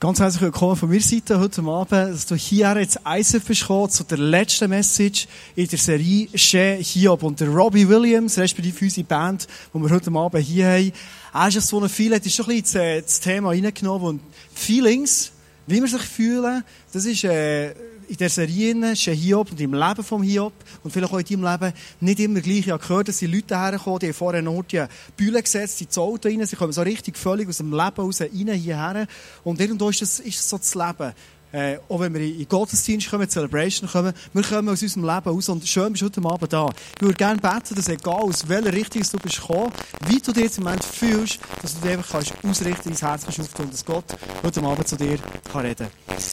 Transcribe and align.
Ganz 0.00 0.18
herzlich 0.18 0.40
willkommen 0.40 0.76
von 0.76 0.88
meiner 0.88 1.02
Seite 1.02 1.38
heute 1.38 1.60
Abend, 1.60 1.92
dass 1.92 2.24
du 2.24 2.34
hier 2.34 2.74
jetzt 2.78 3.00
ISF 3.04 3.44
bist 3.44 3.60
gekommen, 3.60 3.90
zu 3.90 4.02
der 4.02 4.16
letzten 4.16 4.70
Message 4.70 5.28
in 5.54 5.68
der 5.68 5.78
Serie 5.78 6.26
She 6.32 6.82
Hiob. 6.82 7.22
Und 7.22 7.38
der 7.38 7.50
Robbie 7.50 7.86
Williams, 7.86 8.38
respektive 8.38 8.82
unsere 8.82 9.06
Band, 9.06 9.46
die 9.74 9.78
wir 9.78 9.90
heute 9.90 10.10
Abend 10.10 10.42
hier 10.42 10.70
haben, 10.70 10.92
er 11.34 11.48
ist 11.48 11.68
so 11.68 11.78
ein 11.82 11.88
Feeling, 11.90 12.18
ist 12.18 12.34
schon 12.34 12.48
ein 12.48 12.62
bisschen 12.62 13.02
das 13.02 13.20
Thema 13.20 13.50
reingenommen 13.50 14.06
und 14.06 14.20
Feelings, 14.54 15.32
wie 15.66 15.80
wir 15.80 15.88
sich 15.88 16.02
fühlen, 16.02 16.64
das 16.92 17.04
ist, 17.04 17.24
äh, 17.24 17.70
in 18.10 18.16
der 18.16 18.28
Serie 18.28 18.96
She 18.96 19.14
Hiob 19.14 19.52
und 19.52 19.60
im 19.60 19.72
Leben 19.72 20.02
vom 20.02 20.22
Hiob 20.22 20.52
und 20.82 20.90
vielleicht 20.90 21.12
auch 21.12 21.18
in 21.18 21.24
deinem 21.24 21.52
Leben 21.52 21.72
nicht 22.00 22.18
immer 22.18 22.40
gleich. 22.40 22.58
Ich 22.58 22.70
habe 22.70 22.82
gehört, 22.82 23.06
dass 23.06 23.18
die 23.18 23.26
Leute 23.26 23.56
hergekommen, 23.56 24.00
die 24.00 24.06
haben 24.06 24.14
vorher 24.14 24.42
noch 24.42 24.62
die 24.62 24.84
Bühne 25.16 25.40
gesetzt, 25.40 25.80
ins 25.80 25.96
Auto 25.96 26.28
rein, 26.28 26.44
sie 26.44 26.56
kommen 26.56 26.72
so 26.72 26.82
richtig 26.82 27.16
völlig 27.16 27.48
aus 27.48 27.58
dem 27.58 27.70
Leben 27.70 27.96
raus, 27.96 28.20
rein 28.20 28.30
hierher. 28.30 29.06
Und 29.44 29.60
irgendwo 29.60 29.90
ist 29.90 30.02
das, 30.02 30.18
ist 30.18 30.38
das 30.38 30.50
so 30.50 30.58
das 30.58 30.74
Leben. 30.74 31.12
Äh, 31.52 31.78
auch 31.88 31.98
wenn 31.98 32.14
wir 32.14 32.20
in 32.20 32.48
Gottesdienst 32.48 33.10
kommen, 33.10 33.24
in 33.24 33.30
Celebration 33.30 33.88
kommen, 33.90 34.12
wir 34.32 34.42
kommen 34.42 34.68
aus 34.68 34.82
unserem 34.82 35.04
Leben 35.04 35.28
raus 35.28 35.48
und 35.48 35.66
schön 35.66 35.92
bist 35.92 36.02
du 36.02 36.06
heute 36.06 36.22
Abend 36.24 36.52
da. 36.52 36.70
Ich 36.94 37.02
würde 37.02 37.16
gerne 37.16 37.40
beten, 37.40 37.74
dass 37.74 37.88
egal 37.88 38.22
aus 38.22 38.48
welcher 38.48 38.72
Richtung 38.72 39.02
du 39.02 39.18
bist 39.18 39.40
gekommen, 39.40 39.72
wie 40.06 40.20
du 40.20 40.32
dich 40.32 40.44
jetzt 40.44 40.58
im 40.58 40.64
Moment 40.64 40.84
fühlst, 40.84 41.40
dass 41.60 41.74
du 41.74 41.80
dich 41.80 41.90
einfach 41.90 42.10
kannst 42.12 42.34
ausrichten, 42.44 42.90
dein 42.90 42.96
Herz 42.96 43.24
kannst 43.24 43.40
auftun, 43.40 43.70
dass 43.70 43.84
Gott 43.84 44.04
heute 44.44 44.62
Abend 44.62 44.86
zu 44.86 44.96
dir 44.96 45.18
kann 45.50 45.66
reden. 45.66 45.88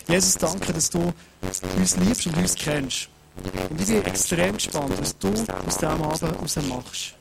Jesus, 0.08 0.36
danke, 0.36 0.72
dass 0.72 0.90
du 0.92 1.12
uns 1.78 1.98
liebst 1.98 2.28
und 2.28 2.38
uns 2.38 2.54
kennst. 2.54 3.10
Und 3.70 3.82
ich 3.82 3.88
bin 3.88 4.06
extrem 4.06 4.54
gespannt, 4.54 4.94
was 5.00 5.18
du 5.18 5.30
aus 5.30 5.78
diesem 5.78 6.04
Abend 6.04 6.22
heraus 6.22 6.56
machst. 6.68 7.14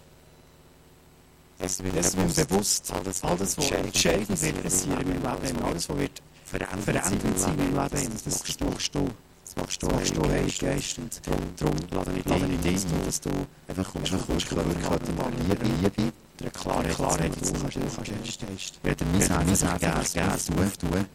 Es 1.59 1.83
mir 1.83 1.91
bewusst, 1.91 2.93
alles, 2.93 3.23
was 3.23 3.71
entscheidend 3.71 4.43
wird 4.43 4.63
passieren 4.63 5.01
in 5.01 5.23
meinem 5.23 5.43
Leben, 5.43 5.65
alles, 5.65 5.89
was 5.89 5.97
wird 5.97 6.21
verändert 6.47 7.05
sein 7.39 7.59
in 7.59 7.75
meinem 7.75 7.93
Leben. 7.93 8.13
Das 8.25 8.59
machst 8.61 8.95
du. 8.95 9.09
Das 9.45 9.57
machst 9.57 9.83
du, 9.83 9.87
machst 9.89 10.17
du, 10.17 10.23
Heilige 10.29 10.67
Geist. 10.67 10.99
Und 10.99 11.21
darum 11.57 11.77
lade 11.91 12.13
ich 12.17 12.25
dich 12.25 12.85
ein, 12.85 13.05
dass 13.05 13.21
du 13.21 13.31
einfach 13.69 13.93
kommst, 13.93 14.13
einfach 14.13 14.27
kommst, 14.27 14.57
wirklich 14.57 14.89
heute 14.89 15.13
mal 15.13 15.33
Liebe, 15.49 15.65
Liebe, 15.65 16.13
der 16.41 16.51
Klarheit, 16.51 16.95
Klarheit, 16.95 17.33
die 17.37 17.41
du 17.41 17.61
kannst, 17.61 17.77
du 17.77 17.81
kannst, 17.81 18.41
kannst. 18.41 18.85
Werde 18.85 19.05
mein 19.05 19.21
Herz, 19.21 19.63
mein 19.63 19.79
Herz, 19.79 20.13
gerne 20.13 20.37
tun, 20.37 21.07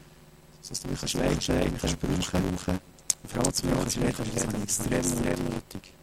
dass 0.70 0.80
du 0.80 0.88
mich 0.88 1.00
kannst 1.00 1.14
leiden, 1.16 1.78
kannst 1.80 2.00
brauchen, 2.00 2.32
brauchen. 2.32 2.80
Vor 3.28 3.44
allem 3.44 3.54
zu 3.54 3.66
mir, 3.68 3.76
kannst 3.76 3.98
du 3.98 4.02
kannst, 4.02 4.36
das 4.36 4.48
habe 4.48 4.58
ich 4.58 4.64
extrem, 4.64 5.00
extrem 5.00 5.46
nötig. 5.46 5.94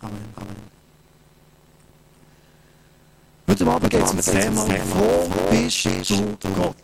Amen, 0.00 0.34
Amen. 0.36 0.81
Heute 3.48 3.66
Abend 3.66 3.90
geht 3.90 4.02
es 4.02 4.10
um 4.10 4.16
das 4.16 4.26
Thema, 4.26 4.66
wo 4.94 5.28
bist 5.50 5.84
du 5.84 6.36
Gott? 6.54 6.76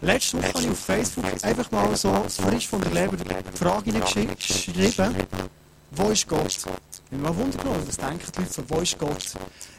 Letzte 0.00 0.38
Woche 0.38 0.48
habe 0.48 0.60
ich 0.60 0.70
auf 0.70 0.78
Facebook 0.78 1.24
einfach 1.42 1.70
mal 1.70 1.96
so 1.96 2.12
frisch 2.28 2.68
von 2.68 2.80
der 2.80 2.92
Leber 2.92 3.16
die 3.16 3.58
Frage 3.58 3.92
geschrieben, 3.92 4.34
wo 5.92 6.10
ist 6.10 6.28
Gott? 6.28 6.46
Ich 6.46 7.10
bin 7.10 7.22
mal 7.22 7.34
wunderbar, 7.34 7.74
was 7.86 7.96
denken 7.96 8.20
die 8.36 8.40
Leute 8.40 8.52
so, 8.52 8.62
wo 8.68 8.80
ist 8.80 8.98
Gott? 8.98 9.24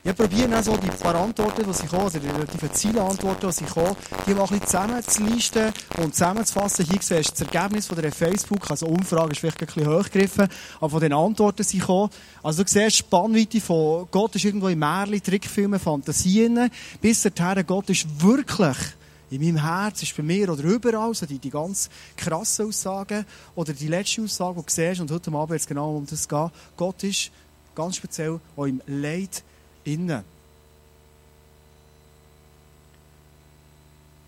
Ich 0.03 0.15
probiere 0.15 0.47
dann 0.47 0.63
so 0.63 0.75
die 0.77 0.87
paar 0.87 1.13
Antworten, 1.13 1.63
die 1.63 1.73
sie 1.73 1.85
kommen, 1.85 2.03
also 2.03 2.17
die 2.17 2.27
relativen 2.27 2.73
Zielantworten, 2.73 3.49
die 3.49 3.53
sie 3.53 3.65
kommen, 3.65 3.95
die 4.25 4.33
mal 4.33 4.43
ein 4.43 4.47
bisschen 4.47 4.65
zusammenzulisten 4.65 5.73
und 5.97 6.15
zusammenzufassen. 6.15 6.85
Hier 6.85 6.99
siehst 7.01 7.39
du 7.39 7.45
das 7.45 7.53
Ergebnis 7.53 7.87
von 7.87 8.01
der 8.01 8.11
Facebook, 8.11 8.71
also 8.71 8.87
Umfrage 8.87 9.33
ist 9.33 9.39
vielleicht 9.39 9.61
ein 9.61 9.67
bisschen 9.67 9.87
hochgegriffen, 9.87 10.47
aber 10.79 10.89
von 10.89 11.01
den 11.01 11.13
Antworten 11.13 11.63
sie 11.63 11.79
kommen. 11.79 12.09
Also 12.41 12.63
du 12.63 12.69
siehst, 12.69 12.97
Spannweite 12.97 13.61
von 13.61 14.07
Gott 14.09 14.35
ist 14.35 14.45
irgendwo 14.45 14.69
in 14.69 14.79
Märchen, 14.79 15.21
Trickfilmen, 15.21 15.79
Fantasien, 15.79 16.71
bis 17.01 17.21
dahin, 17.21 17.65
Gott 17.67 17.89
ist 17.89 18.07
wirklich 18.21 18.77
in 19.31 19.41
meinem 19.41 19.61
Herz 19.61 20.01
ist 20.03 20.15
bei 20.15 20.23
mir 20.23 20.51
oder 20.51 20.63
überall, 20.63 21.13
so 21.13 21.25
die, 21.25 21.39
die 21.39 21.49
ganz 21.49 21.89
krassen 22.17 22.67
Aussagen 22.67 23.25
oder 23.55 23.73
die 23.73 23.87
letzte 23.87 24.23
Aussage, 24.23 24.59
die 24.59 24.65
du 24.65 24.71
siehst, 24.71 25.01
und 25.01 25.11
heute 25.11 25.31
Abend 25.31 25.51
jetzt 25.51 25.67
genau 25.67 25.95
um 25.95 26.05
das 26.05 26.27
geht, 26.27 26.51
Gott 26.75 27.03
ist 27.03 27.31
ganz 27.75 27.95
speziell 27.95 28.39
auch 28.55 28.65
im 28.65 28.81
Leid 28.87 29.43
innen. 29.83 30.23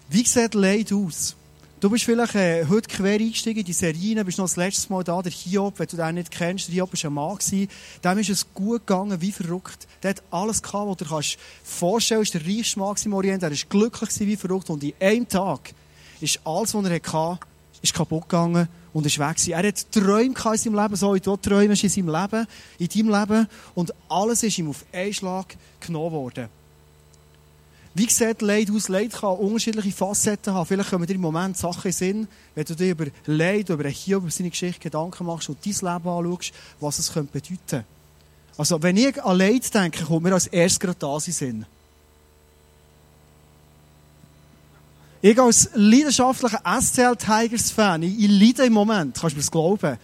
Wie 0.09 0.25
sieht 0.25 0.53
Leid 0.53 0.91
aus? 0.93 1.35
Du 1.81 1.89
bist 1.89 2.05
vielleicht 2.05 2.35
äh, 2.35 2.67
heute 2.69 2.87
quer 2.87 3.19
eingestiegen 3.19 3.61
in 3.61 3.65
die 3.65 3.73
Serie, 3.73 4.23
bist 4.23 4.37
noch 4.37 4.45
das 4.45 4.55
letzte 4.55 4.93
Mal 4.93 5.03
da, 5.03 5.19
der 5.19 5.31
Hiob, 5.31 5.79
wenn 5.79 5.87
du 5.87 5.97
den 5.97 6.13
nicht 6.13 6.29
kennst, 6.29 6.67
der 6.67 6.75
Hiob 6.75 6.93
war 6.93 7.09
ein 7.09 7.13
Mann, 7.15 7.67
dem 8.03 8.17
ist 8.19 8.29
es 8.29 8.53
gut 8.53 8.85
gegangen, 8.85 9.19
wie 9.19 9.31
verrückt. 9.31 9.87
Der 10.03 10.11
hat 10.11 10.21
alles 10.29 10.61
gehabt, 10.61 10.87
was 10.87 10.97
du 10.97 11.05
dir 11.05 11.37
vorstellen 11.63 12.19
kannst, 12.19 12.35
ist 12.35 12.45
der 12.45 12.55
reichste 12.55 12.77
Mann 12.79 12.95
im 13.03 13.13
Orient, 13.13 13.41
er 13.41 13.49
ist 13.49 13.67
glücklich 13.67 14.11
wie 14.19 14.35
verrückt. 14.35 14.69
Und 14.69 14.83
in 14.83 14.93
einem 14.99 15.27
Tag 15.27 15.73
ist 16.19 16.39
alles, 16.45 16.75
was 16.75 16.85
er 16.85 16.91
hatte, 16.91 17.39
ist 17.81 17.95
kaputt 17.95 18.29
gegangen 18.29 18.67
und 18.93 19.07
ist 19.07 19.17
weg 19.17 19.37
gewesen. 19.37 19.53
Er 19.53 19.67
hat 19.67 19.91
Träume 19.91 20.35
in 20.35 20.57
seinem 20.57 20.75
Leben, 20.75 20.95
so 20.95 21.15
wie 21.15 21.19
du 21.19 21.35
träumst 21.35 21.83
in 21.83 21.89
seinem 21.89 22.09
Leben, 22.09 22.47
in 22.77 22.89
deinem 22.89 23.19
Leben. 23.19 23.47
Und 23.73 23.91
alles 24.07 24.43
ist 24.43 24.59
ihm 24.59 24.69
auf 24.69 24.85
einen 24.93 25.15
Schlag 25.15 25.57
genommen 25.79 26.11
worden. 26.11 26.60
Wie 27.93 28.09
sieht 28.09 28.41
Leid 28.41 28.71
aus? 28.71 28.87
Leid 28.87 29.11
kann 29.11 29.35
unterschiedliche 29.35 29.91
Facetten 29.91 30.53
haben. 30.53 30.65
Vielleicht 30.65 30.89
kommen 30.89 31.05
dir 31.05 31.15
im 31.15 31.21
Moment 31.21 31.57
Sachen 31.57 31.87
in 31.87 31.91
Sinn, 31.91 32.27
wenn 32.55 32.63
du 32.63 32.73
dir 32.73 32.91
über 32.91 33.07
Leid, 33.25 33.69
über 33.69 33.87
hier, 33.89 34.17
über 34.17 34.31
seine 34.31 34.49
Geschichte 34.49 34.79
Gedanken 34.79 35.25
machst 35.25 35.49
und 35.49 35.57
dein 35.65 35.73
Leben 35.73 36.07
anschaust, 36.07 36.53
was 36.79 36.99
es 36.99 37.11
könnte 37.11 37.41
Also, 38.57 38.81
wenn 38.81 38.95
ich 38.95 39.21
an 39.21 39.37
Leid 39.37 39.73
denke, 39.73 40.05
kommt 40.05 40.23
mir 40.23 40.33
als 40.33 40.47
erstes 40.47 40.79
gerade 40.79 40.99
das 40.99 41.27
in 41.27 41.33
Sinn. 41.33 41.65
Ich 45.23 45.39
als 45.39 45.69
leidenschaftlicher 45.73 46.61
SCL 46.81 47.15
Tigers-Fan, 47.15 48.03
ich, 48.03 48.19
ich 48.19 48.29
leide 48.29 48.65
im 48.65 48.73
Moment, 48.73 49.15
kannst 49.19 49.33
du 49.33 49.37
mir 49.37 49.41
das 49.41 49.51
glauben. 49.51 49.97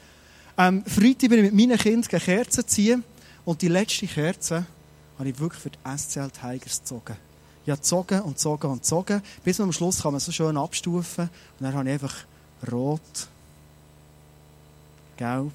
Ähm, 0.57 0.83
Freitag 0.85 1.29
bin 1.29 1.45
ich 1.45 1.51
mit 1.51 1.53
meinen 1.53 1.77
Kindern 1.77 2.19
Kerzen 2.19 2.67
ziehen 2.67 3.03
und 3.45 3.61
die 3.61 3.67
letzte 3.67 4.07
Kerze 4.07 4.65
habe 5.17 5.29
ich 5.29 5.39
wirklich 5.39 5.61
für 5.61 5.69
die 5.69 5.97
SCL 5.97 6.29
Tigers 6.29 6.79
gezogen. 6.79 7.26
Ich 7.67 7.71
habe 7.71 7.81
gezogen 7.81 8.21
und 8.21 8.35
gezogen 8.35 8.67
und 8.67 8.77
gezogen, 8.77 9.21
bis 9.43 9.59
am 9.59 9.73
Schluss 9.73 10.01
kann 10.01 10.13
man 10.13 10.21
so 10.21 10.31
schön 10.31 10.55
abstufen. 10.55 11.25
Und 11.25 11.65
dann 11.65 11.73
habe 11.73 11.83
ich 11.89 11.95
einfach 11.95 12.15
rot, 12.71 13.01
gelb, 15.17 15.51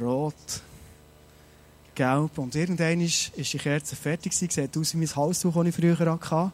rot, 0.00 0.34
gelb. 1.94 2.38
Und 2.38 2.56
irgendwann 2.56 3.02
ist, 3.02 3.30
die 3.36 3.58
Kerze 3.58 3.94
fertig 3.94 4.32
gewesen. 4.32 4.50
Sieht 4.50 4.76
aus 4.76 4.94
wie 4.94 4.98
mein 4.98 5.14
Halstuch, 5.14 5.54
das 5.54 5.66
ich 5.66 5.76
früher 5.76 5.96
hatte. 5.96 6.52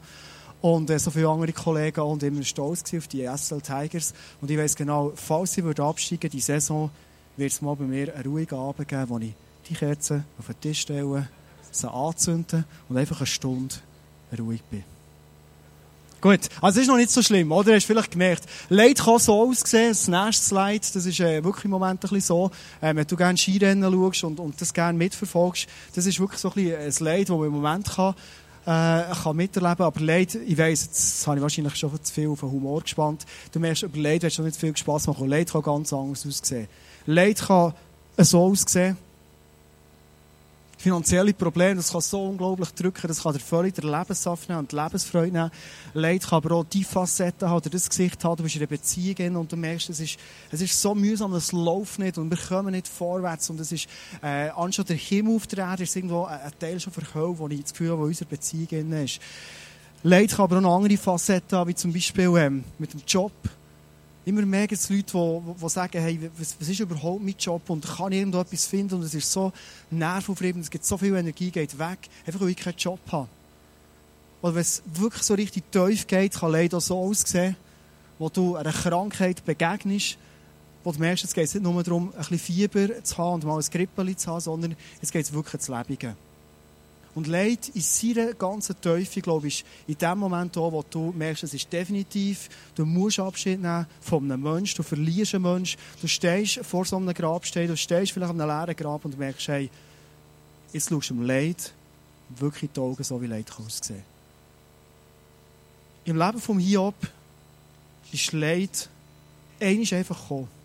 Und 0.60 0.90
äh, 0.90 0.98
so 0.98 1.10
viele 1.10 1.30
andere 1.30 1.54
Kollegen 1.54 2.02
und 2.02 2.22
immer 2.22 2.42
stolz 2.42 2.92
auf 2.92 3.08
die 3.08 3.26
SL 3.26 3.62
Tigers. 3.62 4.12
Und 4.42 4.50
ich 4.50 4.58
weiss 4.58 4.76
genau, 4.76 5.12
falls 5.14 5.54
sie 5.54 5.62
absteigen 5.62 6.30
die 6.30 6.42
Saison, 6.42 6.90
wird 7.38 7.52
es 7.52 7.62
mal 7.62 7.74
bei 7.74 7.84
mir 7.84 8.14
einen 8.14 8.30
ruhigen 8.30 8.58
Abend 8.58 8.86
geben, 8.86 9.08
wo 9.08 9.18
ich 9.18 9.32
die 9.66 9.74
Kerzen 9.74 10.26
auf 10.38 10.44
den 10.44 10.60
Tisch 10.60 10.82
stelle 10.82 11.26
sie 11.70 11.90
anzünden 11.90 12.64
und 12.88 12.96
einfach 12.96 13.18
eine 13.18 13.26
Stunde 13.26 13.74
ruhig 14.38 14.62
bin. 14.64 14.84
Gut, 16.20 16.40
also 16.60 16.78
es 16.78 16.82
ist 16.82 16.88
noch 16.88 16.98
nicht 16.98 17.10
so 17.10 17.22
schlimm, 17.22 17.50
oder? 17.50 17.74
Hast 17.74 17.84
du 17.84 17.94
vielleicht 17.94 18.10
gemerkt. 18.10 18.44
Leid 18.68 18.98
kann 18.98 19.18
so 19.18 19.40
aussehen, 19.40 19.88
das 19.88 20.06
nächste 20.06 20.54
Leid, 20.54 20.94
das 20.94 21.06
ist 21.06 21.18
äh, 21.18 21.42
wirklich 21.42 21.64
im 21.64 21.70
Moment 21.70 21.94
ein 21.94 22.00
bisschen 22.00 22.20
so, 22.20 22.50
äh, 22.82 22.94
wenn 22.94 23.06
du 23.06 23.16
gerne 23.16 23.38
Skirennen 23.38 23.90
schaust 23.90 24.24
und, 24.24 24.38
und 24.38 24.60
das 24.60 24.74
gerne 24.74 24.98
mitverfolgst, 24.98 25.66
das 25.94 26.04
ist 26.04 26.20
wirklich 26.20 26.38
so 26.38 26.48
ein 26.50 26.54
bisschen 26.54 26.78
ein 26.78 27.04
Leid, 27.06 27.30
das 27.30 27.36
man 27.36 27.46
im 27.46 27.52
Moment 27.52 27.88
kann, 27.88 28.14
äh, 28.66 29.14
kann 29.14 29.34
miterleben 29.34 29.86
aber 29.86 30.00
Leid, 30.00 30.34
ich 30.34 30.58
weiss, 30.58 30.84
jetzt 30.84 31.26
habe 31.26 31.38
ich 31.38 31.42
wahrscheinlich 31.42 31.76
schon 31.76 32.04
zu 32.04 32.12
viel 32.12 32.28
auf 32.28 32.40
den 32.40 32.50
Humor 32.50 32.82
gespannt, 32.82 33.24
du 33.52 33.58
merkst, 33.58 33.84
über 33.84 33.98
Leid 33.98 34.22
willst 34.22 34.36
du 34.36 34.42
nicht 34.42 34.60
viel 34.60 34.76
Spass 34.76 35.06
machen, 35.06 35.26
Leid 35.26 35.50
kann 35.50 35.62
ganz 35.62 35.90
anders 35.90 36.26
aussehen. 36.26 36.68
Leid 37.06 37.40
kann 37.40 37.72
so 38.18 38.44
aussehen, 38.44 38.98
finanzielle 40.80 41.34
Probleme, 41.34 41.76
das 41.76 41.92
kann 41.92 42.00
so 42.00 42.24
unglaublich 42.24 42.70
drücken, 42.70 43.06
das 43.06 43.22
kann 43.22 43.34
dir 43.34 43.38
völlig 43.38 43.74
den 43.74 43.90
Lebenssaft 43.90 44.48
nehmen 44.48 44.60
und 44.60 44.72
die 44.72 44.76
Lebensfreude 44.76 45.30
nehmen. 45.30 45.50
Leid 45.92 46.22
kann 46.22 46.38
aber 46.38 46.54
auch 46.54 46.64
die 46.64 46.84
Facetten 46.84 47.48
haben, 47.48 47.58
oder 47.58 47.68
das 47.68 47.88
Gesicht 47.88 48.24
haben, 48.24 48.36
du 48.36 48.44
bist 48.44 48.56
in 48.56 48.62
einer 48.62 48.68
Beziehung 48.68 49.36
und 49.36 49.52
du 49.52 49.56
merkst, 49.56 49.90
es 49.90 50.00
ist, 50.00 50.18
es 50.50 50.62
ist 50.62 50.80
so 50.80 50.94
mühsam, 50.94 51.34
es 51.34 51.52
läuft 51.52 51.98
nicht 51.98 52.16
und 52.16 52.30
wir 52.30 52.38
kommen 52.38 52.72
nicht 52.72 52.88
vorwärts 52.88 53.50
und 53.50 53.60
es 53.60 53.72
ist, 53.72 53.88
äh, 54.22 54.48
anstatt 54.56 54.88
der 54.88 54.96
Himmel 54.96 55.36
auf 55.36 55.46
der 55.46 55.66
Erde 55.66 55.82
ist 55.82 55.94
irgendwo 55.94 56.24
ein, 56.24 56.40
Teil 56.58 56.80
schon 56.80 56.94
verkauft, 56.94 57.38
wo 57.38 57.48
ich 57.48 57.60
das 57.60 57.72
Gefühl 57.72 57.90
habe, 57.90 58.00
wo 58.00 58.06
unsere 58.06 58.30
Beziehung 58.30 58.92
ist. 58.92 59.20
Leid 60.02 60.30
kann 60.30 60.44
aber 60.44 60.56
auch 60.56 60.62
noch 60.62 60.76
andere 60.76 60.96
Facetten 60.96 61.58
haben, 61.58 61.68
wie 61.68 61.74
zum 61.74 61.92
Beispiel 61.92 62.32
ähm, 62.38 62.64
mit 62.78 62.94
dem 62.94 63.02
Job, 63.06 63.32
Immer 64.24 64.42
mehr 64.42 64.66
gibt 64.66 64.80
es 64.80 64.90
Leute, 64.90 65.12
die, 65.12 65.62
die 65.62 65.68
sagen, 65.68 66.00
hey, 66.00 66.30
was, 66.36 66.54
was, 66.60 66.68
ist 66.68 66.80
überhaupt 66.80 67.22
mein 67.22 67.34
Job 67.38 67.68
und 67.70 67.86
kann 67.86 68.12
ich 68.12 68.18
irgendwo 68.18 68.44
finden 68.44 68.96
und 68.96 69.02
es 69.02 69.14
ist 69.14 69.32
so 69.32 69.52
nervaufreibend, 69.90 70.64
es 70.64 70.70
gibt 70.70 70.84
so 70.84 70.98
viel 70.98 71.14
Energie, 71.16 71.50
geht 71.50 71.78
weg, 71.78 71.98
einfach 72.26 72.40
weil 72.40 72.50
ich 72.50 72.56
keinen 72.56 72.76
Job 72.76 73.00
habe. 73.10 73.28
Oder 74.42 74.54
wenn 74.54 74.60
es 74.60 74.82
wirklich 74.86 75.22
so 75.22 75.34
richtig 75.34 75.70
tief 75.72 76.06
geht, 76.06 76.34
kann 76.34 76.52
leider 76.52 76.80
so 76.80 76.98
aussehen, 76.98 77.56
wo 78.18 78.28
du 78.28 78.56
einer 78.56 78.72
Krankheit 78.72 79.44
begegnest, 79.44 80.18
wo 80.84 80.92
du 80.92 80.98
merkst, 80.98 81.24
es 81.24 81.34
geht 81.34 81.54
nicht 81.54 81.62
nur 81.62 81.82
darum, 81.82 82.10
ein 82.12 82.18
bisschen 82.18 82.38
Fieber 82.38 83.02
zu 83.02 83.16
haben 83.18 83.34
und 83.34 83.44
mal 83.44 83.58
ein 83.58 83.70
Grippeli 83.70 84.16
zu 84.16 84.30
haben, 84.30 84.40
sondern 84.40 84.76
es 85.00 85.10
geht 85.10 85.32
wirklich 85.32 85.54
ins 85.54 85.68
Lebige. 85.68 86.16
Und 87.14 87.26
Leid 87.26 87.70
in 87.74 87.80
seiner 87.80 88.34
ganzen 88.34 88.80
Teufel, 88.80 89.20
glaube 89.20 89.48
ich, 89.48 89.64
in 89.86 89.98
dem 89.98 90.18
Moment 90.18 90.54
da, 90.54 90.60
wo 90.60 90.84
du 90.88 91.12
merkst, 91.12 91.42
es 91.42 91.54
ist 91.54 91.72
definitiv, 91.72 92.48
du 92.76 92.84
musst 92.86 93.18
Abschied 93.18 93.60
nehmen 93.60 93.86
von 94.00 94.30
einem 94.30 94.42
Menschen, 94.42 94.76
du 94.76 94.82
verlierst 94.84 95.34
einen 95.34 95.42
Menschen, 95.42 95.78
du 96.00 96.06
stehst 96.06 96.64
vor 96.64 96.84
so 96.84 96.96
einem 96.96 97.12
Grabstein, 97.12 97.66
du 97.66 97.76
stehst 97.76 98.12
vielleicht 98.12 98.30
an 98.30 98.40
einem 98.40 98.48
leeren 98.48 98.76
Grab 98.76 99.04
und 99.04 99.18
merkst, 99.18 99.48
hey, 99.48 99.70
jetzt 100.72 100.88
schaust 100.88 101.10
du 101.10 101.14
dem 101.14 101.22
Leid 101.24 101.72
wirklich 102.28 102.70
die 102.70 102.80
Augen, 102.80 103.02
so 103.02 103.20
wie 103.20 103.26
Leid 103.26 103.50
aussehen 103.58 104.04
Im 106.04 106.16
Leben 106.16 106.40
vom 106.40 106.60
Hiob 106.60 106.94
ist 108.12 108.32
Leid 108.32 108.88
einmal 109.60 109.94
einfach 109.94 110.20
gekommen. 110.20 110.59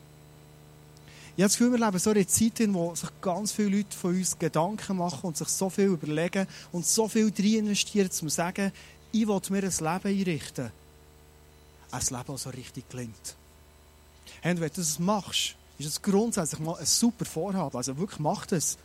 Ich 1.38 1.44
habe 1.44 1.50
das 1.50 1.58
Gefühl, 1.58 1.72
wir 1.74 1.86
leben 1.86 2.00
so 2.00 2.12
eine 2.12 2.26
Zeit, 2.26 2.62
in 2.62 2.72
der 2.72 2.96
sich 2.96 3.10
ganz 3.20 3.52
viele 3.52 3.78
Leute 3.78 3.98
von 3.98 4.16
uns 4.16 4.40
Gedanken 4.40 4.96
machen 4.96 5.28
und 5.28 5.36
sich 5.36 5.50
so 5.50 5.70
viel 5.70 5.88
überlegen 5.88 6.48
und 6.72 6.86
so 6.86 7.10
viel 7.10 7.26
rein 7.26 7.66
investieren, 7.68 8.08
um 8.08 8.12
zu 8.12 8.30
sagen, 8.30 8.72
ich 9.12 9.28
will 9.28 9.42
mir 9.50 9.64
ein 9.64 10.02
Leben 10.04 10.20
einrichten. 10.20 10.72
Ein 11.92 12.02
Leben, 12.02 12.24
das 12.28 12.44
so 12.44 12.50
richtig 12.52 12.88
gelingt. 12.90 13.36
Und 14.46 14.62
wenn 14.62 14.70
du 14.70 14.76
das 14.76 14.98
machst, 14.98 15.56
ist 15.78 15.88
es 15.88 16.02
grundsätzlich 16.02 16.62
mal 16.62 16.78
ein 16.78 16.86
super 16.86 17.26
Vorhaben. 17.26 17.76
Also 17.76 17.98
wirklich, 17.98 18.20
mach 18.20 18.46
das. 18.46 18.78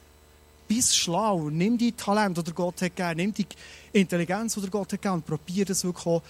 Bist 0.67 0.97
schlau, 0.97 1.51
nimm 1.51 1.79
die 1.79 1.93
Talent, 1.93 2.37
oder 2.39 2.53
Gott 2.53 2.83
hat 2.83 2.97
gegeben, 2.97 3.17
nimm 3.17 3.35
die 3.35 3.47
Intelligenz, 3.93 4.57
oder 4.57 4.69
Gott 4.69 4.93
hat 4.93 5.03
gegeben 5.03 5.15
und 5.15 5.27
probier 5.27 5.65
das 5.65 5.85
wirklich 5.85 6.07
auch, 6.07 6.23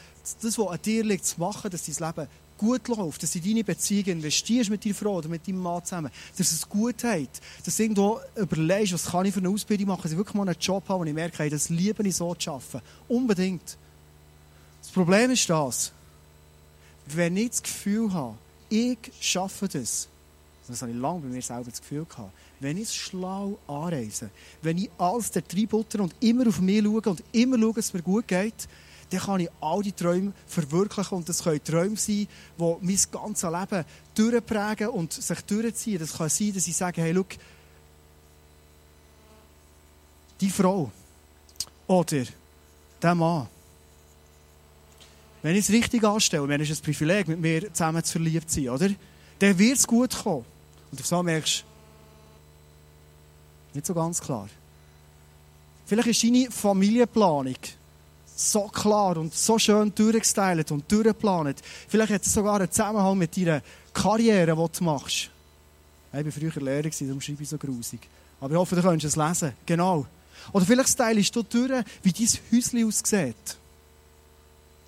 das, 0.43 0.59
was 0.59 0.69
an 0.69 0.83
dir 0.83 1.05
liegt, 1.05 1.27
zu 1.27 1.41
machen, 1.41 1.71
dass 1.71 1.85
dein 1.85 2.09
Leben 2.09 2.29
gut 2.61 2.89
läuft, 2.89 3.23
dass 3.23 3.33
du 3.33 3.39
in 3.39 3.45
deine 3.45 3.65
Beziehung 3.65 4.05
investierst 4.05 4.69
mit 4.69 4.85
deiner 4.85 4.95
Frau 4.95 5.17
oder 5.17 5.29
mit 5.31 5.49
deinem 5.49 5.61
Mann 5.61 5.83
zusammen, 5.83 6.11
dass 6.37 6.53
es 6.53 6.69
gut 6.69 7.03
hat, 7.05 7.41
dass 7.65 7.77
du 7.77 7.83
irgendwo 7.83 8.21
überlegst, 8.37 8.93
was 8.93 9.07
kann 9.07 9.25
ich 9.25 9.33
für 9.33 9.41
eine 9.41 9.49
Ausbildung 9.49 9.89
machen, 9.89 10.03
dass 10.03 10.13
ich 10.13 10.19
wirklich 10.19 10.35
mal 10.35 10.47
einen 10.47 10.59
Job 10.61 10.87
habe, 10.87 11.01
wo 11.01 11.05
ich 11.05 11.15
merke, 11.15 11.49
das 11.49 11.71
liebe 11.71 12.07
ich 12.07 12.17
so 12.17 12.35
zu 12.35 12.53
arbeiten. 12.53 12.83
Unbedingt. 13.09 13.79
Das 14.83 14.91
Problem 14.91 15.31
ist 15.31 15.49
das, 15.49 15.91
wenn 17.07 17.35
ich 17.39 17.51
das 17.51 17.63
Gefühl 17.63 18.13
habe, 18.13 18.37
ich 18.69 18.99
schaffe 19.21 19.67
das, 19.67 20.09
das 20.69 20.83
habe 20.83 20.93
ich 20.93 20.99
lange 20.99 21.21
bei 21.21 21.29
mir 21.29 21.43
selber 21.43 21.71
das 21.71 21.81
Gefühl 21.81 22.05
gehabt, 22.05 22.33
wenn 22.61 22.77
ich 22.77 22.85
es 22.85 22.95
schlau 22.95 23.59
anreise, 23.69 24.29
wenn 24.61 24.77
ich 24.77 24.91
alles 24.99 25.31
der 25.31 25.49
Treibutter 25.49 26.01
und 26.01 26.15
immer 26.21 26.47
auf 26.47 26.61
mich 26.61 26.85
schaue 26.85 27.01
und 27.01 27.25
immer 27.33 27.59
schaue, 27.59 27.73
dass 27.73 27.87
es 27.87 27.95
mir 27.95 28.03
gut 28.03 28.29
geht, 28.29 28.69
dann 29.11 29.21
kann 29.21 29.41
ich 29.41 29.49
all 29.61 29.83
die 29.83 29.93
Träume 29.93 30.33
verwirklichen. 30.47 31.19
Und 31.19 31.29
das 31.29 31.43
können 31.43 31.63
Träume 31.63 31.97
sein, 31.97 32.29
die 32.59 32.77
mein 32.81 32.99
ganzes 33.11 33.51
Leben 33.51 33.85
durchprägen 34.15 34.89
und 34.89 35.13
sich 35.13 35.41
durchziehen. 35.43 35.99
Das 35.99 36.17
kann 36.17 36.29
sein, 36.29 36.55
dass 36.55 36.67
ich 36.67 36.77
sage, 36.77 37.03
hey, 37.03 37.15
schau, 37.15 37.27
die 40.41 40.51
Frau 40.51 40.91
oder 41.87 42.25
der 43.03 43.15
Mann, 43.15 43.49
wenn 45.43 45.57
ich 45.57 45.69
es 45.69 45.71
richtig 45.71 46.05
anstelle, 46.05 46.49
wenn 46.49 46.61
es 46.61 46.71
ein 46.71 46.83
Privileg, 46.83 47.29
mit 47.29 47.41
mir 47.41 47.73
zusammen 47.73 48.05
zu 48.05 48.13
verliebt 48.13 48.51
sein, 48.51 48.69
oder? 48.69 48.91
Dann 49.39 49.59
wird 49.59 49.79
es 49.79 49.87
gut 49.87 50.17
kommen. 50.23 50.45
Und 50.91 51.01
auf 51.01 51.07
so 51.07 51.23
merkst 51.23 51.61
du, 51.61 51.65
nicht 53.75 53.87
so 53.87 53.95
ganz 53.95 54.21
klar. 54.21 54.49
Vielleicht 55.87 56.09
ist 56.09 56.23
deine 56.23 56.51
Familienplanung 56.51 57.57
so 58.41 58.69
klar 58.69 59.17
und 59.19 59.35
so 59.35 59.59
schön 59.59 59.95
durchgestylt 59.95 60.71
und 60.71 60.91
durchgeplant. 60.91 61.61
Vielleicht 61.89 62.13
hat 62.13 62.23
es 62.23 62.33
sogar 62.33 62.57
einen 62.57 62.71
Zusammenhang 62.71 63.19
mit 63.19 63.37
deiner 63.37 63.63
Karriere, 63.93 64.57
die 64.57 64.79
du 64.79 64.85
machst. 64.85 65.31
Ich 66.13 66.25
war 66.25 66.33
früher 66.33 66.63
Lehrer, 66.63 66.91
darum 66.91 67.21
schreibe 67.21 67.43
ich 67.43 67.49
so 67.49 67.59
grusig. 67.59 68.01
Aber 68.41 68.53
ich 68.53 68.59
hoffe, 68.59 68.77
du 68.77 68.83
könntest 68.83 69.17
es 69.17 69.23
lesen. 69.23 69.53
Genau. 69.67 70.07
Oder 70.53 70.65
vielleicht 70.65 70.89
stylst 70.89 71.37
du 71.37 71.43
durch, 71.43 71.85
wie 72.03 72.13
dein 72.13 72.29
Häuschen 72.51 72.87
aussieht. 72.87 73.57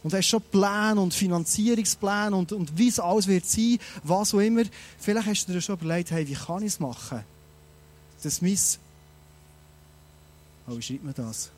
Und 0.03 0.15
hast 0.15 0.27
schon 0.27 0.43
Pläne 0.43 1.01
und 1.01 1.15
Finanzierungspläne 1.15 2.35
und, 2.35 2.53
und 2.53 2.77
wie 2.77 2.89
es 2.89 2.99
alles 2.99 3.29
wird 3.29 3.47
sein, 3.47 3.79
was 4.03 4.35
auch 4.35 4.41
immer. 4.41 4.65
Vielleicht 4.99 5.29
hast 5.29 5.49
du 5.49 5.53
dir 5.53 5.61
schon 5.61 5.79
überlegt, 5.79 6.11
hey, 6.11 6.27
wie 6.27 6.35
kann 6.35 6.63
ich 6.63 6.73
es 6.73 6.81
machen? 6.81 7.23
Dass 8.23 8.43
mein... 8.43 8.59
Oh, 10.67 10.77
wie 10.77 10.83
schreibt 10.83 11.05
man 11.05 11.15
das? 11.15 11.51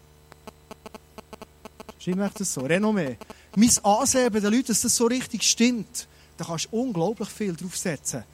Schreib 2.04 2.16
mir 2.16 2.30
das 2.36 2.52
so. 2.52 2.60
Renommee. 2.60 3.16
Mein 3.56 3.70
Ansehen 3.82 4.30
bei 4.30 4.40
den 4.40 4.52
Leuten, 4.52 4.66
dass 4.66 4.82
das 4.82 4.94
so 4.94 5.06
richtig 5.06 5.42
stimmt, 5.42 6.06
da 6.36 6.44
kannst 6.44 6.66
du 6.66 6.76
unglaublich 6.82 7.30
viel 7.30 7.56
draufsetzen. 7.56 8.24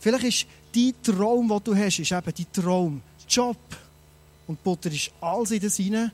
Vielleicht 0.00 0.24
ist 0.24 0.46
dein 0.74 0.94
Traum, 1.02 1.48
den 1.48 1.62
du 1.62 1.76
hast, 1.76 2.00
ist 2.00 2.10
eben 2.10 2.32
dein 2.36 2.52
Traum. 2.52 3.02
Job. 3.28 3.56
Und 4.48 4.62
Butter 4.64 4.90
ist 4.90 5.12
alles 5.20 5.52
in 5.52 5.60
das 5.60 5.78
rein 5.78 6.10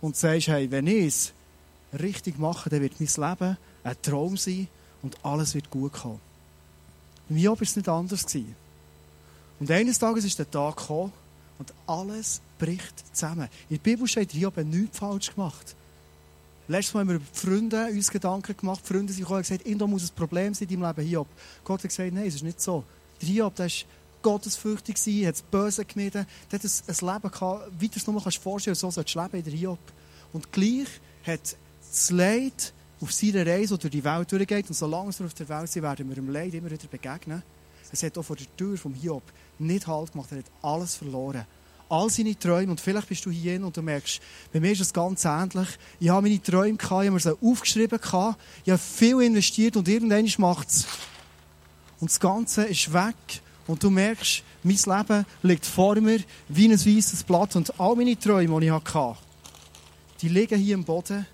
und 0.00 0.16
sagst, 0.16 0.48
hey, 0.48 0.68
wenn 0.68 0.88
ich 0.88 1.06
es 1.06 1.32
richtig 2.00 2.38
mache, 2.40 2.68
dann 2.70 2.80
wird 2.80 2.98
mein 2.98 3.30
Leben 3.30 3.56
ein 3.84 3.96
Traum 4.02 4.36
sein 4.36 4.66
und 5.02 5.16
alles 5.24 5.54
wird 5.54 5.70
gut 5.70 5.92
kommen. 5.92 6.20
Bei 7.28 7.36
mir 7.36 7.50
war 7.50 7.62
es 7.62 7.76
nicht 7.76 7.88
anders. 7.88 8.26
Und 9.60 9.70
eines 9.70 9.98
Tages 10.00 10.24
ist 10.24 10.40
der 10.40 10.50
Tag 10.50 10.78
gekommen 10.78 11.12
und 11.60 11.72
alles 11.86 12.40
bricht 12.58 13.04
zusammen. 13.14 13.48
In 13.68 13.76
der 13.76 13.82
Bibel 13.82 14.08
steht, 14.08 14.32
Hiob 14.32 14.56
hat 14.56 14.66
nichts 14.66 14.98
falsch 14.98 15.32
gemacht. 15.32 15.76
Letztes 16.70 16.92
Mal 16.92 17.00
haben 17.00 17.08
wir 17.08 17.16
über 17.16 17.24
Freunde 17.32 17.88
Gedanken 18.12 18.54
gemacht. 18.54 18.82
Die 18.84 18.92
Freunde 18.92 19.10
sind 19.10 19.22
gekommen 19.22 19.38
und 19.38 19.42
gesagt, 19.48 19.66
irgendwo 19.66 19.86
muss 19.86 20.02
ein 20.02 20.14
Problem 20.14 20.52
sein 20.52 20.68
in 20.68 20.78
deinem 20.78 20.94
Leben, 20.94 21.08
Hiob. 21.08 21.26
Gott 21.64 21.82
hat 21.82 21.88
gesagt, 21.88 22.12
nein, 22.12 22.26
es 22.26 22.34
ist 22.34 22.42
nicht 22.42 22.60
so. 22.60 22.84
Der 23.22 23.28
Hiob, 23.28 23.54
der 23.54 23.66
war 23.66 23.72
gottesfürchtig, 24.20 24.96
hat 25.26 25.34
das 25.34 25.42
Böse 25.42 25.86
gemieden, 25.86 26.26
der 26.52 26.58
hat 26.58 26.64
ein, 26.66 27.14
Leben 27.14 27.30
gehabt, 27.30 27.70
wie 27.78 27.88
du 27.88 27.96
es 27.96 28.06
nur 28.06 28.22
kannst 28.22 28.36
vorstellen 28.42 28.74
so 28.74 28.90
sollst 28.90 29.14
du 29.14 29.22
leben 29.22 29.38
in 29.38 29.44
der 29.44 29.52
Hiob. 29.54 29.78
Und 30.34 30.52
gleich 30.52 30.88
hat 31.26 31.56
das 31.80 32.10
Leid 32.10 32.74
auf 33.00 33.12
seiner 33.12 33.46
Reise 33.46 33.78
durch 33.78 33.90
die 33.90 34.04
Welt 34.04 34.30
durchgeht, 34.30 34.68
und 34.68 34.74
solange 34.74 35.18
wir 35.18 35.24
auf 35.24 35.34
der 35.34 35.48
Welt 35.48 35.70
sind, 35.70 35.82
werden 35.82 36.06
wir 36.06 36.16
dem 36.16 36.28
Leid 36.28 36.52
immer 36.52 36.70
wieder 36.70 36.86
begegnen. 36.86 37.42
Es 37.90 38.02
hat 38.02 38.18
auch 38.18 38.22
vor 38.22 38.36
der 38.36 38.54
Tür 38.58 38.76
vom 38.76 38.92
Hiob 38.92 39.22
nicht 39.58 39.86
Halt 39.86 40.12
gemacht, 40.12 40.32
er 40.32 40.38
hat 40.38 40.50
alles 40.60 40.96
verloren 40.96 41.46
all 41.88 42.10
seine 42.10 42.38
Träume. 42.38 42.70
Und 42.70 42.80
vielleicht 42.80 43.08
bist 43.08 43.24
du 43.24 43.30
hier 43.30 43.64
und 43.64 43.76
du 43.76 43.82
merkst, 43.82 44.20
bei 44.52 44.60
mir 44.60 44.72
ist 44.72 44.80
es 44.80 44.92
ganz 44.92 45.24
ähnlich. 45.24 45.68
Ich 46.00 46.08
habe 46.08 46.22
meine 46.22 46.42
Träume 46.42 46.76
gehabt, 46.76 47.04
ich 47.04 47.08
habe 47.08 47.10
mir 47.10 47.20
sie 47.20 47.36
aufgeschrieben 47.40 48.00
gehabt, 48.00 48.40
ich 48.64 48.70
habe 48.70 48.80
viel 48.80 49.20
investiert 49.22 49.76
und 49.76 49.88
irgendwann 49.88 50.28
macht 50.38 50.68
es. 50.68 50.86
Und 52.00 52.10
das 52.10 52.20
Ganze 52.20 52.64
ist 52.64 52.92
weg. 52.92 53.16
Und 53.66 53.82
du 53.82 53.90
merkst, 53.90 54.42
mein 54.62 54.76
Leben 54.76 55.26
liegt 55.42 55.66
vor 55.66 55.96
mir 55.96 56.20
wie 56.48 56.68
ein 56.68 56.78
weißes 56.78 57.24
Blatt. 57.24 57.54
Und 57.56 57.78
all 57.78 57.96
meine 57.96 58.18
Träume, 58.18 58.60
die 58.60 58.66
ich 58.66 58.72
hatte, 58.72 59.16
die 60.20 60.28
liegen 60.28 60.58
hier 60.58 60.74
im 60.74 60.84
Boden. 60.84 61.26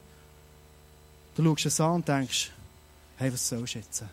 Du 1.35 1.43
schaust 1.43 1.67
es 1.67 1.81
an 1.81 1.97
und 1.97 2.09
denkst, 2.09 2.51
hey, 3.17 3.33
was 3.33 3.49
sollst 3.49 3.75
du 3.75 3.79
jetzt? 3.79 4.05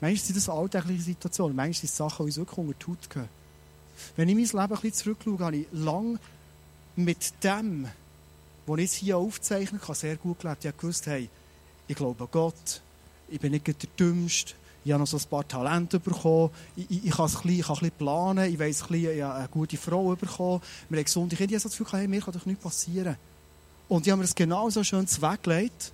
Manchmal 0.00 0.24
sind 0.24 0.36
das 0.36 0.48
alltägliche 0.48 1.02
Situationen, 1.02 1.56
manchmal 1.56 1.74
sind 1.74 1.90
Sachen, 1.90 2.26
die 2.26 2.30
uns 2.30 2.36
wirklich 2.36 2.58
unter 2.58 2.74
die 2.74 2.86
Haut 2.86 3.10
gehen. 3.10 3.28
Wenn 4.16 4.28
ich 4.28 4.34
mein 4.34 4.44
Leben 4.44 4.58
ein 4.58 4.68
bisschen 4.80 4.92
zurückschaue, 4.92 5.38
habe 5.38 5.56
ich 5.56 5.66
lange 5.72 6.18
mit 6.96 7.32
dem, 7.44 7.88
was 8.66 8.80
ich 8.80 8.92
hier 8.92 9.18
aufzeichnen 9.18 9.80
kann, 9.80 9.94
sehr 9.94 10.16
gut 10.16 10.40
gelebt. 10.40 10.64
Ich 10.64 10.68
habe 10.68 10.78
gewusst, 10.78 11.06
hey, 11.06 11.28
ich 11.86 11.96
glaube 11.96 12.24
an 12.24 12.30
Gott, 12.30 12.82
ich 13.28 13.40
bin 13.40 13.52
nicht 13.52 13.66
der 13.66 13.74
Dümmste, 13.98 14.54
ich 14.84 14.92
habe 14.92 15.00
noch 15.00 15.08
so 15.08 15.16
ein 15.16 15.24
paar 15.28 15.46
Talente 15.46 15.98
bekommen, 15.98 16.50
ich, 16.76 16.90
ich, 16.90 17.06
ich, 17.06 17.10
kann, 17.10 17.26
ein 17.26 17.32
bisschen, 17.32 17.50
ich 17.50 17.66
kann 17.66 17.78
ein 17.82 17.90
planen, 17.92 18.52
ich 18.52 18.58
bisschen, 18.58 18.94
ich 18.94 19.22
habe 19.22 19.34
eine 19.34 19.48
gute 19.48 19.76
Frau 19.76 20.14
bekommen, 20.14 20.62
wir 20.88 20.98
haben 20.98 21.04
gesunde 21.04 21.36
Kinder, 21.36 21.56
ich 21.56 21.62
habe 21.62 21.70
das 21.70 21.78
Gefühl, 21.78 21.98
hey, 21.98 22.08
mir 22.08 22.20
kann 22.20 22.34
doch 22.34 22.46
nichts 22.46 22.62
passieren. 22.62 23.16
Und 23.88 24.06
ich 24.06 24.10
habe 24.10 24.18
mir 24.18 24.24
das 24.24 24.34
genau 24.34 24.70
so 24.70 24.82
schön 24.82 25.06
weggelegt, 25.06 25.92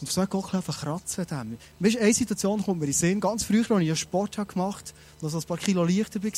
und 0.00 0.10
so 0.10 0.26
Gott 0.26 0.54
einfach 0.54 0.80
kratzen 0.80 1.26
dem. 1.26 1.56
Weißt, 1.78 1.96
eine 1.96 2.12
Situation 2.12 2.62
kommt 2.62 2.80
mir 2.80 2.84
in 2.84 2.90
den 2.90 2.94
Sinn. 2.94 3.20
Ganz 3.20 3.44
früh, 3.44 3.64
als 3.66 3.82
ich 3.82 3.98
Sport 3.98 4.36
gemacht 4.36 4.54
habe, 4.58 5.22
noch 5.22 5.30
so 5.30 5.38
ein 5.38 5.44
paar 5.44 5.56
Kilo 5.56 5.84
leichter 5.84 6.22
war, 6.22 6.30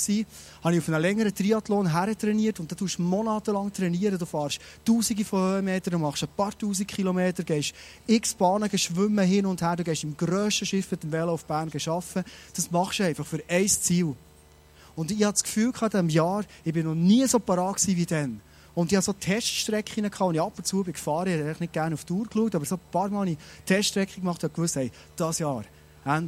habe 0.65 0.75
ich 0.75 0.81
auf 0.81 0.89
einen 0.89 1.03
längeren 1.03 1.35
Triathlon 1.35 1.93
hertrainiert 1.93 2.61
und 2.61 2.71
da 2.71 2.77
tust 2.77 2.99
du 2.99 3.03
monatelang 3.03 3.73
trainieren. 3.73 4.17
Du 4.17 4.27
fährst 4.27 4.61
tausende 4.85 5.25
von 5.25 5.41
Höhenmetern, 5.41 6.01
machst 6.01 6.23
ein 6.23 6.29
paar 6.37 6.57
tausend 6.57 6.87
Kilometer, 6.87 7.43
gehst 7.43 7.75
x 8.07 8.35
Bahnen 8.35 8.71
schwimmen 8.79 9.27
hin 9.27 9.45
und 9.45 9.61
her, 9.61 9.75
du 9.75 9.83
gehst 9.83 10.05
im 10.05 10.17
grössten 10.17 10.65
Schiff 10.65 10.91
mit 10.93 11.03
dem 11.03 11.11
Velo 11.11 11.33
auf 11.33 11.45
Bern 11.45 11.69
arbeiten. 11.69 12.25
Das 12.55 12.71
machst 12.71 13.01
du 13.01 13.05
einfach 13.05 13.27
für 13.27 13.43
ein 13.49 13.69
Ziel. 13.69 14.15
Und 14.95 15.11
ich 15.11 15.19
hatte 15.25 15.33
das 15.33 15.45
Gefühl, 15.45 15.73
in 15.81 15.89
diesem 15.91 16.09
Jahr, 16.09 16.45
ich 16.65 16.73
bin 16.73 16.87
noch 16.87 16.95
nie 16.95 17.27
so 17.27 17.39
parat 17.39 17.85
wie 17.87 18.07
dann. 18.07 18.41
Und 18.79 18.93
ich 18.93 18.97
hatte 18.97 19.07
so 19.07 19.13
Teststrecken 19.13 20.05
und 20.05 20.35
ich 20.37 20.41
ab 20.41 20.53
und 20.57 20.65
zu 20.65 20.85
bin 20.85 20.93
gefahren, 20.93 21.27
ich 21.27 21.35
hätte 21.35 21.61
nicht 21.61 21.73
gerne 21.73 21.95
auf 21.95 22.05
die 22.05 22.13
Uhr 22.13 22.25
geschaut, 22.29 22.55
aber 22.55 22.65
so 22.65 22.77
ein 22.77 22.81
paar 22.93 23.09
Mal 23.09 23.23
habe 23.23 23.31
ich 23.31 23.39
Teststrecke 23.67 24.21
gemacht 24.21 24.45
und 24.45 24.55
gewusst, 24.55 24.77
hey, 24.77 24.93
das 25.17 25.41
Jahr, 25.41 25.65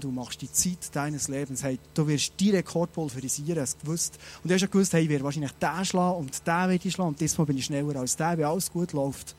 du 0.00 0.10
machst 0.10 0.42
die 0.42 0.50
Zeit 0.50 0.90
deines 0.92 1.28
Lebens, 1.28 1.62
hey, 1.62 1.78
du 1.94 2.08
wirst 2.08 2.32
die 2.40 2.50
Rekord 2.50 2.92
pulverisieren, 2.92 3.62
hast 3.62 3.80
gewusst. 3.80 4.18
Und 4.42 4.50
du 4.50 4.54
hast 4.56 4.68
gewusst, 4.68 4.92
hey, 4.94 5.04
ich 5.04 5.08
werde 5.08 5.22
wahrscheinlich 5.22 5.52
den 5.52 5.84
schlagen 5.84 6.16
und 6.16 6.44
den 6.44 6.68
werde 6.68 6.80
ich 6.82 6.92
schlagen 6.92 7.10
und 7.10 7.20
diesmal 7.20 7.46
bin 7.46 7.56
ich 7.56 7.66
schneller 7.66 8.00
als 8.00 8.16
der, 8.16 8.36
weil 8.36 8.44
alles 8.44 8.72
gut 8.72 8.94
läuft. 8.94 9.36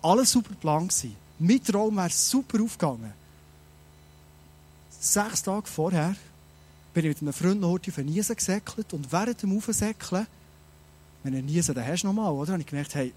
Alles 0.00 0.30
super 0.30 0.54
Plan 0.54 0.86
gewesen. 0.86 1.16
Mein 1.40 1.64
Traum 1.64 1.96
wäre 1.96 2.10
super 2.10 2.62
aufgegangen. 2.62 3.14
Sechs 5.00 5.42
Tage 5.42 5.66
vorher 5.66 6.14
bin 6.94 7.04
ich 7.04 7.08
mit 7.08 7.22
einem 7.22 7.32
Freund 7.32 7.60
noch 7.60 7.72
auf 7.72 7.98
eine 7.98 8.08
Niese 8.08 8.36
gesäckelt 8.36 8.92
und 8.92 9.10
während 9.10 9.42
dem 9.42 9.58
Aufsäckeln 9.58 10.28
wenn 11.26 11.34
er 11.34 11.42
nie 11.42 11.60
so, 11.60 11.72
dann 11.72 11.86
hast 11.86 12.02
du 12.02 12.06
nochmal, 12.06 12.32
oder? 12.32 12.52
habe 12.52 12.62
ich 12.62 12.68
gemerkt, 12.68 12.94
hey, 12.94 13.12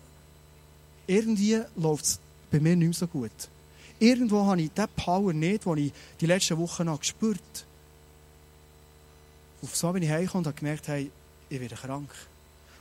irgendwie 1.07 1.61
läuft 1.75 2.05
es 2.05 2.19
bei 2.51 2.59
mir 2.59 2.75
nicht 2.75 2.87
mehr 2.87 2.93
so 2.93 3.07
gut. 3.07 3.31
Irgendwo 3.99 4.45
habe 4.45 4.61
ich 4.61 4.71
diese 4.75 4.87
Power 4.87 5.33
nicht, 5.33 5.65
die 5.65 5.87
ich 5.87 5.93
die 6.19 6.25
letzten 6.25 6.57
Wochen 6.57 6.85
noch 6.85 6.99
gespürt 6.99 7.39
habe. 7.53 7.65
Auf 9.61 9.75
so 9.75 9.91
bin 9.91 10.03
ich 10.03 10.09
heimgekommen 10.09 10.45
und 10.45 10.47
habe 10.47 10.57
gemerkt, 10.57 10.87
hey, 10.87 11.11
ich 11.49 11.59
werde 11.59 11.75
krank. 11.75 12.09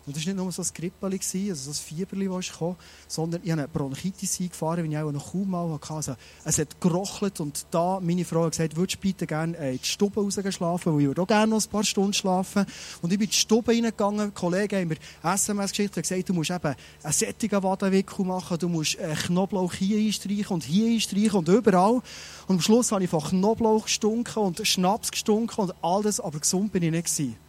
Und 0.08 0.16
das 0.16 0.26
war 0.26 0.32
nicht 0.32 0.42
nur 0.42 0.50
so 0.50 0.62
ein 0.62 0.68
Grippeli, 0.72 1.20
also 1.50 1.70
so 1.70 1.70
ein 1.70 1.74
Fieberli, 1.74 2.28
das 2.28 2.58
kam, 2.58 2.76
sondern 3.06 3.42
ich 3.44 3.50
habe 3.50 3.60
eine 3.60 3.68
Bronchitis 3.68 4.40
eingefahren, 4.40 4.82
wie 4.84 4.88
ich 4.88 4.96
auch 4.96 5.12
noch 5.12 5.32
kaum 5.32 5.50
mal 5.50 5.70
hatte. 5.70 5.92
Also, 5.92 6.14
es 6.44 6.58
hat 6.58 6.80
gerochelt 6.80 7.40
und 7.40 7.66
da 7.70 8.00
meine 8.00 8.24
Frau 8.24 8.44
hat 8.44 8.52
gesagt, 8.52 8.74
würdest 8.74 8.96
du 8.96 9.00
bitte 9.02 9.26
gerne 9.26 9.54
äh, 9.58 9.72
in 9.72 9.78
die 9.82 9.86
Stube 9.86 10.18
rausgehen 10.18 10.50
schlafen, 10.50 10.94
weil 10.94 11.02
ich 11.02 11.06
würde 11.08 11.20
auch 11.20 11.26
gerne 11.26 11.50
noch 11.50 11.62
ein 11.62 11.70
paar 11.70 11.84
Stunden 11.84 12.14
schlafen. 12.14 12.64
Und 13.02 13.12
ich 13.12 13.18
bin 13.18 13.26
in 13.26 13.32
die 13.32 13.36
Stube 13.36 13.70
reingegangen, 13.70 14.32
Kollegen 14.32 14.80
haben 14.80 14.88
mir 14.88 14.96
SMS 15.22 15.72
geschickt 15.72 15.94
und 15.98 16.02
gesagt, 16.02 16.26
du 16.26 16.32
musst 16.32 16.50
eben 16.50 16.74
einen 17.02 17.12
sättigen 17.12 17.62
Wadenwickel 17.62 18.24
machen, 18.24 18.58
du 18.58 18.70
musst 18.70 18.98
äh, 18.98 19.14
Knoblauch 19.14 19.74
hier 19.74 19.98
einstreichen 19.98 20.54
und 20.54 20.64
hier 20.64 20.90
einstreichen 20.90 21.34
und 21.34 21.48
überall. 21.48 22.00
Und 22.46 22.56
am 22.56 22.60
Schluss 22.62 22.92
habe 22.92 23.04
ich 23.04 23.10
von 23.10 23.22
Knoblauch 23.22 23.84
gestunken 23.84 24.42
und 24.42 24.66
Schnaps 24.66 25.10
gestunken 25.10 25.64
und 25.64 25.74
alles, 25.84 26.18
aber 26.18 26.38
gesund 26.38 26.72
bin 26.72 26.82
ich 26.82 26.92
nicht 26.92 27.14
gewesen. 27.14 27.47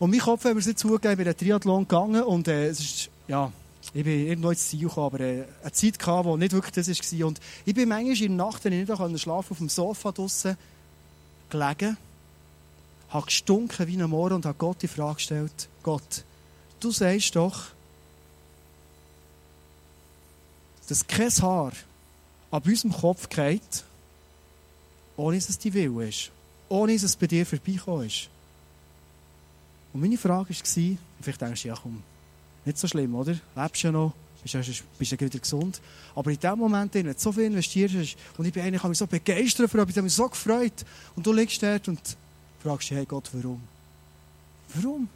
Und 0.00 0.10
mein 0.10 0.20
Kopf, 0.20 0.44
wenn 0.44 0.54
wir 0.54 0.60
es 0.60 0.66
nicht 0.66 0.78
zugeben, 0.78 1.16
bin 1.16 1.26
in 1.26 1.36
Triathlon 1.36 1.86
gegangen 1.86 2.22
und 2.22 2.48
äh, 2.48 2.68
es 2.68 2.80
ist, 2.80 3.10
ja, 3.28 3.52
ich 3.92 4.02
bin 4.02 4.26
irgendwo 4.26 4.50
ins 4.50 4.66
Ziel 4.66 4.88
gekommen, 4.88 5.06
aber 5.06 5.20
äh, 5.20 5.44
eine 5.62 5.72
Zeit 5.72 5.98
gehabt, 5.98 6.24
wo 6.24 6.38
nicht 6.38 6.52
wirklich 6.52 6.72
das 6.72 6.88
war. 6.88 7.26
Und 7.26 7.38
ich 7.66 7.74
bin 7.74 7.86
manchmal 7.88 8.16
in 8.16 8.36
der 8.38 8.46
Nacht, 8.46 8.64
wenn 8.64 8.72
ich 8.72 8.88
nicht 8.88 9.20
schlafen 9.20 9.52
auf 9.52 9.58
dem 9.58 9.68
Sofa 9.68 10.10
draussen 10.10 10.56
gelegen, 11.50 11.98
habe 13.10 13.26
gestunken 13.26 13.86
wie 13.86 14.00
ein 14.00 14.08
Moor 14.08 14.32
und 14.32 14.46
habe 14.46 14.56
Gott 14.56 14.80
die 14.80 14.88
Frage 14.88 15.16
gestellt, 15.16 15.68
Gott, 15.82 16.24
du 16.80 16.90
sagst 16.90 17.36
doch, 17.36 17.66
dass 20.88 21.06
kein 21.06 21.30
Haar 21.30 21.72
ab 22.50 22.66
unserem 22.66 22.92
Kopf 22.92 23.28
geht, 23.28 23.84
ohne 25.18 25.36
dass 25.36 25.50
es 25.50 25.58
die 25.58 25.74
Wille 25.74 26.08
ist. 26.08 26.30
Ohne 26.70 26.94
dass 26.94 27.02
es 27.02 27.16
bei 27.16 27.26
dir 27.26 27.44
vorbeikommen 27.44 28.06
ist. 28.06 28.30
Und 29.92 30.00
meine 30.00 30.18
Frage 30.18 30.50
war, 30.50 30.98
vielleicht 31.20 31.40
denkst 31.40 31.62
du, 31.62 31.68
ja 31.68 31.74
komm, 31.80 32.02
nicht 32.64 32.78
so 32.78 32.86
schlimm, 32.86 33.14
oder? 33.14 33.34
Lebst 33.56 33.82
ja 33.82 33.90
noch, 33.90 34.12
bist 34.42 34.54
ja, 34.54 34.60
bist 34.98 35.12
ja 35.12 35.20
wieder 35.20 35.38
gesund. 35.38 35.80
Aber 36.14 36.30
in 36.30 36.38
dem 36.38 36.58
Moment, 36.58 36.94
wenn 36.94 37.06
du 37.06 37.14
so 37.16 37.32
viel 37.32 37.44
investierst, 37.44 38.16
und 38.36 38.44
ich 38.46 38.52
bin 38.52 38.62
eigentlich 38.62 38.82
mich 38.84 38.98
so 38.98 39.06
begeistert 39.06 39.70
für 39.70 39.78
ich 39.78 39.88
habe 39.88 40.02
mich 40.02 40.12
so 40.12 40.28
gefreut, 40.28 40.84
und 41.16 41.26
du 41.26 41.32
liegst 41.32 41.62
dort 41.62 41.88
und 41.88 42.00
fragst 42.62 42.90
dich, 42.90 42.98
hey 42.98 43.06
Gott, 43.06 43.30
warum? 43.32 43.60
Warum? 44.74 45.08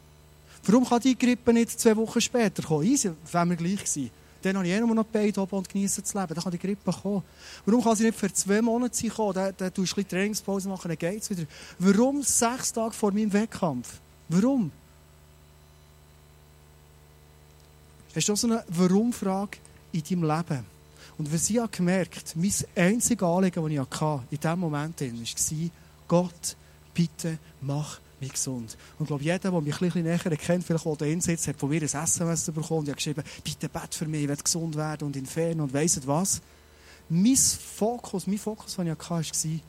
Warum 0.65 0.85
kann 0.87 0.99
die 0.99 1.17
Grippe 1.17 1.53
nicht 1.53 1.79
zwei 1.79 1.95
Wochen 1.95 2.19
später 2.19 2.63
kommen? 2.63 2.85
Easy, 2.85 3.11
wenn 3.31 3.49
wir 3.49 3.55
gleich 3.55 3.85
sind. 3.87 4.11
Dann 4.41 4.57
habe 4.57 4.67
ich 4.67 4.73
eh 4.73 4.79
nur 4.79 4.93
noch 4.93 5.05
Beid 5.05 5.37
oben 5.37 5.57
und 5.57 5.69
genieße 5.69 6.01
das 6.01 6.13
Leben. 6.13 6.33
Dann 6.33 6.43
kann 6.43 6.51
die 6.51 6.59
Grippe 6.59 6.91
kommen. 6.91 7.23
Warum 7.65 7.83
kann 7.83 7.95
sie 7.95 8.03
nicht 8.03 8.17
für 8.17 8.31
zwei 8.31 8.61
Monate 8.61 9.07
kommen? 9.09 9.33
Dann, 9.33 9.53
dann 9.57 9.73
tust 9.73 9.91
du 9.91 10.01
ein 10.01 10.03
bisschen 10.03 10.07
Trainingspause 10.07 10.69
machen, 10.69 10.87
dann 10.87 10.97
geht 10.97 11.21
es 11.21 11.29
wieder. 11.29 11.45
Warum 11.79 12.21
sechs 12.21 12.71
Tage 12.73 12.93
vor 12.93 13.11
meinem 13.11 13.31
Wettkampf? 13.33 13.99
Warum? 14.29 14.71
Hast 18.15 18.27
du 18.29 18.33
auch 18.33 18.37
so 18.37 18.47
eine 18.47 18.63
Warum-Frage 18.69 19.57
in 19.91 20.03
deinem 20.03 20.23
Leben? 20.23 20.65
Und 21.17 21.33
was 21.33 21.49
ich 21.49 21.57
habe 21.57 21.69
gemerkt, 21.69 22.35
mein 22.35 22.51
einziges 22.75 23.27
Anliegen, 23.27 23.61
das 23.63 23.71
ich 23.71 23.79
hatte, 23.79 24.21
in 24.31 24.37
diesem 24.37 24.59
Moment 24.59 25.01
war, 25.01 25.69
Gott, 26.07 26.55
bitte 26.93 27.37
mach 27.61 27.99
mich 28.19 28.33
gesund. 28.33 28.77
Und 28.97 29.03
ich 29.03 29.07
glaube, 29.07 29.23
jeder, 29.23 29.39
der 29.39 29.51
mich 29.61 29.73
ein 29.73 29.79
bisschen 29.79 30.03
näher 30.03 30.19
kennt, 30.19 30.63
vielleicht 30.63 30.85
auch 30.85 30.97
drin 30.97 31.21
sitzt, 31.21 31.47
hat 31.47 31.57
von 31.57 31.69
mir 31.69 31.81
ein 31.81 31.87
SMS 31.87 32.45
bekommen 32.45 32.79
und 32.79 32.85
ich 32.85 32.89
habe 32.89 32.95
geschrieben, 32.95 33.23
bitte 33.43 33.69
bett 33.69 33.93
für 33.93 34.05
mich, 34.05 34.23
ich 34.23 34.29
will 34.29 34.37
gesund 34.37 34.75
werden 34.75 35.07
und 35.07 35.15
entfernen 35.15 35.61
und 35.61 35.73
weiss 35.73 35.99
was. 36.05 36.41
Mein 37.09 37.35
Fokus, 37.35 38.27
mein 38.27 38.37
Fokus, 38.37 38.75
den 38.75 38.87
ich 38.87 38.91
hatte, 38.91 39.09
war, 39.09 39.59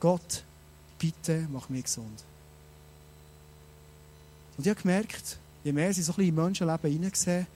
Gott, 0.00 0.44
bitte 0.98 1.46
mach 1.50 1.68
mich 1.68 1.84
gesund. 1.84 2.24
Und 4.56 4.66
ich 4.66 4.70
habe 4.70 4.80
gemerkt, 4.82 5.38
je 5.64 5.72
mehr 5.72 5.92
sie 5.92 6.02
so 6.02 6.12
ein 6.12 6.16
bisschen 6.16 6.28
in 6.36 6.44
Menschenleben 6.44 6.90
hineingesehen, 6.90 7.46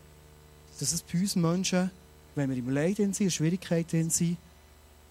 dass 0.79 0.93
es 0.93 1.03
bei 1.03 1.19
uns 1.19 1.37
Menschen, 1.37 1.91
wenn 2.35 2.51
wir 2.51 2.57
im 2.57 2.71
Leid 2.71 2.97
sind, 2.97 3.21
in 3.21 3.31
Schwierigkeiten 3.31 4.11
sind, 4.11 4.37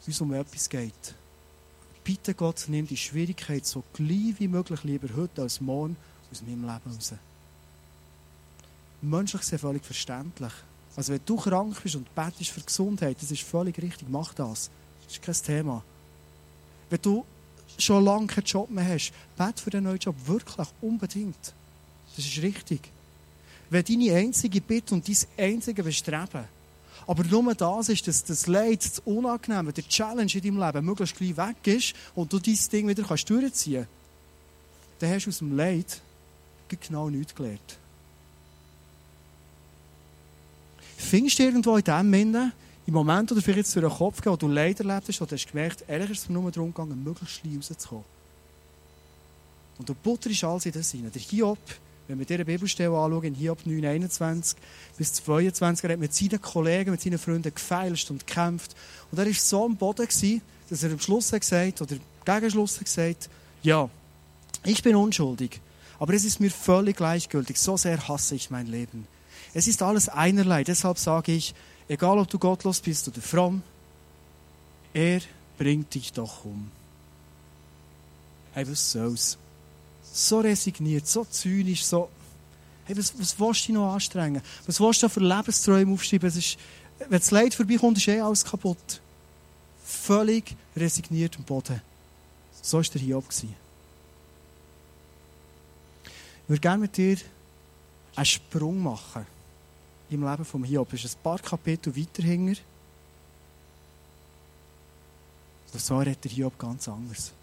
uns 0.06 0.22
um 0.22 0.34
etwas 0.34 0.70
geht. 0.70 1.16
Bitte 2.04 2.36
Gott, 2.36 2.66
nimm 2.68 2.86
die 2.86 2.98
Schwierigkeit 2.98 3.66
so 3.66 3.84
gleich 3.94 4.36
wie 4.38 4.48
möglich 4.48 4.84
lieber 4.84 5.08
heute 5.16 5.42
als 5.42 5.60
morgen 5.60 5.98
aus 6.32 6.42
meinem 6.42 6.62
Leben 6.62 6.96
raus. 6.96 7.14
Menschlich 9.02 9.42
sehr 9.42 9.60
völlig 9.60 9.84
verständlich. 9.84 10.54
Also 10.96 11.14
wenn 11.14 11.22
du 11.26 11.36
krank 11.36 11.82
bist 11.82 11.96
und 11.96 12.14
betest 12.14 12.52
für 12.52 12.62
Gesundheit, 12.62 13.18
das 13.20 13.32
ist 13.32 13.42
völlig 13.42 13.78
richtig, 13.82 14.08
mach 14.10 14.34
das. 14.34 14.70
Das 15.04 15.14
ist 15.14 15.22
kein 15.22 15.36
Thema. 15.36 15.84
Wenn 16.90 17.02
du 17.02 17.26
schon 17.78 18.06
lange 18.06 18.28
keinen 18.28 18.46
Job 18.46 18.70
mehr 18.70 18.88
hast, 18.88 19.12
bet 19.36 19.60
für 19.60 19.72
den 19.72 19.84
neuen 19.84 20.00
Job, 20.00 20.16
wirklich, 20.26 20.68
unbedingt. 20.82 21.54
Das 22.16 22.26
ist 22.26 22.42
richtig. 22.42 22.92
Wenn 23.70 23.84
deine 23.84 24.16
einzige 24.16 24.62
Bitte 24.62 24.96
und 24.96 25.08
dein 25.08 25.18
einzige 25.38 25.84
Bestreben 25.84 26.46
aber 27.08 27.24
nur 27.24 27.54
das 27.54 27.90
ist, 27.90 28.08
dass 28.08 28.24
das 28.24 28.48
Leid, 28.48 28.84
das 28.84 29.00
Unangenehme, 29.00 29.72
der 29.72 29.88
Challenge 29.88 30.32
in 30.34 30.42
deinem 30.42 30.60
Leben 30.60 30.86
möglichst 30.86 31.16
gleich 31.16 31.38
weg 31.38 31.56
ist 31.66 31.94
und 32.16 32.32
du 32.34 32.40
dein 32.40 32.58
Ding 32.72 32.88
wieder 32.88 33.04
kannst 33.04 33.30
durchziehen 33.30 33.86
kannst, 33.86 33.90
dann 35.00 35.10
hast 35.12 35.26
du 35.26 35.30
aus 35.30 35.38
dem 35.40 35.56
Leid 35.56 36.02
genau 36.68 37.10
nichts 37.10 37.36
gelernt. 37.36 37.78
Findest 40.98 41.38
du 41.38 41.44
irgendwo 41.44 41.78
in 41.78 41.84
dem 41.84 42.12
Sinne, 42.12 42.54
im 42.88 42.94
Moment, 42.94 43.30
wo 43.30 43.36
du 43.36 43.42
vielleicht 43.42 43.58
jetzt 43.58 43.76
durch 43.76 43.86
den 43.86 43.98
Kopf 43.98 44.22
gehst, 44.22 44.32
wo 44.32 44.36
du 44.36 44.48
Leid 44.48 44.80
erlebt 44.80 45.08
hast, 45.08 45.20
du 45.20 45.26
hast 45.26 45.48
gemerkt, 45.48 45.84
ehrlich 45.88 46.12
ist 46.12 46.24
es 46.24 46.30
nur 46.30 46.50
darum 46.52 46.74
gegangen, 46.74 47.04
möglichst 47.04 47.36
schnell 47.36 47.58
rauszukommen. 47.58 48.06
Und 49.78 49.90
du 49.90 49.94
butterst 49.94 50.44
alles 50.44 50.66
in 50.66 50.72
das 50.72 50.92
hinein. 50.92 51.12
Der 51.12 51.22
Hiob, 51.22 51.60
wenn 52.08 52.20
wir 52.20 52.26
diese 52.26 52.46
Bibelstelle 52.46 52.96
anschauen, 52.96 53.24
in 53.24 53.36
Hiob 53.36 53.66
9, 53.66 53.86
21 53.86 54.58
bis 54.98 55.14
22, 55.14 55.84
er 55.84 55.94
hat 55.94 56.00
mit 56.00 56.14
seinen 56.14 56.42
Kollegen, 56.42 56.92
mit 56.92 57.02
seinen 57.02 57.18
Freunden 57.18 57.54
gefeilscht 57.54 58.12
und 58.12 58.26
gekämpft. 58.28 58.76
Und 59.12 59.18
er 59.18 59.26
war 59.26 59.34
so 59.34 59.66
am 59.66 59.76
Boden, 59.76 60.08
gewesen, 60.08 60.42
dass 60.70 60.84
er 60.84 60.92
am 60.92 61.00
Schluss 61.00 61.32
gesagt, 61.32 61.82
oder 61.82 61.96
gegen 62.26 62.52
Schluss 62.52 62.80
gesagt, 62.80 63.30
ja, 63.64 63.90
ich 64.64 64.82
bin 64.84 64.96
unschuldig, 64.96 65.62
aber 66.00 66.14
es 66.14 66.26
ist 66.26 66.40
mir 66.40 66.52
völlig 66.52 66.98
gleichgültig, 66.98 67.60
so 67.60 67.78
sehr 67.78 68.08
hasse 68.08 68.36
ich 68.36 68.50
mein 68.50 68.68
Leben. 68.68 69.08
Es 69.54 69.68
ist 69.68 69.82
alles 69.82 70.10
einerlei, 70.10 70.64
deshalb 70.64 70.98
sage 70.98 71.32
ich, 71.32 71.56
egal 71.88 72.20
ob 72.20 72.30
du 72.30 72.40
gottlos 72.40 72.82
bist 72.82 73.08
oder 73.08 73.22
fromm, 73.22 73.64
er 74.94 75.22
bringt 75.58 75.94
dich 75.94 76.14
doch 76.14 76.46
um. 76.46 76.70
Hey, 78.54 78.70
was 78.70 78.92
soll's? 78.92 79.38
So 80.16 80.40
resigniert, 80.40 81.06
so 81.08 81.26
zynisch, 81.26 81.84
so, 81.86 82.10
hey, 82.86 82.98
was, 82.98 83.18
was 83.20 83.38
willst 83.38 83.68
du 83.68 83.74
noch 83.74 83.94
anstrengen? 83.94 84.42
Was 84.66 84.80
willst 84.80 85.04
du 85.04 85.10
für 85.10 85.20
Lebensträume 85.20 85.94
aufschreiben? 85.94 86.30
Es 86.30 86.38
ist, 86.38 86.58
wenn 87.00 87.20
das 87.20 87.32
Leid 87.32 87.54
vorbeikommt, 87.54 87.98
ist 87.98 88.08
eh 88.08 88.22
alles 88.22 88.46
kaputt. 88.46 89.02
Völlig 89.84 90.56
resigniert 90.76 91.36
am 91.38 91.44
Boden. 91.44 91.82
So 92.62 92.78
war 92.78 92.84
der 92.84 93.02
Hiob. 93.02 93.26
Ich 93.30 93.50
würde 96.48 96.62
gerne 96.62 96.82
mit 96.82 96.96
dir 96.96 97.18
einen 98.16 98.26
Sprung 98.26 98.82
machen 98.82 99.26
im 100.10 100.24
Leben 100.24 100.46
von 100.46 100.64
Hiob. 100.64 100.94
Es 100.94 101.04
ist 101.04 101.18
ein 101.18 101.24
paar 101.24 101.40
Kapitel 101.40 101.96
weiter 101.96 102.24
hinter. 102.24 102.62
Und 105.74 105.82
so 105.82 105.98
redet 105.98 106.24
der 106.24 106.32
Hiob 106.32 106.58
ganz 106.58 106.88
anders. 106.88 107.34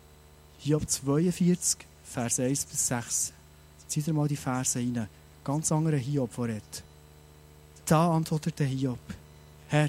Hiob 0.59 0.89
42, 0.89 1.87
Vers 2.05 2.41
1 2.41 2.65
bis 2.67 2.87
6. 2.89 3.33
Zieh 3.89 4.03
dir 4.03 4.13
mal 4.13 4.29
die 4.29 4.37
Verse 4.37 4.79
rein. 4.79 5.09
Ganz 5.45 5.73
anderer 5.73 5.97
Hiob, 5.97 6.35
der 6.37 6.45
redet. 6.45 6.83
Da 7.87 8.11
antwortete 8.15 8.65
Hiob, 8.65 8.99
Herr, 9.69 9.89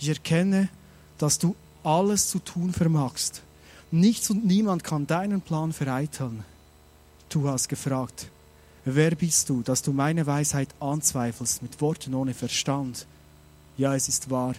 ich 0.00 0.08
erkenne, 0.08 0.68
dass 1.18 1.38
du 1.38 1.54
alles 1.82 2.28
zu 2.28 2.38
tun 2.38 2.72
vermagst. 2.72 3.42
Nichts 3.90 4.30
und 4.30 4.44
niemand 4.44 4.82
kann 4.82 5.06
deinen 5.06 5.40
Plan 5.40 5.72
vereiteln. 5.72 6.44
Du 7.28 7.48
hast 7.48 7.68
gefragt, 7.68 8.28
wer 8.84 9.14
bist 9.14 9.48
du, 9.48 9.62
dass 9.62 9.82
du 9.82 9.92
meine 9.92 10.26
Weisheit 10.26 10.68
anzweifelst 10.80 11.62
mit 11.62 11.80
Worten 11.80 12.14
ohne 12.14 12.34
Verstand? 12.34 13.06
Ja, 13.76 13.94
es 13.94 14.08
ist 14.08 14.30
wahr, 14.30 14.54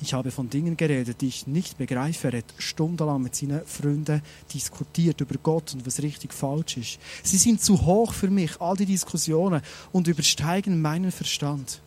ich 0.00 0.12
habe 0.12 0.30
von 0.30 0.50
Dingen 0.50 0.76
geredet, 0.76 1.20
die 1.20 1.28
ich 1.28 1.46
nicht 1.46 1.78
begreife. 1.78 2.28
Er 2.28 2.38
hat 2.38 2.54
stundenlang 2.58 3.22
mit 3.22 3.36
seinen 3.36 3.64
Freunden 3.64 4.22
diskutiert 4.52 5.20
über 5.20 5.36
Gott 5.42 5.72
und 5.74 5.86
was 5.86 6.02
richtig 6.02 6.34
falsch 6.34 6.76
ist. 6.76 6.98
Sie 7.22 7.36
sind 7.36 7.62
zu 7.62 7.80
hoch 7.86 8.12
für 8.12 8.28
mich, 8.28 8.60
all 8.60 8.76
die 8.76 8.86
Diskussionen, 8.86 9.62
und 9.92 10.08
übersteigen 10.08 10.82
meinen 10.82 11.12
Verstand. 11.12 11.80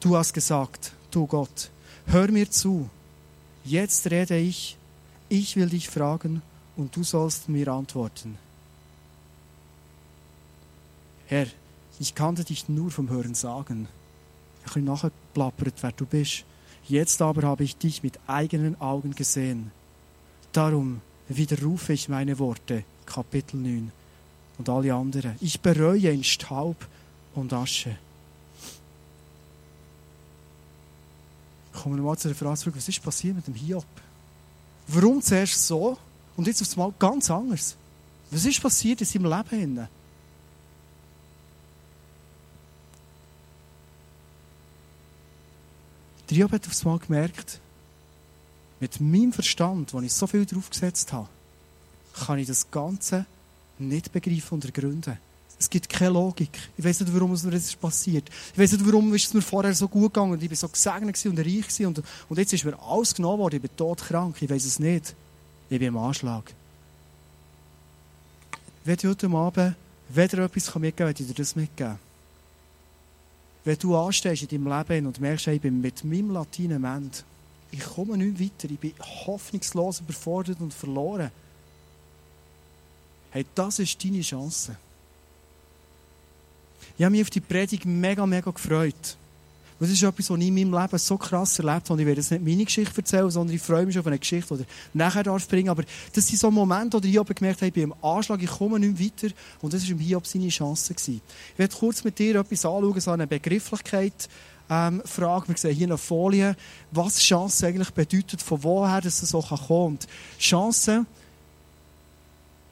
Du 0.00 0.16
hast 0.16 0.34
gesagt, 0.34 0.92
du 1.10 1.26
Gott, 1.26 1.70
hör 2.06 2.30
mir 2.30 2.50
zu. 2.50 2.88
Jetzt 3.64 4.10
rede 4.10 4.36
ich, 4.36 4.76
ich 5.28 5.56
will 5.56 5.68
dich 5.68 5.88
fragen 5.88 6.42
und 6.76 6.94
du 6.94 7.04
sollst 7.04 7.48
mir 7.48 7.68
antworten. 7.68 8.36
Herr, 11.26 11.46
ich 11.98 12.14
kannte 12.14 12.44
dich 12.44 12.68
nur 12.68 12.90
vom 12.90 13.08
Hören 13.08 13.34
sagen. 13.34 13.88
Ich 14.64 14.70
habe 14.70 14.82
nachgeplappert, 14.82 15.74
wer 15.80 15.92
du 15.92 16.04
bist. 16.04 16.44
Jetzt 16.88 17.22
aber 17.22 17.42
habe 17.42 17.64
ich 17.64 17.76
dich 17.76 18.02
mit 18.02 18.18
eigenen 18.26 18.80
Augen 18.80 19.14
gesehen. 19.14 19.70
Darum 20.52 21.00
widerrufe 21.28 21.92
ich 21.92 22.08
meine 22.08 22.38
Worte. 22.38 22.84
Kapitel 23.06 23.56
9. 23.56 23.92
Und 24.58 24.68
alle 24.68 24.94
anderen. 24.94 25.36
Ich 25.40 25.60
bereue 25.60 26.10
in 26.10 26.24
Staub 26.24 26.76
und 27.34 27.52
Asche. 27.52 27.96
Kommen 31.72 31.96
wir 31.96 32.02
mal 32.02 32.18
zu 32.18 32.28
der 32.28 32.36
Frage 32.36 32.58
zurück, 32.58 32.74
was 32.76 32.88
ist 32.88 33.02
passiert 33.02 33.36
mit 33.36 33.46
dem 33.46 33.54
Hiob? 33.54 33.86
Warum 34.88 35.22
zuerst 35.22 35.66
so 35.66 35.96
und 36.36 36.46
jetzt 36.46 36.60
aufs 36.60 36.76
Mal 36.76 36.92
ganz 36.98 37.30
anders? 37.30 37.76
Was 38.30 38.44
ist 38.44 38.62
passiert 38.62 39.00
in 39.00 39.06
seinem 39.06 39.26
Leben? 39.26 39.88
Der 46.32 46.38
Hiob 46.38 46.52
hat 46.52 46.66
aufs 46.66 46.82
Mal 46.82 46.98
gemerkt, 46.98 47.60
mit 48.80 48.98
meinem 49.02 49.34
Verstand, 49.34 49.92
wo 49.92 50.00
ich 50.00 50.14
so 50.14 50.26
viel 50.26 50.46
drauf 50.46 50.70
gesetzt 50.70 51.12
habe, 51.12 51.28
kann 52.24 52.38
ich 52.38 52.46
das 52.46 52.70
Ganze 52.70 53.26
nicht 53.78 54.10
begreifen 54.10 54.54
und 54.54 54.64
ergründen. 54.64 55.18
Es 55.60 55.68
gibt 55.68 55.90
keine 55.90 56.12
Logik. 56.12 56.48
Ich 56.78 56.82
weiß 56.82 57.00
nicht, 57.00 57.12
warum 57.12 57.34
es 57.34 57.42
mir 57.42 57.50
das 57.50 57.74
passiert. 57.74 58.30
Ich 58.54 58.58
weiß 58.58 58.72
nicht, 58.72 58.86
warum 58.86 59.12
es 59.12 59.34
mir 59.34 59.42
vorher 59.42 59.74
so 59.74 59.86
gut 59.86 60.14
gegangen 60.14 60.32
und 60.32 60.42
ich 60.42 60.48
war 60.48 60.56
so 60.56 60.70
gesegnet 60.70 61.22
und 61.26 61.38
reich 61.38 61.86
und, 61.86 62.02
und 62.30 62.38
jetzt 62.38 62.54
ist 62.54 62.64
mir 62.64 62.80
alles 62.80 63.14
genommen 63.14 63.40
worden. 63.40 63.56
Ich 63.56 63.62
bin 63.62 63.76
todkrank. 63.76 64.40
Ich 64.40 64.48
weiß 64.48 64.64
es 64.64 64.78
nicht. 64.78 65.14
Ich 65.68 65.78
bin 65.78 65.88
im 65.88 65.98
Anschlag. 65.98 66.54
Wenn 68.86 68.96
du 68.96 69.10
heute 69.10 69.28
Abend 69.28 69.76
weder 70.08 70.38
etwas 70.38 70.74
mitgeben 70.76 70.96
kann, 70.96 71.06
werde 71.08 71.22
ich 71.22 71.28
dir 71.28 71.34
das 71.34 71.54
mitgeben. 71.54 71.98
Wenn 73.64 73.78
du 73.78 73.96
anstehst 73.96 74.42
in 74.42 74.48
deinem 74.48 74.78
Leben 74.78 75.06
und 75.06 75.20
merkst, 75.20 75.46
ich 75.46 75.60
bin 75.60 75.80
mit 75.80 76.02
meinem 76.04 76.30
Latein 76.30 76.72
am 76.72 76.84
Ende, 76.84 77.18
ich 77.70 77.80
komme 77.80 78.18
nicht 78.18 78.40
weiter, 78.40 78.72
ich 78.72 78.78
bin 78.78 78.92
hoffnungslos 79.26 80.00
überfordert 80.00 80.60
und 80.60 80.74
verloren. 80.74 81.30
Hey, 83.30 83.46
das 83.54 83.78
ist 83.78 84.04
deine 84.04 84.20
Chance. 84.20 84.76
Ich 86.98 87.04
habe 87.04 87.12
mich 87.12 87.22
auf 87.22 87.30
die 87.30 87.40
Predigt 87.40 87.86
mega, 87.86 88.26
mega 88.26 88.50
gefreut. 88.50 89.16
Das 89.82 89.90
ist 89.90 90.00
etwas, 90.00 90.30
was 90.30 90.38
ich 90.38 90.46
in 90.46 90.54
meinem 90.54 90.80
Leben 90.80 90.96
so 90.96 91.18
krass 91.18 91.58
erlebt 91.58 91.90
habe. 91.90 92.00
Ich 92.00 92.06
werde 92.06 92.20
jetzt 92.20 92.30
nicht 92.30 92.44
meine 92.44 92.64
Geschichte 92.64 92.98
erzählen, 92.98 93.28
sondern 93.28 93.56
ich 93.56 93.60
freue 93.60 93.84
mich 93.84 93.98
auf 93.98 94.06
eine 94.06 94.16
Geschichte, 94.16 94.56
die 94.56 94.62
ich 94.62 94.68
nachher 94.94 95.24
darf 95.24 95.48
bringen. 95.48 95.70
Aber 95.70 95.82
das 96.12 96.24
sind 96.24 96.38
so 96.38 96.52
Momente, 96.52 96.96
wo 96.96 97.04
ich 97.04 97.10
Hiob 97.10 97.34
gemerkt 97.34 97.62
habe, 97.62 97.66
ich 97.66 97.72
bin 97.72 97.82
im 97.82 97.94
Anschlag, 98.00 98.40
ich 98.40 98.48
komme 98.48 98.78
nicht 98.78 99.00
weiter. 99.00 99.34
Und 99.60 99.72
das 99.72 99.82
war 99.82 99.90
im 99.90 99.98
Hiob 99.98 100.24
seine 100.24 100.50
Chance. 100.50 100.94
Gewesen. 100.94 101.20
Ich 101.54 101.58
werde 101.58 101.74
kurz 101.74 102.04
mit 102.04 102.16
dir 102.16 102.36
etwas 102.36 102.64
anschauen, 102.64 103.00
so 103.00 103.10
eine 103.10 103.26
Begrifflichkeit. 103.26 104.28
Ähm, 104.70 105.02
Frage. 105.04 105.48
Wir 105.48 105.56
sehen 105.56 105.74
hier 105.74 105.88
eine 105.88 105.98
Folie, 105.98 106.54
was 106.92 107.18
Chance 107.18 107.66
eigentlich 107.66 107.90
bedeutet, 107.90 108.40
von 108.40 108.62
woher 108.62 109.00
das 109.00 109.18
so 109.18 109.42
kommen 109.42 109.66
kann. 109.66 109.76
Und 109.76 110.06
Chance, 110.38 111.06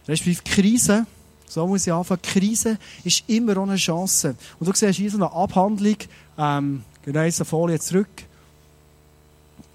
respektive 0.06 0.42
Krise, 0.44 1.06
so 1.48 1.66
muss 1.66 1.88
ich 1.88 1.92
anfangen. 1.92 2.22
Krise 2.22 2.78
ist 3.02 3.24
immer 3.26 3.56
auch 3.56 3.64
eine 3.64 3.74
Chance. 3.74 4.36
Und 4.60 4.68
du 4.68 4.72
siehst 4.72 4.96
hier 4.96 5.10
so 5.10 5.16
eine 5.16 5.32
Abhandlung, 5.32 5.96
ähm, 6.38 6.84
genau 7.04 7.20
eine 7.20 7.32
Folie 7.32 7.78
zurück. 7.78 8.08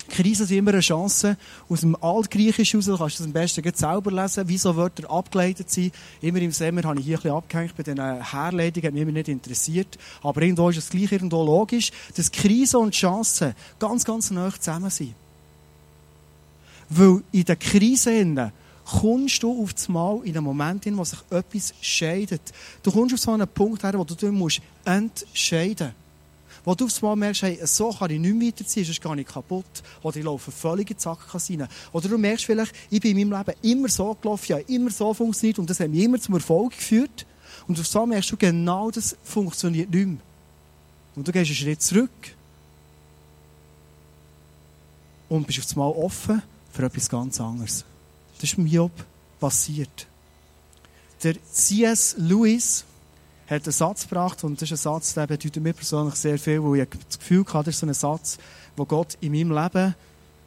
Krisen 0.10 0.46
sind 0.46 0.58
immer 0.58 0.72
eine 0.72 0.82
Chance. 0.82 1.36
Aus 1.68 1.82
dem 1.82 1.96
Altgriechisch 2.02 2.74
heraus 2.74 2.86
kannst 2.86 3.20
du 3.20 3.24
das 3.24 3.28
am 3.28 3.34
besten 3.34 3.74
selber 3.74 4.12
lesen, 4.12 4.48
wie 4.48 4.58
so 4.58 4.76
Wörter 4.76 5.10
abgeleitet 5.10 5.70
sind. 5.70 5.94
Immer 6.22 6.40
im 6.40 6.52
Sommer 6.52 6.84
habe 6.84 7.00
ich 7.00 7.06
hier 7.06 7.18
ein 7.18 7.22
bisschen 7.22 7.36
abgehängt 7.36 7.76
bei 7.76 7.84
den 7.84 8.00
Herleitungen, 8.00 8.88
hat 8.88 8.94
mich 8.94 9.02
immer 9.02 9.12
nicht 9.12 9.28
interessiert. 9.28 9.98
Aber 10.22 10.42
irgendwo 10.42 10.70
ist 10.70 10.78
es 10.78 10.90
gleich 10.90 11.12
irgendwo 11.12 11.44
logisch, 11.44 11.92
dass 12.16 12.32
Krise 12.32 12.78
und 12.78 12.94
Chancen 12.94 13.56
ganz, 13.80 14.06
ganz 14.06 14.32
nah 14.32 14.52
zusammen 14.54 14.90
sind. 14.90 15.16
Weil 16.90 17.24
in 17.32 17.46
der 17.46 17.56
Krise 17.56 18.52
kommst 18.86 19.42
du 19.42 19.64
auf 19.64 19.74
das 19.74 19.90
Mal 19.90 20.22
in 20.24 20.38
einem 20.38 20.44
Moment 20.44 20.86
in, 20.86 20.96
wo 20.98 21.04
sich 21.04 21.20
etwas 21.32 21.74
scheidet. 21.82 22.42
Du 22.84 22.92
kommst 22.92 23.16
auf 23.16 23.20
so 23.20 23.32
einen 23.32 23.48
Punkt 23.48 23.84
her, 23.84 23.98
wo 23.98 24.04
du 24.04 24.14
entscheiden 24.14 24.38
musst. 24.38 24.62
Wo 26.66 26.74
du 26.74 26.86
aufs 26.86 27.02
Mal 27.02 27.16
merkst, 27.16 27.44
hey, 27.44 27.60
so 27.64 27.92
kann 27.92 28.10
ich 28.10 28.20
nicht 28.20 28.36
mehr 28.36 28.48
weiterziehen, 28.48 28.86
sonst 28.86 29.02
gehe 29.02 29.22
ich 29.22 29.28
kaputt. 29.28 29.66
Oder 30.02 30.18
ich 30.18 30.26
laufe 30.26 30.52
völlig 30.52 30.90
in 30.90 30.98
die 30.98 31.02
Sackgasse 31.02 31.54
rein. 31.54 31.68
Oder 31.94 32.10
du 32.10 32.18
merkst 32.18 32.46
vielleicht, 32.46 32.74
ich 32.90 33.00
bin 33.00 33.18
in 33.18 33.30
meinem 33.30 33.46
Leben 33.46 33.60
immer 33.62 33.88
so 33.88 34.16
gelaufen, 34.16 34.46
ja, 34.48 34.58
immer 34.58 34.90
so 34.90 35.14
funktioniert 35.14 35.60
und 35.60 35.70
das 35.70 35.80
hat 35.80 35.90
mich 35.90 36.04
immer 36.04 36.20
zum 36.20 36.34
Erfolg 36.34 36.72
geführt. 36.72 37.26
Und 37.68 37.80
auf 37.80 37.88
so 37.88 38.06
merkst 38.06 38.32
du, 38.32 38.38
genau 38.38 38.92
das 38.92 39.16
funktioniert 39.24 39.90
nicht 39.92 40.08
mehr. 40.08 40.18
Und 41.16 41.28
du 41.28 41.32
gehst 41.32 41.50
einen 41.50 41.56
Schritt 41.56 41.82
zurück 41.82 42.36
und 45.30 45.48
bist 45.48 45.60
auf 45.60 45.76
Mal 45.76 45.90
offen 45.90 46.42
für 46.72 46.84
etwas 46.84 47.10
ganz 47.10 47.40
anderes. 47.40 47.86
Das 48.36 48.52
ist 48.52 48.58
mit 48.58 48.72
Job 48.72 48.92
passiert. 49.40 50.08
Der 51.24 51.36
C.S. 51.52 52.16
Lewis 52.18 52.84
hat 53.48 53.64
einen 53.64 53.72
Satz 53.72 54.08
gebracht, 54.08 54.44
und 54.44 54.62
das 54.62 54.72
ist 54.72 54.80
ein 54.80 54.94
Satz, 54.94 55.14
der 55.14 55.28
bedeutet 55.28 55.62
mir 55.62 55.74
persönlich 55.74 56.16
sehr 56.16 56.40
viel, 56.40 56.64
weil 56.64 56.82
ich 56.82 56.90
das 57.08 57.20
Gefühl 57.20 57.46
hatte, 57.46 57.66
das 57.66 57.76
ist 57.76 57.80
so 57.80 57.88
ein 57.88 57.94
Satz, 57.94 58.38
wo 58.76 58.86
Gott 58.86 59.18
in 59.22 59.32
meinem 59.32 59.52
Leben, 59.52 59.96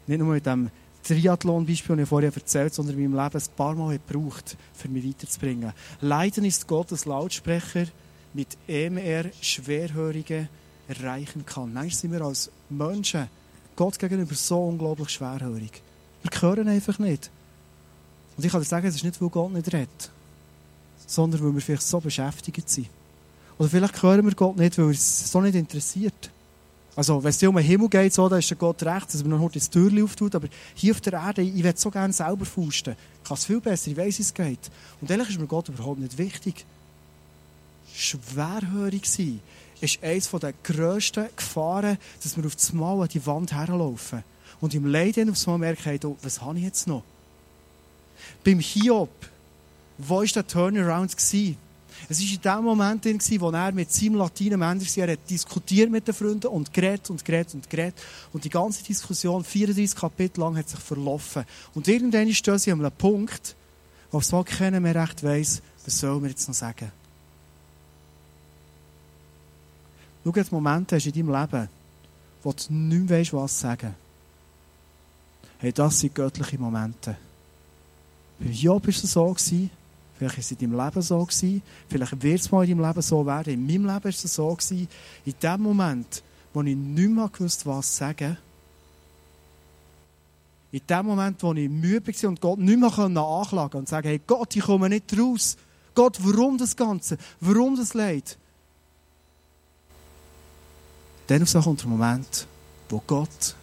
nicht 0.07 0.19
nur 0.19 0.35
mit 0.35 0.47
dem 0.47 0.71
Triathlon-Beispiel, 1.05 1.97
das 1.97 2.03
ich 2.03 2.09
vorher 2.09 2.35
erzählt 2.35 2.75
sondern 2.75 2.99
in 2.99 3.11
meinem 3.11 3.25
Leben 3.25 3.43
ein 3.43 3.57
paar 3.57 3.75
Mal 3.75 3.99
gebraucht, 3.99 4.57
für 4.75 4.89
mich 4.89 5.07
weiterzubringen. 5.07 5.73
Leiden 6.01 6.45
ist 6.45 6.67
Gottes 6.67 7.05
Lautsprecher, 7.05 7.87
mit 8.35 8.59
dem 8.69 8.99
er 8.99 9.31
Schwerhörige 9.41 10.49
erreichen 10.89 11.47
kann. 11.47 11.73
Nein, 11.73 11.91
sind 11.91 12.13
wir 12.13 12.23
als 12.23 12.51
Menschen 12.69 13.29
Gott 13.77 13.99
gegenüber 13.99 14.35
so 14.35 14.65
unglaublich 14.65 15.11
schwerhörig. 15.11 15.83
Wir 16.23 16.43
hören 16.43 16.69
einfach 16.69 16.99
nicht. 16.99 17.31
Und 18.37 18.45
ich 18.45 18.51
kann 18.51 18.61
dir 18.61 18.67
sagen, 18.67 18.87
es 18.87 18.97
ist 18.97 19.05
nicht, 19.05 19.21
weil 19.21 19.29
Gott 19.29 19.53
nicht 19.53 19.73
redet, 19.73 20.11
sondern 21.09 21.42
weil 21.42 21.55
wir 21.55 21.61
vielleicht 21.61 21.83
so 21.83 21.99
beschäftigt 21.99 22.68
sind. 22.68 22.88
Oder 23.59 23.68
vielleicht 23.68 24.01
hören 24.03 24.25
wir 24.25 24.35
Gott 24.35 24.57
nicht, 24.57 24.79
weil 24.79 24.90
es 24.90 25.33
so 25.33 25.40
nicht 25.40 25.57
interessiert. 25.57 26.31
Also, 26.94 27.23
wenn 27.23 27.31
es 27.31 27.38
dir 27.38 27.49
um 27.49 27.57
den 27.57 27.64
Himmel 27.64 27.88
geht, 27.88 28.12
so, 28.12 28.29
dann 28.29 28.40
ist 28.40 28.51
der 28.51 28.57
Gott 28.57 28.83
recht, 28.83 29.14
dass 29.14 29.25
man 29.25 29.40
noch 29.40 29.51
das 29.51 29.71
Türchen 29.71 30.03
auftut. 30.03 30.35
Aber 30.35 30.49
hier 30.75 30.92
auf 30.92 31.01
der 31.01 31.14
Erde, 31.14 31.42
ich 31.42 31.62
will 31.62 31.77
so 31.77 31.90
gerne 31.90 32.12
selber 32.12 32.44
fusten. 32.44 32.97
Ich 33.23 33.29
kann 33.29 33.37
es 33.37 33.44
viel 33.44 33.61
besser, 33.61 33.90
ich 33.90 33.97
weiß, 33.97 34.18
wie 34.18 34.23
es 34.23 34.35
geht. 34.35 34.71
Und 35.01 35.11
ehrlich 35.11 35.31
ist 35.31 35.40
mir 35.40 35.47
Gott 35.47 35.68
überhaupt 35.68 36.01
nicht 36.01 36.18
wichtig. 36.18 36.64
Schwerhörig 37.94 39.07
sein 39.07 39.40
ist 39.81 40.03
eines 40.03 40.31
der 40.31 40.53
grössten 40.62 41.27
Gefahren, 41.37 41.99
dass 42.23 42.37
wir 42.37 42.44
auf 42.44 42.57
das 42.57 42.73
Mal 42.73 43.01
an 43.01 43.09
die 43.09 43.25
Wand 43.25 43.53
herlaufen. 43.53 44.25
Und 44.61 44.75
im 44.75 44.87
Leiden 44.87 45.31
aufs 45.31 45.47
Mal 45.47 45.59
merken, 45.59 46.16
was 46.21 46.42
habe 46.42 46.59
ich 46.59 46.64
jetzt 46.64 46.88
noch? 46.88 47.05
Beim 48.44 48.59
Hiob, 48.59 49.11
wo 49.99 50.17
war 50.19 50.27
der 50.27 50.47
Turnaround? 50.47 51.17
Gewesen? 51.17 51.57
Es 52.09 52.21
war 52.21 52.29
in 52.29 52.41
dem 52.41 52.65
Moment, 52.65 53.05
wo 53.41 53.51
er 53.51 53.73
mit 53.73 53.93
seinem 53.93 54.15
Latinen 54.15 54.61
Männer 54.61 55.17
diskutiert 55.29 55.91
mit 55.91 56.07
den 56.07 56.15
Freunden 56.15 56.47
und 56.47 56.73
geredet 56.73 57.11
und 57.11 57.25
geredet 57.25 57.55
und 57.55 57.69
geredet. 57.69 57.97
Und 58.33 58.45
die 58.45 58.51
ganze 58.51 58.85
Diskussion, 58.85 59.43
34 59.43 59.99
Kapitel 59.99 60.41
lang, 60.41 60.57
hat 60.57 60.69
sich 60.69 60.79
verlaufen. 60.79 61.45
Und 61.75 61.89
irgendwann 61.89 62.33
stehen 62.33 62.59
sie 62.59 62.71
an 62.71 62.81
einem 62.81 62.93
Punkt, 62.93 63.57
wo 64.13 64.19
es 64.19 64.33
keiner 64.47 64.81
mehr 64.81 64.95
recht 64.95 65.23
weiss, 65.25 65.61
was 65.85 65.99
soll 65.99 66.21
man 66.21 66.31
jetzt 66.31 66.47
noch 66.47 66.55
sagen. 66.55 66.93
Schau, 70.25 70.33
jetzt 70.35 70.53
Momente 70.53 70.97
hast 70.97 71.07
in 71.07 71.13
deinem 71.13 71.41
Leben, 71.41 71.69
wo 72.43 72.53
du 72.53 72.73
nicht 72.73 73.11
mehr 73.11 73.19
weißt, 73.19 73.33
was 73.33 73.61
sagen. 73.61 73.95
Hey, 75.59 75.73
das 75.73 75.99
sind 75.99 76.15
göttliche 76.15 76.59
Momente. 76.59 77.17
Bei 78.39 78.51
Job 78.51 78.85
war 78.85 78.91
es 78.91 79.03
so. 79.03 79.37
Vielleicht 80.18 80.37
war 80.37 80.40
es 80.40 80.50
in 80.50 80.59
deinem 80.59 80.85
Leben 80.85 81.02
so. 81.02 81.24
Gewesen. 81.24 81.62
Vielleicht 81.88 82.22
wird 82.22 82.40
es 82.40 82.50
mal 82.50 82.68
in 82.68 82.76
deinem 82.76 82.88
Leben 82.88 83.02
so 83.02 83.24
werden. 83.24 83.54
In 83.54 83.66
meinem 83.66 83.87
Leben 83.87 84.04
war 84.04 84.11
es 84.11 84.22
so. 84.22 84.48
Gewesen. 84.54 84.88
In 85.24 85.35
dem 85.40 85.62
Moment, 85.62 86.22
wo 86.52 86.62
ich 86.62 86.76
nicht 86.76 87.11
mehr 87.11 87.28
gewusst 87.28 87.64
was 87.64 87.96
sagen 87.96 88.37
in 90.70 90.81
dem 90.88 91.07
Moment, 91.07 91.42
wo 91.42 91.52
ich 91.54 91.68
müde 91.68 92.12
war 92.12 92.28
und 92.28 92.40
Gott 92.40 92.59
nicht 92.59 92.78
mehr 92.78 92.98
anklagen 92.98 93.50
konnte 93.50 93.78
und 93.78 93.88
sagen, 93.88 94.09
hey 94.09 94.20
Gott, 94.26 94.54
ich 94.54 94.62
komme 94.62 94.88
nicht 94.88 95.18
raus. 95.18 95.57
Gott, 95.94 96.18
warum 96.20 96.59
das 96.59 96.76
Ganze? 96.76 97.16
Warum 97.40 97.76
das 97.76 97.94
Leid? 97.94 98.37
Dann 101.26 101.44
kommt 101.44 101.81
der 101.81 101.88
Moment, 101.88 102.46
wo 102.88 103.02
Gott 103.07 103.57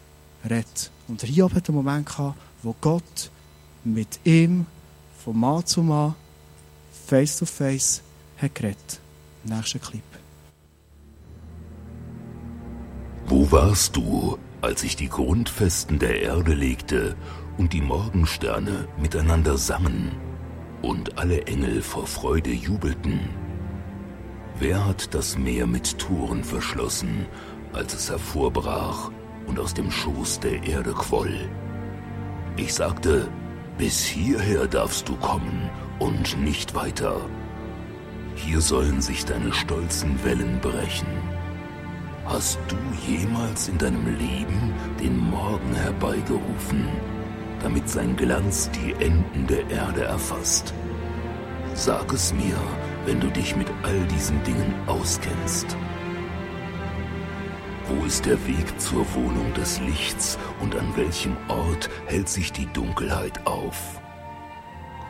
redet. 0.43 0.91
Und 1.07 1.21
Hiob 1.21 1.53
hat 1.53 1.69
einen 1.69 1.77
Moment 1.77 2.07
gehabt, 2.07 2.37
wo 2.63 2.75
Gott 2.81 3.31
mit 3.83 4.19
ihm 4.23 4.65
von 5.23 5.39
Mann 5.39 5.65
zu 5.65 5.83
Mann, 5.83 6.15
face 7.05 7.37
to 7.37 7.45
face, 7.45 8.01
hat 8.37 8.55
geredet. 8.55 8.99
Nächster 9.43 9.79
Clip. 9.79 10.01
Wo 13.27 13.51
warst 13.51 13.95
du, 13.95 14.37
als 14.61 14.83
ich 14.83 14.95
die 14.95 15.09
Grundfesten 15.09 15.99
der 15.99 16.21
Erde 16.21 16.53
legte 16.53 17.15
und 17.57 17.73
die 17.73 17.81
Morgensterne 17.81 18.87
miteinander 18.99 19.57
sangen 19.57 20.11
und 20.81 21.17
alle 21.17 21.45
Engel 21.47 21.81
vor 21.81 22.07
Freude 22.07 22.51
jubelten? 22.51 23.19
Wer 24.59 24.85
hat 24.85 25.13
das 25.13 25.37
Meer 25.37 25.67
mit 25.67 25.99
Toren 25.99 26.43
verschlossen, 26.43 27.25
als 27.73 27.93
es 27.93 28.09
hervorbrach 28.09 29.11
und 29.47 29.59
aus 29.59 29.73
dem 29.73 29.91
Schoß 29.91 30.39
der 30.39 30.63
Erde 30.63 30.93
quoll? 30.93 31.49
Ich 32.57 32.73
sagte, 32.73 33.27
bis 33.77 34.05
hierher 34.05 34.67
darfst 34.67 35.09
du 35.09 35.15
kommen 35.17 35.69
und 35.99 36.39
nicht 36.41 36.75
weiter. 36.75 37.19
Hier 38.35 38.61
sollen 38.61 39.01
sich 39.01 39.25
deine 39.25 39.53
stolzen 39.53 40.23
Wellen 40.23 40.59
brechen. 40.61 41.07
Hast 42.25 42.59
du 42.67 42.75
jemals 43.07 43.67
in 43.67 43.77
deinem 43.77 44.05
Leben 44.17 44.73
den 44.99 45.17
Morgen 45.17 45.73
herbeigerufen, 45.75 46.87
damit 47.61 47.87
sein 47.89 48.15
Glanz 48.15 48.69
die 48.71 48.93
Enden 49.03 49.47
der 49.47 49.69
Erde 49.69 50.03
erfasst? 50.05 50.73
Sag 51.73 52.11
es 52.13 52.33
mir, 52.33 52.57
wenn 53.05 53.19
du 53.19 53.27
dich 53.27 53.55
mit 53.55 53.67
all 53.83 53.99
diesen 54.07 54.41
Dingen 54.43 54.73
auskennst. 54.87 55.77
Wo 57.87 58.03
ist 58.03 58.25
der 58.25 58.47
Weg 58.47 58.79
zur 58.79 59.05
Wohnung 59.13 59.53
des 59.53 59.79
Lichts 59.79 60.39
und 60.59 60.75
an 60.75 60.95
welchem 60.95 61.37
Ort 61.47 61.89
hält 62.07 62.29
sich 62.29 62.51
die 62.51 62.65
Dunkelheit 62.73 63.45
auf? 63.45 64.01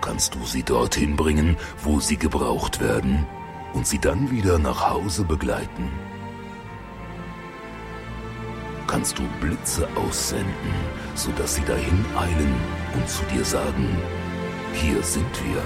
Kannst 0.01 0.35
du 0.35 0.43
sie 0.43 0.63
dorthin 0.63 1.15
bringen, 1.15 1.55
wo 1.83 2.01
sie 2.01 2.17
gebraucht 2.17 2.81
werden, 2.81 3.25
und 3.73 3.87
sie 3.87 3.99
dann 3.99 4.29
wieder 4.29 4.59
nach 4.59 4.89
Hause 4.89 5.23
begleiten? 5.23 5.89
Kannst 8.87 9.17
du 9.17 9.23
Blitze 9.39 9.87
aussenden, 9.95 10.75
sodass 11.15 11.55
sie 11.55 11.63
dahin 11.63 12.05
eilen 12.17 12.55
und 12.93 13.09
zu 13.09 13.23
dir 13.33 13.45
sagen, 13.45 13.97
hier 14.73 15.01
sind 15.01 15.31
wir? 15.45 15.63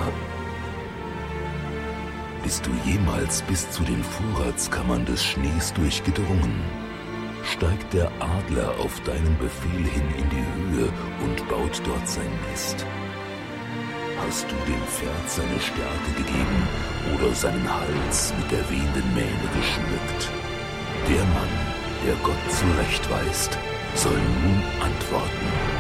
Bist 2.44 2.66
du 2.66 2.72
jemals 2.86 3.42
bis 3.42 3.70
zu 3.72 3.84
den 3.84 4.04
Vorratskammern 4.04 5.06
des 5.06 5.24
Schnees 5.24 5.74
durchgedrungen? 5.74 6.89
Steigt 7.44 7.94
der 7.94 8.12
Adler 8.20 8.78
auf 8.80 9.00
deinen 9.02 9.38
Befehl 9.38 9.86
hin 9.86 10.08
in 10.18 10.30
die 10.30 10.78
Höhe 10.78 10.90
und 11.24 11.50
baut 11.50 11.82
dort 11.86 12.08
sein 12.08 12.32
Nest? 12.50 12.86
Hast 14.26 14.46
du 14.52 14.56
dem 14.66 14.82
Pferd 14.84 15.30
seine 15.30 15.60
Stärke 15.60 16.12
gegeben 16.18 16.68
oder 17.16 17.34
seinen 17.34 17.74
Hals 17.74 18.34
mit 18.38 18.52
der 18.52 18.70
wehenden 18.70 19.14
Mähne 19.14 19.50
geschmückt? 19.56 20.30
Der 21.08 21.24
Mann, 21.26 21.50
der 22.06 22.16
Gott 22.24 22.36
zurechtweist, 22.52 23.58
soll 23.96 24.18
nun 24.44 24.62
antworten. 24.82 25.80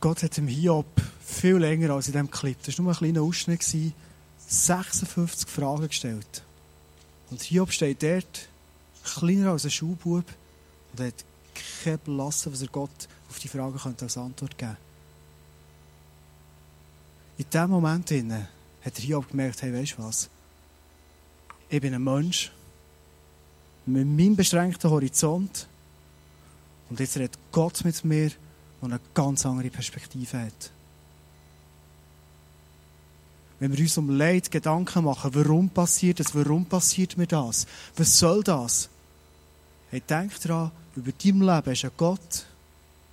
Gott 0.00 0.22
hat 0.22 0.36
dem 0.36 0.48
Hiob 0.48 0.86
viel 1.24 1.56
länger 1.56 1.90
als 1.90 2.08
in 2.08 2.12
diesem 2.12 2.30
Clip, 2.30 2.58
das 2.64 2.78
war 2.78 2.84
nur 2.84 2.92
ein 2.92 2.98
kleiner 2.98 3.22
Ausschnitt, 3.22 3.62
56 3.62 5.48
Fragen 5.48 5.88
gestellt. 5.88 6.42
Und 7.30 7.42
Hiob 7.42 7.72
steht 7.72 8.02
dort, 8.02 8.48
kleiner 9.02 9.52
als 9.52 9.64
ein 9.64 9.70
Schulbub, 9.70 10.24
und 10.92 11.00
hat 11.00 11.24
kein 11.82 11.98
Blassen, 11.98 12.52
was 12.52 12.62
er 12.62 12.68
Gott 12.68 13.08
auf 13.28 13.38
die 13.38 13.48
Fragen 13.48 13.78
könnte 13.78 14.04
als 14.04 14.16
Antwort 14.16 14.56
geben 14.56 14.76
In 17.38 17.46
diesem 17.50 17.70
Moment 17.70 18.10
hat 18.10 18.98
Hiob 18.98 19.28
gemerkt, 19.30 19.62
hey, 19.62 19.72
weißt 19.72 19.98
du 19.98 20.02
was? 20.02 20.28
Ich 21.68 21.80
bin 21.80 21.94
ein 21.94 22.04
Mensch 22.04 22.52
mit 23.86 24.06
meinem 24.06 24.36
beschränkten 24.36 24.90
Horizont 24.90 25.66
und 26.88 27.00
jetzt 27.00 27.16
redet 27.16 27.38
Gott 27.52 27.84
mit 27.84 28.04
mir, 28.04 28.28
der 28.28 28.38
eine 28.82 29.00
ganz 29.14 29.44
andere 29.46 29.70
Perspektive 29.70 30.40
hat. 30.40 30.70
Wenn 33.60 33.72
wir 33.72 33.80
uns 33.80 33.96
um 33.98 34.10
Leid 34.10 34.50
Gedanken 34.50 35.04
machen, 35.04 35.34
warum 35.34 35.70
passiert 35.70 36.20
das, 36.20 36.34
warum 36.34 36.66
passiert 36.66 37.16
mir 37.16 37.26
das, 37.26 37.66
was 37.96 38.18
soll 38.18 38.42
das? 38.42 38.88
Hey, 39.90 40.00
denk 40.00 40.40
daran, 40.40 40.70
über 40.96 41.12
dein 41.12 41.40
Leben 41.40 41.72
ist 41.72 41.84
ein 41.84 41.90
Gott, 41.96 42.46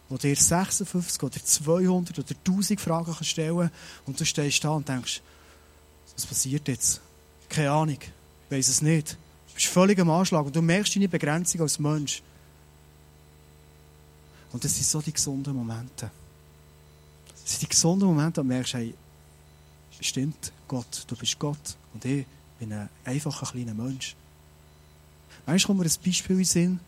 der 0.09 0.17
dir 0.17 0.35
56 0.35 1.23
oder 1.23 1.43
200 1.43 2.19
oder 2.19 2.35
1000 2.45 2.81
Fragen 2.81 3.15
stellen 3.23 3.57
kann 3.57 3.71
und 4.05 4.19
du 4.19 4.25
stehst 4.25 4.63
da 4.63 4.71
und 4.71 4.87
denkst, 4.87 5.21
was 6.15 6.25
passiert 6.25 6.67
jetzt? 6.67 7.01
Keine 7.47 7.71
Ahnung, 7.71 7.97
ich 7.99 8.51
weiß 8.51 8.67
es 8.67 8.81
nicht. 8.81 9.11
Du 9.11 9.55
bist 9.55 9.67
völlig 9.67 9.99
am 9.99 10.09
Anschlag 10.09 10.45
und 10.45 10.55
du 10.55 10.61
merkst 10.61 10.95
deine 10.95 11.07
Begrenzung 11.07 11.61
als 11.61 11.79
Mensch. 11.79 12.21
Und 14.51 14.63
das 14.63 14.73
sind 14.73 14.85
so 14.85 15.01
die 15.01 15.13
gesunden 15.13 15.55
Momente. 15.55 16.11
Das 17.27 17.51
sind 17.51 17.61
die 17.61 17.69
gesunden 17.69 18.07
Momente, 18.07 18.41
du 18.41 18.47
merkst, 18.47 18.73
hey, 18.73 18.93
stimmt, 20.01 20.51
Gott, 20.67 21.05
du 21.07 21.15
bist 21.15 21.37
Gott 21.39 21.77
und 21.93 22.03
ich 22.05 22.25
bin 22.59 22.73
ein 22.73 22.89
einfacher 23.05 23.45
kleiner 23.45 23.73
Mensch. 23.73 24.15
Manchmal 25.45 25.67
kommt 25.67 25.79
mir 25.79 25.85
ein 25.85 26.05
Beispiel 26.05 26.35
in 26.35 26.37
den 26.37 26.45
Sinn, 26.45 26.79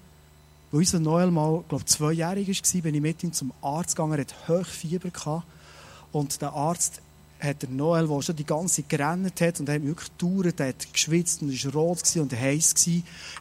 wo 0.71 0.77
unser 0.77 0.99
Noel 0.99 1.31
mal, 1.31 1.63
glaube 1.67 1.85
zweijährig 1.85 2.47
war, 2.47 2.81
bin 2.81 2.95
ich 2.95 3.01
mit 3.01 3.23
ihm 3.23 3.33
zum 3.33 3.53
Arzt 3.61 3.95
gegangen, 3.95 4.13
er 4.13 4.21
hatte 4.21 4.35
Hochfieber 4.47 5.09
gehabt. 5.09 5.45
Und 6.11 6.41
der 6.41 6.53
Arzt 6.53 7.01
hat 7.39 7.61
der 7.61 7.69
Noel, 7.69 8.07
der 8.07 8.21
schon 8.21 8.35
die 8.35 8.45
ganze 8.45 8.81
Zeit 8.81 8.89
gerannt 8.89 9.41
hat 9.41 9.59
und 9.59 9.69
hat 9.69 9.83
wirklich 9.83 10.09
gedauert, 10.17 10.59
der 10.59 10.69
hat 10.69 10.93
geschwitzt 10.93 11.41
und 11.41 11.65
war 11.65 11.73
rot 11.73 12.15
und 12.15 12.33
heiß 12.33 12.75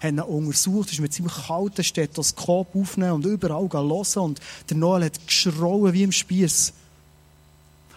hat 0.00 0.12
ihn 0.12 0.20
untersucht, 0.20 0.92
ist 0.92 1.00
mit 1.00 1.14
seinem 1.14 1.28
kalten 1.28 1.84
Stethoskop 1.84 2.74
aufgenommen 2.74 3.24
und 3.24 3.26
überall 3.26 3.68
hören 3.70 4.20
und 4.20 4.40
der 4.68 4.76
Noel 4.76 5.04
hat 5.04 5.26
geschrauen 5.26 5.92
wie 5.92 6.02
im 6.02 6.12
Spieß. 6.12 6.72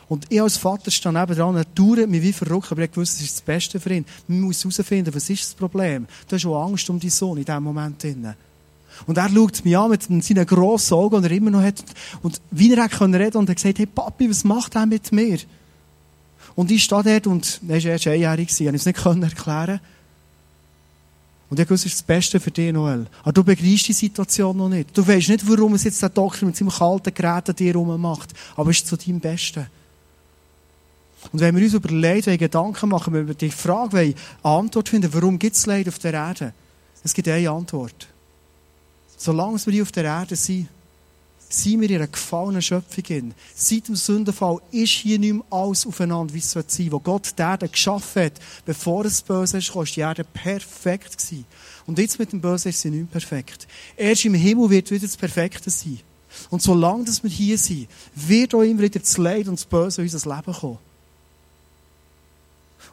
Und 0.07 0.25
ich 0.29 0.41
als 0.41 0.57
Vater 0.57 0.91
stand 0.91 1.17
nebenan 1.17 1.55
und 1.55 1.67
dauert 1.73 2.09
mich 2.09 2.21
wie 2.21 2.33
verrückt, 2.33 2.71
aber 2.71 2.83
ich 2.83 2.95
wusste, 2.95 3.17
das 3.17 3.25
ist 3.25 3.37
das 3.37 3.41
Beste 3.41 3.79
für 3.79 3.93
ihn. 3.93 4.05
Man 4.27 4.41
muss 4.41 4.63
herausfinden, 4.63 5.13
was 5.13 5.29
ist 5.29 5.43
das 5.43 5.53
Problem. 5.55 6.05
Du 6.27 6.35
hast 6.35 6.45
auch 6.45 6.63
Angst 6.63 6.89
um 6.89 6.99
deinen 6.99 7.09
Sohn 7.09 7.37
in 7.37 7.45
diesem 7.45 7.63
Moment. 7.63 8.05
Und 9.07 9.17
er 9.17 9.29
schaut 9.29 9.65
mich 9.65 9.77
an 9.77 9.89
mit 9.89 10.03
seinen 10.03 10.45
grossen 10.45 10.93
Augen, 10.93 11.21
die 11.21 11.29
er 11.29 11.35
immer 11.35 11.51
noch 11.51 11.61
hat. 11.61 11.83
Und 12.21 12.39
wie 12.51 12.71
er 12.71 12.83
reden 12.83 12.97
konnte 12.97 13.37
und 13.37 13.49
er 13.49 13.55
gesagt, 13.55 13.79
hey 13.79 13.85
Papi, 13.85 14.29
was 14.29 14.43
macht 14.43 14.75
er 14.75 14.85
mit 14.85 15.11
mir? 15.11 15.39
Und 16.55 16.71
ich 16.71 16.83
stehe 16.83 17.03
dort 17.03 17.27
und 17.27 17.59
er 17.67 17.83
war 17.83 17.91
erst 17.91 18.07
einjährig, 18.07 18.49
ich 18.49 18.57
konnte 18.57 18.75
es 18.75 18.85
nicht 18.85 19.37
erklären. 19.37 19.79
Und 21.49 21.59
ich 21.59 21.69
wusste, 21.69 21.85
das 21.85 21.93
ist 21.93 22.01
das 22.01 22.03
Beste 22.03 22.39
für 22.39 22.51
dich, 22.51 22.71
Noel. 22.73 23.05
Aber 23.21 23.33
du 23.33 23.43
begreifst 23.43 23.87
die 23.87 23.93
Situation 23.93 24.57
noch 24.57 24.69
nicht. 24.69 24.97
Du 24.97 25.05
weißt 25.05 25.29
nicht, 25.29 25.47
warum 25.47 25.73
es 25.75 25.83
jetzt 25.83 26.01
der 26.01 26.09
Doktor 26.09 26.45
mit 26.45 26.55
seinem 26.55 26.69
kalten 26.69 27.13
Gerät 27.13 27.49
an 27.49 27.55
dir 27.55 27.77
macht. 27.77 28.33
Aber 28.55 28.71
es 28.71 28.77
ist 28.77 28.87
zu 28.87 28.97
deinem 28.97 29.19
Besten. 29.19 29.67
Und 31.31 31.39
wenn 31.39 31.55
wir 31.55 31.63
uns 31.63 31.73
überlegen, 31.73 32.25
wenn 32.25 32.38
Gedanken 32.38 32.89
machen, 32.89 33.13
wenn 33.13 33.27
wir 33.27 33.35
die 33.35 33.51
Frage 33.51 33.93
wollen, 33.93 34.15
Antwort 34.43 34.89
finden, 34.89 35.13
warum 35.13 35.39
gibt 35.39 35.55
es 35.55 35.65
Leid 35.65 35.88
auf 35.88 35.99
der 35.99 36.13
Erde? 36.13 36.53
Es 37.03 37.13
gibt 37.13 37.27
eine 37.27 37.49
Antwort. 37.49 38.07
Solange 39.17 39.63
wir 39.65 39.73
hier 39.73 39.83
auf 39.83 39.91
der 39.91 40.05
Erde 40.05 40.35
sind, 40.35 40.67
sind 41.49 41.81
wir 41.81 41.89
in 41.89 41.95
einer 41.97 42.07
gefallenen 42.07 42.61
Schöpfung. 42.61 43.33
Seit 43.55 43.88
dem 43.88 43.95
Sündenfall 43.95 44.59
ist 44.71 44.89
hier 44.89 45.19
nicht 45.19 45.33
mehr 45.33 45.43
alles 45.51 45.85
aufeinander, 45.85 46.33
wie 46.33 46.39
es 46.39 46.51
sein 46.51 46.63
soll. 46.67 46.91
Wo 46.91 46.99
Gott 46.99 47.33
die 47.38 47.41
Erde 47.41 47.69
geschaffen 47.69 48.23
hat, 48.23 48.33
bevor 48.65 49.05
es 49.05 49.21
böse 49.21 49.59
ist, 49.59 49.73
war 49.75 49.85
die 49.85 49.99
Erde 49.99 50.23
perfekt. 50.23 51.17
Gewesen. 51.17 51.45
Und 51.85 51.99
jetzt 51.99 52.19
mit 52.19 52.31
dem 52.31 52.41
Bösen 52.41 52.69
ist 52.69 52.81
sie 52.81 52.89
nicht 52.89 53.01
mehr 53.01 53.11
perfekt. 53.11 53.67
Erst 53.95 54.25
im 54.25 54.33
Himmel 54.33 54.69
wird 54.69 54.91
wieder 54.91 55.05
das 55.05 55.17
Perfekte 55.17 55.69
sein. 55.69 55.99
Und 56.49 56.61
solange 56.61 57.05
wir 57.05 57.29
hier 57.29 57.57
sind, 57.57 57.88
wird 58.15 58.53
auch 58.53 58.61
immer 58.61 58.81
wieder 58.81 58.99
das 58.99 59.17
Leid 59.17 59.47
und 59.47 59.59
das 59.59 59.65
Böse 59.65 60.01
in 60.01 60.09
unser 60.11 60.35
Leben 60.35 60.53
kommen. 60.53 60.79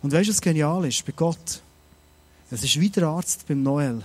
Und 0.02 0.12
weißt 0.12 0.28
du, 0.28 0.32
was 0.32 0.40
genial 0.40 0.84
ist 0.84 1.04
bei 1.06 1.12
Gott? 1.12 1.62
Es 2.50 2.62
ist 2.64 2.78
wie 2.78 2.90
der 2.90 3.06
Arzt 3.06 3.46
beim 3.46 3.62
Noel. 3.62 4.02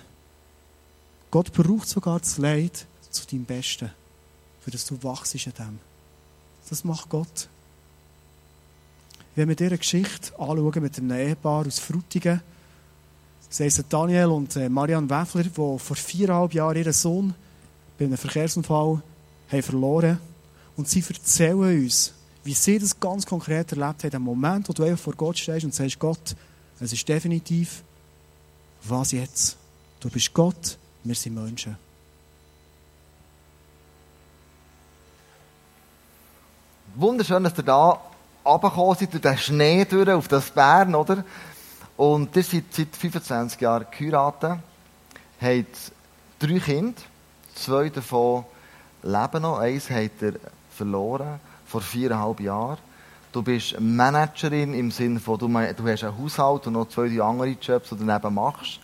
Gott 1.32 1.52
braucht 1.52 1.90
sogar 1.90 2.20
das 2.20 2.38
Leid 2.38 2.86
zu 3.10 3.26
deinem 3.26 3.46
Besten, 3.46 3.92
für 4.62 4.72
das 4.72 4.86
du 4.86 5.02
wachst 5.04 5.36
an 5.36 5.54
dem. 5.58 5.80
Das 6.70 6.84
macht 6.84 7.10
Gott. 7.10 7.50
Wenn 9.36 9.50
wir 9.50 9.56
diese 9.56 9.78
Geschichte 9.78 10.32
anschauen 10.40 10.82
mit 10.82 10.98
einem 10.98 11.12
Ehepaar 11.12 11.66
aus 11.68 11.80
Frutigen, 11.80 12.42
das 13.50 13.58
sind 13.58 13.92
Daniel 13.92 14.28
und 14.28 14.56
äh, 14.56 14.68
Marianne 14.68 15.10
Weffler, 15.10 15.44
die 15.44 15.50
vor 15.50 15.80
viereinhalb 15.80 16.54
Jahren 16.54 16.78
ihren 16.78 16.94
Sohn 16.94 17.34
bei 17.98 18.06
einem 18.06 18.18
Verkehrsunfall 18.18 19.02
haben 19.50 19.64
verloren 19.64 20.20
Und 20.76 20.90
sie 20.90 21.04
erzählen 21.08 21.58
uns, 21.84 22.14
wie 22.48 22.54
sie 22.54 22.80
das 22.80 22.98
ganz 22.98 23.26
konkret 23.26 23.74
erlebt 23.74 24.06
haben, 24.06 24.16
im 24.16 24.22
Moment, 24.22 24.70
wo 24.70 24.74
du 24.74 24.84
einfach 24.84 25.04
vor 25.04 25.14
Gott 25.16 25.38
stehst 25.38 25.66
und 25.66 25.76
sagst, 25.76 26.00
Gott, 26.00 26.34
es 26.80 26.94
ist 26.94 27.08
definitiv, 27.08 27.84
was 28.84 29.12
jetzt? 29.12 29.58
Du 30.00 30.10
bist 30.10 30.34
Gott, 30.34 30.78
wir 31.04 31.14
sind 31.14 31.36
Menschen. 31.36 31.78
Wunderschön, 36.96 37.44
dass 37.44 37.58
ihr 37.58 37.64
da 37.64 38.00
runtergekommen 38.46 38.96
seid, 38.98 39.12
durch 39.12 39.22
den 39.22 39.38
Schnee 39.38 39.84
durch, 39.84 40.10
auf 40.10 40.30
das 40.30 40.50
Bern, 40.50 40.96
oder? 40.96 41.26
Und 41.98 42.34
ihr 42.34 42.44
seid 42.44 42.64
seit 42.72 42.96
25 42.96 43.60
Jahren 43.60 43.88
geheiratet, 43.92 44.60
habt 45.42 45.92
drei 46.40 46.60
Kinder, 46.60 47.02
zwei 47.56 47.90
davon 47.90 48.46
leben 49.04 49.42
noch, 49.42 49.60
eins 49.60 49.90
habt 49.90 50.22
ihr 50.22 50.40
verloren 50.70 51.42
vor 51.68 51.82
viereinhalb 51.82 52.40
Jahren. 52.40 52.78
Du 53.32 53.44
bist 53.44 53.80
Managerin 53.80 54.74
im 54.74 54.90
Sinne 54.90 55.20
von, 55.20 55.38
du, 55.38 55.48
du 55.48 55.88
hast 55.88 56.04
einen 56.04 56.18
Haushalt 56.18 56.68
und 56.68 56.74
noch 56.74 56.88
zwei, 56.88 57.10
drei 57.10 57.22
andere 57.22 57.50
Jobs, 57.62 57.90
die 57.90 57.98
du 57.98 58.06
daneben 58.06 58.34
machst. 58.34 58.80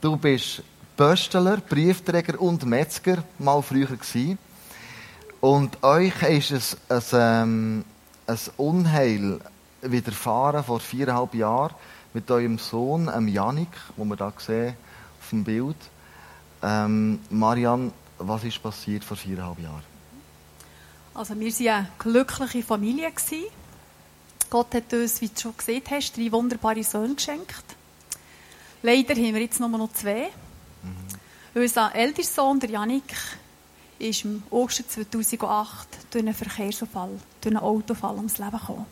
Du 0.00 0.16
bist 0.16 0.62
Bösteler, 0.96 1.58
Briefträger 1.58 2.40
und 2.40 2.64
Metzger, 2.64 3.22
mal 3.38 3.62
früher 3.62 3.86
gewesen. 3.86 4.38
Und 5.40 5.82
euch 5.84 6.22
ist 6.22 6.50
es 6.50 6.76
ein, 6.88 7.02
ähm, 7.12 7.84
ein 8.26 8.38
Unheil 8.56 9.38
widerfahren 9.82 10.64
vor 10.64 10.80
viereinhalb 10.80 11.34
Jahren 11.34 11.74
mit 12.14 12.28
eurem 12.30 12.58
Sohn, 12.58 13.08
ähm, 13.14 13.28
Janik, 13.28 13.68
wo 13.96 14.04
wir 14.04 14.16
da 14.16 14.32
sehen 14.38 14.74
auf 15.20 15.30
dem 15.30 15.44
Bild. 15.44 15.76
Ähm, 16.62 17.20
Marianne, 17.30 17.92
was 18.18 18.42
ist 18.42 18.60
passiert 18.60 19.04
vor 19.04 19.16
viereinhalb 19.16 19.60
Jahren? 19.60 19.97
Also 21.14 21.38
wir 21.38 21.52
waren 21.52 21.68
eine 21.68 21.88
glückliche 21.98 22.62
Familie. 22.62 23.12
Gott 24.50 24.74
hat 24.74 24.92
uns, 24.92 25.20
wie 25.20 25.28
du 25.28 25.40
schon 25.40 25.56
gesehen 25.56 25.82
hast, 25.90 26.16
drei 26.16 26.32
wunderbare 26.32 26.82
Söhne 26.82 27.14
geschenkt. 27.14 27.64
Leider 28.82 29.14
haben 29.14 29.34
wir 29.34 29.40
jetzt 29.42 29.60
nur 29.60 29.68
noch 29.68 29.92
zwei. 29.92 30.30
Mhm. 30.82 31.60
Unser 31.60 31.94
ältester 31.94 32.42
Sohn, 32.42 32.60
der 32.60 32.70
Janik, 32.70 33.14
ist 33.98 34.24
im 34.24 34.42
August 34.50 34.90
2008 34.90 35.88
durch 36.10 36.24
einen 36.24 36.34
Verkehrsunfall, 36.34 37.18
durch 37.40 37.54
einen 37.54 37.62
Autofall 37.62 38.16
ums 38.16 38.38
Leben 38.38 38.52
gekommen. 38.52 38.86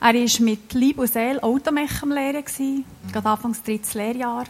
Er 0.00 0.14
war 0.14 0.40
mit 0.40 0.72
Lieb 0.74 0.98
und 0.98 1.12
Seele 1.12 1.42
Automech 1.42 2.02
am 2.02 2.10
Lehren, 2.10 2.44
mhm. 2.58 2.84
gerade 3.12 3.28
anfangs 3.28 3.62
drittes 3.62 3.94
Lehrjahr. 3.94 4.44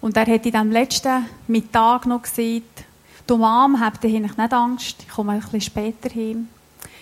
Und 0.00 0.16
er 0.16 0.22
hat 0.26 0.46
in 0.46 0.52
diesem 0.52 0.72
letzten 0.72 1.26
Mittag 1.46 2.06
noch 2.06 2.22
gesagt, 2.22 2.84
du 3.26 3.36
Mom, 3.36 3.80
habt 3.80 4.04
ihr 4.04 4.20
nicht 4.20 4.38
Angst, 4.38 4.96
ich 5.00 5.08
komme 5.08 5.32
ein 5.32 5.40
bisschen 5.40 5.60
später 5.60 6.08
hin. 6.08 6.48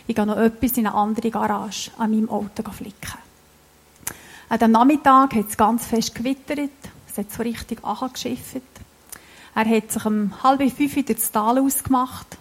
Ich 0.06 0.16
gehe 0.16 0.26
noch 0.26 0.36
etwas 0.36 0.72
in 0.72 0.86
eine 0.86 0.96
andere 0.96 1.30
Garage 1.30 1.90
an 1.98 2.10
meinem 2.10 2.28
Auto 2.28 2.70
flicken. 2.70 3.18
An 4.48 4.58
dem 4.58 4.72
Nachmittag 4.72 5.34
hat 5.34 5.48
es 5.48 5.56
ganz 5.56 5.86
fest 5.86 6.14
gewittert, 6.14 6.70
es 7.08 7.18
hat 7.18 7.30
so 7.30 7.42
richtig 7.42 7.84
angeschifft. 7.84 8.62
Er 9.54 9.64
hat 9.64 9.92
sich 9.92 10.04
um 10.04 10.32
halb 10.42 10.60
fünf 10.72 10.94
durch 10.94 11.06
das 11.06 11.30
Tal 11.30 11.58
ausgemacht. 11.58 12.38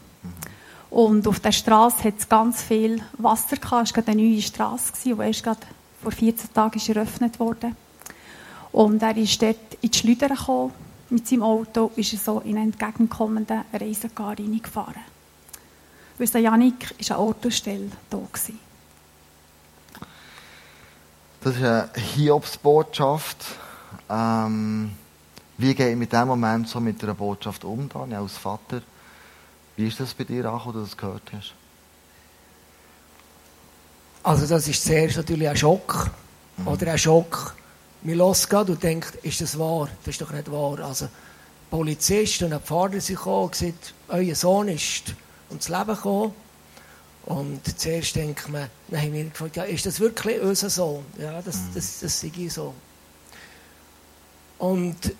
Und 0.89 1.27
auf 1.27 1.39
der 1.39 1.51
Straße 1.51 2.03
hat 2.03 2.15
es 2.17 2.27
ganz 2.27 2.63
viel 2.63 3.01
Wasser 3.17 3.57
gehabt. 3.57 3.89
Es 3.89 3.95
war 3.95 4.07
eine 4.07 4.21
neue 4.21 4.41
Straße, 4.41 4.93
die 5.05 5.11
erst 5.11 5.43
gerade 5.43 5.59
vor 6.01 6.11
14 6.11 6.53
Tagen 6.53 6.81
eröffnet 6.87 7.39
wurde. 7.39 7.73
Und 8.71 9.01
er 9.01 9.15
ist 9.17 9.41
dort 9.41 9.57
in 9.81 9.91
die 9.91 9.97
Schleuder 9.97 10.29
gekommen. 10.29 10.73
Mit 11.09 11.27
seinem 11.27 11.43
Auto 11.43 11.91
ist 11.95 12.13
er 12.13 12.19
so 12.19 12.39
in 12.41 12.57
einen 12.57 12.71
entgegenkommenden 12.71 13.63
Reisegar 13.73 14.37
reingefahren. 14.37 15.01
Unser 16.17 16.39
Janik 16.39 16.95
war 16.99 17.17
eine 17.17 17.17
Autostelle 17.17 17.91
da. 18.09 18.17
Gewesen. 18.17 18.59
Das 21.41 21.55
ist 21.55 21.63
eine 21.63 21.89
Hiobsbotschaft. 21.95 23.45
Ähm 24.09 24.91
wie 25.59 25.75
gehe 25.75 25.91
ich 25.91 25.97
mit 25.97 26.13
dem 26.13 26.25
Moment 26.25 26.69
so 26.69 26.79
mit 26.79 27.03
einer 27.03 27.13
Botschaft 27.13 27.65
um, 27.65 27.89
Daniel, 27.89 28.19
als 28.19 28.37
Vater? 28.37 28.81
Wie 29.75 29.87
ist 29.87 29.99
das 29.99 30.13
bei 30.13 30.23
dir 30.23 30.45
angekommen, 30.45 30.79
dass 30.79 30.91
du 30.91 30.95
das 30.95 30.97
gehört 30.97 31.31
hast? 31.33 31.53
Also 34.23 34.47
das 34.47 34.69
ist 34.69 34.85
zuerst 34.85 35.17
natürlich 35.17 35.49
ein 35.49 35.57
Schock. 35.57 36.11
Mhm. 36.55 36.67
Oder 36.67 36.93
ein 36.93 36.97
Schock. 36.97 37.55
Man 38.01 38.17
hört 38.17 38.69
und 38.69 38.81
denkt, 38.81 39.15
ist 39.23 39.41
das 39.41 39.59
wahr? 39.59 39.89
Das 40.05 40.15
ist 40.15 40.21
doch 40.21 40.31
nicht 40.31 40.51
wahr. 40.51 40.79
Also 40.79 41.05
die 41.05 41.69
Polizisten 41.69 42.45
und 42.45 42.51
die 42.51 42.65
Pfarrer 42.65 43.01
sind 43.01 43.17
gekommen 43.17 43.43
und 43.43 43.51
gesagt, 43.51 43.93
euer 44.07 44.35
Sohn 44.35 44.67
ist 44.69 45.13
ums 45.49 45.67
Leben 45.67 45.87
gekommen. 45.87 46.33
Und 47.25 47.79
zuerst 47.79 48.15
denkt 48.15 48.49
man, 48.49 48.69
dann 48.87 49.01
haben 49.01 49.13
wir 49.13 49.25
gefragt, 49.25 49.57
ja, 49.57 49.63
ist 49.63 49.85
das 49.85 49.99
wirklich 49.99 50.39
unser 50.41 50.69
Sohn? 50.69 51.05
Ja, 51.19 51.41
das, 51.41 51.57
mhm. 51.57 51.73
das, 51.75 51.99
das, 51.99 52.19
sei 52.21 52.47
so. 52.47 52.73
Und 54.57 55.13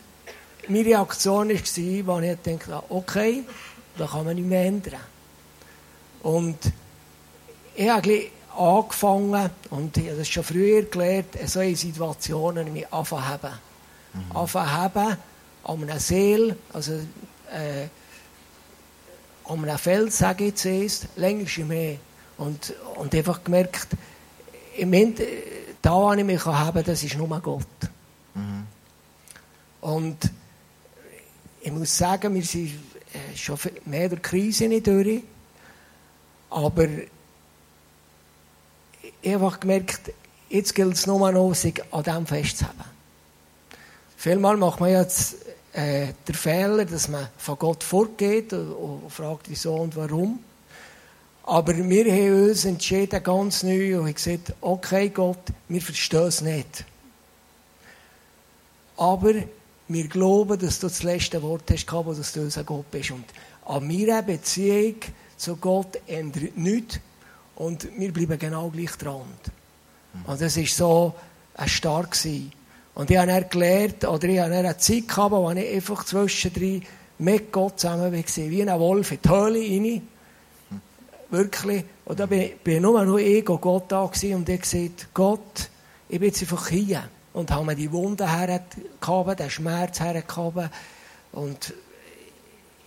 meine 0.68 0.86
Reaktion 0.86 1.50
war, 1.50 1.56
als 1.56 1.78
ich 1.78 2.06
dachte, 2.06 2.84
okay, 2.90 3.44
da 3.98 4.08
kann 4.08 4.26
man 4.26 4.36
nicht 4.36 4.48
mehr 4.48 4.66
ändern. 4.66 5.02
Und 6.24 6.58
ich 7.76 7.90
habe 7.90 8.30
angefangen, 8.60 9.50
und 9.70 9.96
ich 9.96 10.08
habe 10.08 10.18
das 10.18 10.28
schon 10.28 10.44
früher 10.44 10.84
gelernt, 10.84 11.38
solche 11.46 11.78
Situationen 11.78 12.74
mich 12.74 12.92
anfangen 12.94 13.58
Mhm. 14.14 14.36
Anfangen 14.36 15.18
an 15.64 15.84
einer 15.84 16.00
Seele, 16.00 16.56
also 16.74 16.94
äh, 16.94 17.88
an 19.46 19.64
einem 19.64 19.78
Feld, 19.78 20.12
sage 20.12 20.46
ich 20.46 20.56
zuerst, 20.56 21.08
länger 21.16 21.46
mehr. 21.66 21.98
Und, 22.38 22.74
und 22.96 23.14
einfach 23.16 23.44
gemerkt, 23.44 23.88
im 24.78 24.94
Ende, 24.94 25.26
da, 25.82 25.92
wo 25.92 26.14
ich 26.14 26.24
mich 26.24 26.46
haben 26.46 26.84
das 26.84 27.04
ist 27.04 27.18
nur 27.18 27.28
Gott. 27.42 27.66
Mhm. 28.34 28.66
Und 29.82 30.18
ich 31.62 31.72
muss 31.72 31.98
sagen, 31.98 32.34
wir 32.36 32.44
sind 32.44 32.74
äh, 33.14 33.38
schon 33.38 33.58
mehr 33.86 34.10
der 34.10 34.20
Krise 34.20 34.68
nicht 34.68 34.88
durch. 34.88 35.24
Aber 36.50 36.88
ich 39.22 39.34
habe 39.34 39.46
einfach 39.46 39.60
gemerkt, 39.60 40.12
jetzt 40.50 40.76
gilt 40.76 40.96
es 40.96 41.08
nur 41.08 41.32
noch, 41.32 41.54
sich 41.54 41.82
an 41.92 42.04
dem 42.04 42.26
festzuhalten. 42.26 42.84
Vielmal 44.18 44.58
macht 44.58 44.80
man 44.80 44.92
jetzt 44.92 45.36
äh, 45.74 46.08
den 46.28 46.36
Fehler, 46.36 46.86
dass 46.86 47.08
man 47.08 47.28
von 47.38 47.58
Gott 47.58 47.84
fortgeht 47.84 48.52
und, 48.54 48.72
und 48.72 49.10
fragt, 49.12 49.50
wieso 49.50 49.76
und 49.76 49.96
warum. 49.96 50.40
Aber 51.44 51.76
wir 51.76 52.06
haben 52.12 52.50
uns 52.50 52.66
entschieden, 52.66 53.24
ganz 53.24 53.64
neu, 53.64 53.98
und 53.98 54.08
haben 54.08 54.14
gesagt, 54.14 54.54
okay 54.62 55.10
Gott, 55.10 55.42
wir 55.68 55.82
verstehen 55.82 56.28
es 56.28 56.42
nicht. 56.42 56.86
Aber 58.98 59.34
wir 59.88 60.08
glauben, 60.08 60.60
dass 60.60 60.80
du 60.80 60.88
das 60.88 61.02
letzte 61.04 61.42
Wort 61.42 61.64
hast 61.72 61.88
gehabt, 61.88 62.10
dass 62.10 62.34
du 62.34 62.42
unser 62.42 62.64
Gott 62.64 62.92
bist. 62.92 63.12
Und 63.12 63.26
an 63.66 63.88
meiner 63.88 64.22
Beziehung 64.22 64.96
zu 65.38 65.56
Gott 65.56 66.00
ändert 66.06 66.58
nichts. 66.58 67.00
Und 67.60 67.90
wir 68.00 68.14
bleiben 68.14 68.40
genau 68.40 68.70
gleich 68.70 68.92
dran. 68.94 69.28
Und 70.26 70.42
das 70.42 70.58
war 70.58 70.66
so 70.66 71.16
stark. 71.68 72.12
Gewesen. 72.12 72.54
Und 72.96 73.12
ich 73.12 73.18
habe 73.18 73.28
dann 73.28 73.50
gelernt, 73.50 74.06
oder 74.06 74.28
ich 74.28 74.40
habe 74.40 74.56
eine 74.56 74.78
Zeit 74.78 75.08
gehabt, 75.08 75.32
wo 75.32 75.52
ich 75.52 75.76
einfach 75.76 76.04
zwischendrin 76.06 76.84
mit 77.18 77.52
Gott 77.52 77.80
zusammen 77.80 78.14
war, 78.14 78.50
wie 78.50 78.62
ein 78.70 78.80
Wolf 78.80 79.12
in 79.12 79.20
die 79.22 79.30
Höhle 79.30 79.60
rein. 79.60 80.08
Wirklich. 81.30 81.84
Und 82.06 82.20
da 82.20 82.26
bin, 82.26 82.52
bin 82.64 82.82
nur 82.82 83.04
noch 83.04 83.18
ich 83.18 83.48
und 83.48 83.62
Gott 83.62 83.92
da 83.92 84.04
und 84.04 84.50
ich 84.50 84.62
gesagt, 84.62 85.10
Gott, 85.14 85.70
ich 86.08 86.18
bin 86.18 86.30
jetzt 86.30 86.42
einfach 86.42 86.70
hier 86.70 87.10
und 87.34 87.52
haben 87.52 87.66
mir 87.66 87.76
die 87.76 87.92
Wunden 87.92 88.28
hergehabt, 88.28 89.40
den 89.40 89.50
Schmerz 89.50 90.00
hergehabt 90.00 90.72
und 91.34 91.74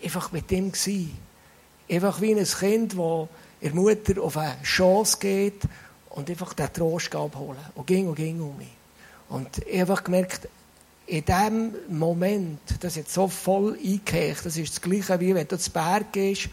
einfach 0.02 0.32
mit 0.32 0.50
ihm 0.50 0.72
gewesen. 0.72 1.16
Einfach 1.90 2.20
wie 2.22 2.34
ein 2.34 2.44
Kind, 2.44 2.98
das 2.98 3.28
ihre 3.62 3.74
Mutter 3.74 4.20
auf 4.20 4.36
eine 4.36 4.60
Chance 4.62 5.16
geht 5.18 5.62
und 6.10 6.28
einfach 6.28 6.52
den 6.52 6.72
Trost 6.72 7.14
abholen. 7.14 7.60
Und 7.74 7.86
ging 7.86 8.08
und 8.08 8.16
ging 8.16 8.40
um 8.40 8.56
mich. 8.58 8.68
Und 9.28 9.58
ich 9.58 9.80
habe 9.80 9.92
einfach 9.92 10.04
gemerkt, 10.04 10.48
in 11.06 11.24
dem 11.24 11.74
Moment, 11.88 12.60
das 12.80 12.96
jetzt 12.96 13.12
so 13.12 13.28
voll 13.28 13.78
eingehegt, 13.82 14.44
das 14.44 14.56
ist 14.56 14.74
das 14.74 14.80
Gleiche, 14.80 15.18
wie 15.20 15.34
wenn 15.34 15.48
du 15.48 15.58
zu 15.58 15.70
Berg 15.70 16.12
gehst, 16.12 16.48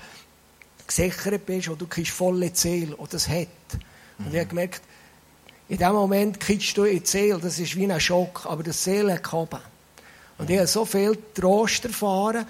gesichert 0.88 1.46
bist 1.46 1.68
und 1.68 1.80
du 1.80 1.88
kriegst 1.88 2.12
volle 2.12 2.52
Ziel 2.54 2.94
und 2.94 3.14
das 3.14 3.28
hat. 3.28 3.48
Und 4.18 4.34
ich 4.34 4.40
habe 4.40 4.48
gemerkt, 4.48 4.82
in 5.68 5.78
dem 5.78 5.94
Moment 5.94 6.40
kriegst 6.40 6.76
du 6.78 6.84
in 6.84 7.00
die 7.00 7.06
Seele, 7.06 7.40
das 7.40 7.60
ist 7.60 7.76
wie 7.76 7.92
ein 7.92 8.00
Schock, 8.00 8.46
aber 8.46 8.64
das 8.64 8.84
Seele 8.84 9.14
hat 9.14 9.24
gehabt. 9.24 9.62
Und 10.38 10.50
ich 10.50 10.58
habe 10.58 10.68
so 10.68 10.84
viel 10.86 11.18
Trost 11.36 11.86
erfahren 11.86 12.46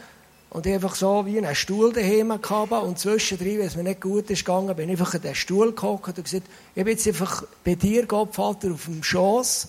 und 0.52 0.66
ich 0.66 0.74
einfach 0.74 0.96
so 0.96 1.26
wie 1.26 1.38
einen 1.38 1.54
Stuhl 1.54 1.94
daheim 1.94 2.42
gehabt 2.42 2.72
und 2.72 2.98
zwischendrin, 2.98 3.60
wenn 3.60 3.68
es 3.68 3.76
mir 3.76 3.84
nicht 3.84 4.02
gut 4.02 4.30
ist 4.30 4.46
gegangen, 4.46 4.76
bin 4.76 4.90
ich 4.90 5.00
einfach 5.00 5.14
in 5.14 5.22
den 5.22 5.36
Stuhl 5.36 5.74
gehockt 5.74 6.18
und 6.18 6.24
gesagt, 6.24 6.48
ich 6.76 6.84
bin 6.84 6.94
jetzt 6.94 7.08
einfach 7.08 7.44
bei 7.64 7.76
dir, 7.76 8.06
Gott, 8.08 8.34
Vater, 8.34 8.72
auf 8.72 8.86
dem 8.86 9.04
Schoss 9.04 9.68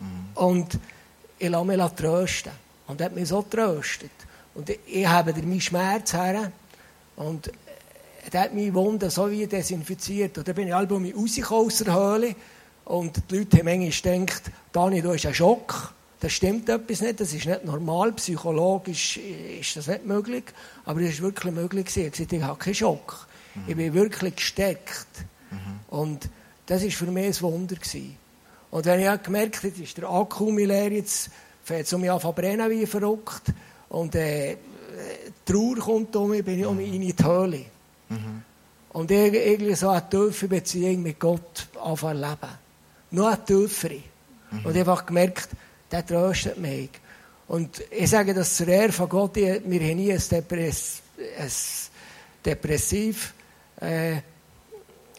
mhm. 0.00 0.06
und 0.34 0.78
ich 1.38 1.48
lasse 1.48 1.64
mich 1.64 1.92
trösten. 1.92 2.52
Und 2.88 3.00
er 3.00 3.06
hat 3.06 3.14
mich 3.14 3.28
so 3.28 3.42
tröstet. 3.42 4.10
Und 4.54 4.70
ich 4.70 5.06
habe 5.06 5.32
dir 5.32 5.42
meinen 5.42 5.60
Schmerz 5.60 6.12
her 6.12 6.50
und 7.16 7.50
er 8.30 8.40
hat 8.40 8.54
meine 8.54 8.74
Wunden 8.74 9.10
so 9.10 9.30
wie 9.30 9.46
desinfiziert. 9.46 10.38
Und 10.38 10.48
dann 10.48 10.54
bin 10.54 10.68
ich 10.68 10.74
halb 10.74 10.90
rausgekommen 10.90 11.66
aus 11.66 11.78
der 11.78 11.94
Höhle 11.94 12.34
und 12.84 13.22
die 13.30 13.38
Leute 13.38 13.58
haben 13.58 13.80
manchmal 13.80 14.18
gedacht, 14.20 14.42
Dani, 14.72 15.02
du 15.02 15.12
hast 15.12 15.26
einen 15.26 15.34
Schock. 15.34 15.92
Das 16.26 16.32
stimmt 16.32 16.68
etwas 16.68 17.02
nicht, 17.02 17.20
das 17.20 17.32
ist 17.32 17.46
nicht 17.46 17.64
normal, 17.64 18.10
psychologisch 18.14 19.16
ist 19.16 19.76
das 19.76 19.86
nicht 19.86 20.04
möglich. 20.04 20.42
Aber 20.84 21.00
es 21.00 21.10
ist 21.10 21.22
wirklich 21.22 21.54
möglich 21.54 21.86
Ich 21.96 22.10
gesagt, 22.10 22.32
ich 22.32 22.42
habe 22.42 22.58
keinen 22.58 22.74
Schock. 22.74 23.28
Mhm. 23.54 23.62
Ich 23.68 23.76
bin 23.76 23.94
wirklich 23.94 24.34
gesteckt. 24.34 25.06
Mhm. 25.52 25.78
Und 25.86 26.28
das 26.66 26.82
war 26.82 26.90
für 26.90 27.06
mich 27.12 27.26
ein 27.26 27.42
Wunder. 27.42 27.76
Gewesen. 27.76 28.16
Und 28.72 28.86
wenn 28.86 28.98
ich 28.98 29.22
gemerkt 29.22 29.58
habe, 29.58 29.68
ist 29.68 29.98
der 29.98 30.10
Akku 30.10 30.50
mir 30.50 30.66
leer, 30.66 30.90
jetzt 30.90 31.30
fängt 31.62 31.86
es 31.86 31.92
um 31.92 32.00
mich 32.00 32.10
an 32.10 32.34
brennen 32.34 32.70
wie 32.70 32.86
verrückt. 32.86 33.42
Und 33.88 34.16
äh, 34.16 34.56
die 34.56 35.52
Trauer 35.52 35.76
kommt 35.76 36.16
um 36.16 36.30
mich, 36.30 36.44
bin 36.44 36.58
ich 36.58 36.66
um 36.66 36.76
mich 36.76 36.92
in 36.92 37.02
die 37.02 37.14
Höhle. 37.24 37.66
Mhm. 38.08 38.42
Und 38.88 39.12
irgendwie 39.12 39.76
so 39.76 39.90
eine 39.90 40.10
tiefe 40.10 40.48
Beziehung 40.48 41.04
mit 41.04 41.20
Gott 41.20 41.68
anfangen 41.80 42.20
leben. 42.20 42.52
Nur 43.12 43.28
eine 43.28 43.44
tiefere. 43.44 44.00
Mhm. 44.50 44.64
Und 44.64 44.74
ich 44.74 44.84
habe 44.84 45.04
gemerkt, 45.04 45.50
der 45.90 46.04
tröstet 46.04 46.58
mich. 46.58 46.90
Und 47.48 47.82
ich 47.90 48.10
sage 48.10 48.34
das 48.34 48.56
zur 48.56 48.68
Ehre 48.68 48.92
von 48.92 49.08
Gott, 49.08 49.36
wir 49.36 49.54
haben 49.54 49.68
nie 49.68 50.12
ein, 50.12 50.22
Depress 50.30 51.02
ein 51.38 51.50
Depressiv 52.44 53.34
äh, 53.80 54.16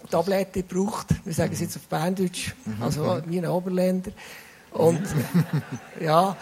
Tablette 0.09 0.63
gebraucht. 0.63 1.07
Wir 1.23 1.33
sagen 1.33 1.53
es 1.53 1.59
jetzt 1.59 1.77
auf 1.77 1.83
Berndeutsch, 1.83 2.53
mhm. 2.65 2.83
also 2.83 3.21
meine 3.25 3.51
Oberländer. 3.51 4.11
Und 4.71 5.01
ja, 6.01 6.35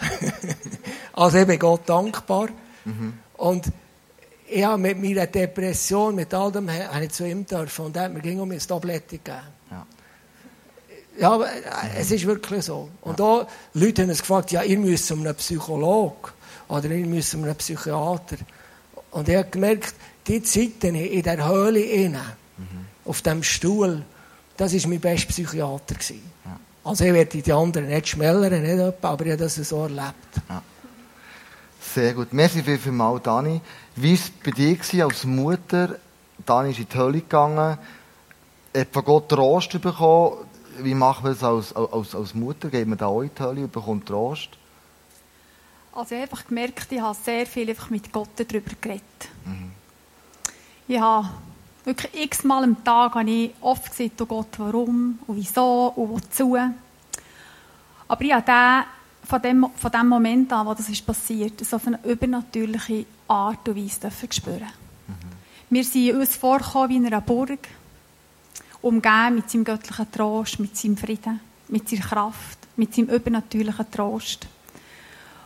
also 1.12 1.38
eben 1.38 1.58
Gott 1.58 1.88
dankbar. 1.88 2.48
Mhm. 2.84 3.14
Und 3.36 3.66
ja, 4.48 4.76
mit 4.76 5.02
meiner 5.02 5.26
Depression, 5.26 6.14
mit 6.14 6.32
all 6.32 6.52
dem, 6.52 6.70
habe 6.70 7.04
ich 7.04 7.10
zu 7.10 7.26
ihm 7.26 7.46
dürfen 7.46 7.86
und 7.86 7.96
er 7.96 8.04
hat 8.04 8.12
mir 8.12 8.20
ging 8.20 8.38
um 8.40 8.50
ein 8.50 8.58
Tablette 8.58 9.18
gegeben. 9.18 9.55
Ja. 11.18 11.42
äh, 11.42 11.48
es 11.98 12.10
ist 12.10 12.26
wirklich 12.26 12.64
so. 12.64 12.88
Und 13.02 13.18
ja. 13.18 13.44
da, 13.44 13.48
Leute 13.74 14.02
haben 14.02 14.10
uns 14.10 14.20
gefragt, 14.20 14.52
ja, 14.52 14.62
ihr 14.62 14.78
müsst 14.78 15.10
um 15.12 15.20
einen 15.20 15.34
Psychologen 15.34 16.32
oder 16.68 16.90
ihr 16.90 17.06
müsst 17.06 17.34
um 17.34 17.44
einen 17.44 17.56
Psychiater. 17.56 18.36
Und 19.10 19.28
ich 19.28 19.36
habe 19.36 19.48
gemerkt, 19.48 19.94
die 20.26 20.42
Zeiten 20.42 20.94
in 20.94 21.22
der 21.22 21.48
Höhle 21.48 21.80
innen, 21.80 22.20
mhm. 22.58 22.86
auf 23.04 23.22
dem 23.22 23.42
Stuhl, 23.42 24.02
das 24.56 24.74
war 24.74 24.90
mein 24.90 25.00
bester 25.00 25.28
Psychiater. 25.28 25.96
Ja. 26.44 26.60
Also 26.84 27.04
ich 27.04 27.12
werde 27.12 27.40
die 27.42 27.52
anderen 27.52 27.88
nicht 27.88 28.08
schmälern, 28.08 28.62
nicht 28.62 28.78
etwa, 28.78 29.10
aber 29.10 29.26
ich 29.26 29.32
habe 29.32 29.42
das 29.42 29.56
so 29.56 29.82
erlebt. 29.82 30.14
Ja. 30.48 30.62
Sehr 31.94 32.14
gut. 32.14 32.32
Merci 32.32 32.62
viel, 32.62 32.78
viel 32.78 32.92
mal, 32.92 33.18
Dani. 33.20 33.60
Wie 33.94 34.12
war 34.12 34.14
es 34.14 34.30
bei 34.44 34.50
dir 34.50 35.04
als 35.04 35.24
Mutter? 35.24 35.96
Dani 36.44 36.70
ist 36.70 36.78
in 36.78 36.88
die 36.92 36.96
Hölle 36.96 37.20
gegangen, 37.20 37.78
hat 38.76 38.88
von 38.92 39.04
Gott 39.04 39.28
Trost 39.30 39.80
bekommen. 39.80 40.36
Wie 40.80 40.94
macht 40.94 41.22
man 41.22 41.32
das 41.32 41.42
als, 41.42 41.74
als, 41.74 42.14
als 42.14 42.34
Mutter? 42.34 42.68
Geht 42.68 42.86
man 42.86 42.98
da 42.98 43.06
auch 43.06 43.22
in 43.22 43.30
die 43.36 43.42
Hölle 43.42 43.62
und 43.62 43.72
bekommt 43.72 44.06
Trost? 44.06 44.50
Also 45.92 46.14
ich 46.14 46.20
habe 46.20 46.30
einfach 46.30 46.46
gemerkt, 46.46 46.92
ich 46.92 47.00
habe 47.00 47.16
sehr 47.20 47.46
viel 47.46 47.68
einfach 47.70 47.88
mit 47.88 48.12
Gott 48.12 48.28
darüber 48.36 48.70
geredet. 48.80 49.02
Mhm. 49.44 49.70
Ich 50.88 51.00
habe 51.00 51.28
wirklich 51.84 52.24
x-mal 52.24 52.64
am 52.64 52.84
Tag 52.84 53.14
habe 53.14 53.30
ich 53.30 53.54
oft 53.60 53.90
gesagt, 53.90 54.20
oh 54.20 54.26
Gott, 54.26 54.58
warum 54.58 55.18
und 55.26 55.36
wieso 55.36 55.92
und 55.96 56.10
wozu. 56.10 56.56
Aber 58.08 58.24
ich 58.24 58.32
habe 58.32 58.44
den, 58.44 58.84
von, 59.26 59.42
dem, 59.42 59.66
von 59.74 59.90
dem 59.90 60.08
Moment 60.08 60.52
an, 60.52 60.66
wo 60.66 60.74
das 60.74 60.88
ist 60.88 61.06
passiert, 61.06 61.64
so 61.64 61.76
auf 61.76 61.86
eine 61.86 61.98
übernatürliche 62.04 63.06
Art 63.26 63.68
und 63.68 63.76
Weise 63.76 64.10
spüren. 64.30 64.68
Mhm. 65.08 65.14
Wir 65.70 65.84
sind 65.84 66.14
uns 66.14 66.36
vorgekommen 66.36 66.90
wie 66.90 66.96
in 66.96 67.06
einer 67.06 67.20
Burg, 67.20 67.66
umgeben 68.86 69.36
mit 69.36 69.50
seinem 69.50 69.64
göttlichen 69.64 70.10
Trost, 70.10 70.60
mit 70.60 70.76
seinem 70.76 70.96
Frieden, 70.96 71.40
mit 71.68 71.88
seiner 71.88 72.02
Kraft, 72.02 72.58
mit 72.76 72.94
seinem 72.94 73.08
übernatürlichen 73.08 73.90
Trost. 73.90 74.46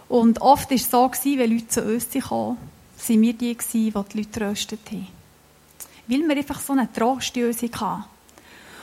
Und 0.09 0.41
oft 0.41 0.71
war 0.71 0.77
es 0.77 0.91
so, 0.91 1.11
wenn 1.25 1.51
Leute 1.51 1.69
zu 1.69 1.83
uns 1.83 2.11
kamen, 2.11 2.57
waren 3.09 3.23
wir 3.23 3.33
die, 3.33 3.57
die 3.57 3.91
die 3.91 3.91
Leute 3.91 4.31
tröstet 4.31 4.91
haben. 4.91 5.07
Weil 6.07 6.29
wir 6.29 6.37
einfach 6.37 6.61
so 6.61 6.73
einen 6.73 6.93
Trost 6.93 7.37
in 7.37 7.47
uns 7.47 7.63
hatten. 7.63 8.05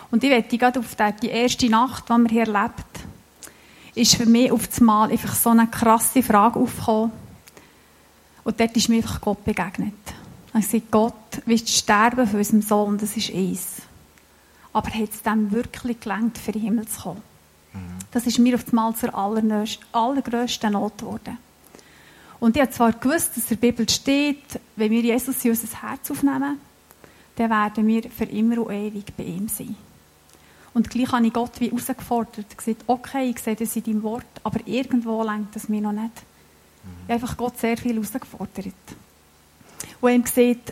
Und 0.10 0.24
ich 0.24 0.30
wette 0.30 0.58
gerade 0.58 0.80
auf 0.80 0.96
die 1.22 1.28
erste 1.28 1.70
Nacht, 1.70 2.10
die 2.10 2.14
wir 2.14 2.30
hier 2.30 2.48
erlebt 2.48 3.08
ist 3.98 4.16
für 4.16 4.28
mich 4.28 4.52
auf 4.52 4.68
das 4.68 4.80
Mal 4.80 5.12
einfach 5.12 5.34
so 5.34 5.50
eine 5.50 5.68
krasse 5.68 6.22
Frage 6.22 6.60
aufgekommen. 6.60 7.12
Und 8.44 8.60
dort 8.60 8.78
ist 8.78 8.90
mir 8.90 8.98
einfach 8.98 9.20
Gott 9.20 9.44
begegnet. 9.44 9.94
Ich 10.58 10.68
sagte, 10.68 10.88
Gott, 10.92 11.42
willst 11.46 11.68
du 11.68 11.72
sterben 11.72 12.28
für 12.28 12.38
unseren 12.38 12.62
Sohn? 12.62 12.98
Das 12.98 13.18
ist 13.18 13.34
eins. 13.34 13.82
Aber 14.78 14.94
hat 14.94 15.10
es 15.10 15.24
dem 15.24 15.52
wirklich 15.52 16.00
gelangt, 16.02 16.38
für 16.38 16.52
den 16.52 16.62
Himmel 16.62 16.88
zu 16.88 17.02
kommen? 17.02 17.24
Das 18.12 18.28
ist 18.28 18.38
mir 18.38 18.54
auf 18.54 18.64
das 18.64 18.74
Mal 18.74 18.94
zur 18.96 19.12
allergrößten 19.16 20.72
Not 20.72 21.00
geworden. 21.00 21.40
Und 22.40 22.56
ich 22.56 22.62
habe 22.62 22.72
zwar 22.72 22.92
gewusst, 22.92 23.36
dass 23.36 23.50
in 23.50 23.60
der 23.60 23.72
Bibel 23.72 23.90
steht, 23.90 24.60
wenn 24.76 24.92
wir 24.92 25.02
Jesus 25.02 25.44
in 25.44 25.50
unser 25.50 25.82
Herz 25.82 26.12
aufnehmen, 26.12 26.60
dann 27.38 27.50
werden 27.50 27.88
wir 27.88 28.04
für 28.04 28.26
immer 28.26 28.68
und 28.68 28.72
ewig 28.72 29.06
bei 29.18 29.24
ihm 29.24 29.48
sein. 29.48 29.76
Und 30.76 30.92
gleich 30.92 31.12
habe 31.12 31.26
ich 31.26 31.34
Gott 31.34 31.60
wie 31.60 31.72
herausgefordert, 31.72 32.56
gesagt, 32.56 32.84
okay, 32.86 33.32
ich 33.32 33.40
sehe 33.40 33.56
das 33.56 33.76
in 33.76 33.84
deinem 33.84 34.04
Wort, 34.04 34.26
aber 34.44 34.60
irgendwo 34.68 35.24
lenkt 35.24 35.56
das 35.56 35.70
mir 35.70 35.82
noch 35.82 35.92
nicht. 35.92 36.14
Ich 36.84 37.04
habe 37.06 37.14
einfach 37.14 37.36
Gott 37.36 37.58
sehr 37.58 37.78
viel 37.78 37.96
herausgefordert. 37.96 38.76
Und 40.02 40.12
ihm 40.12 40.24
gesagt, 40.24 40.72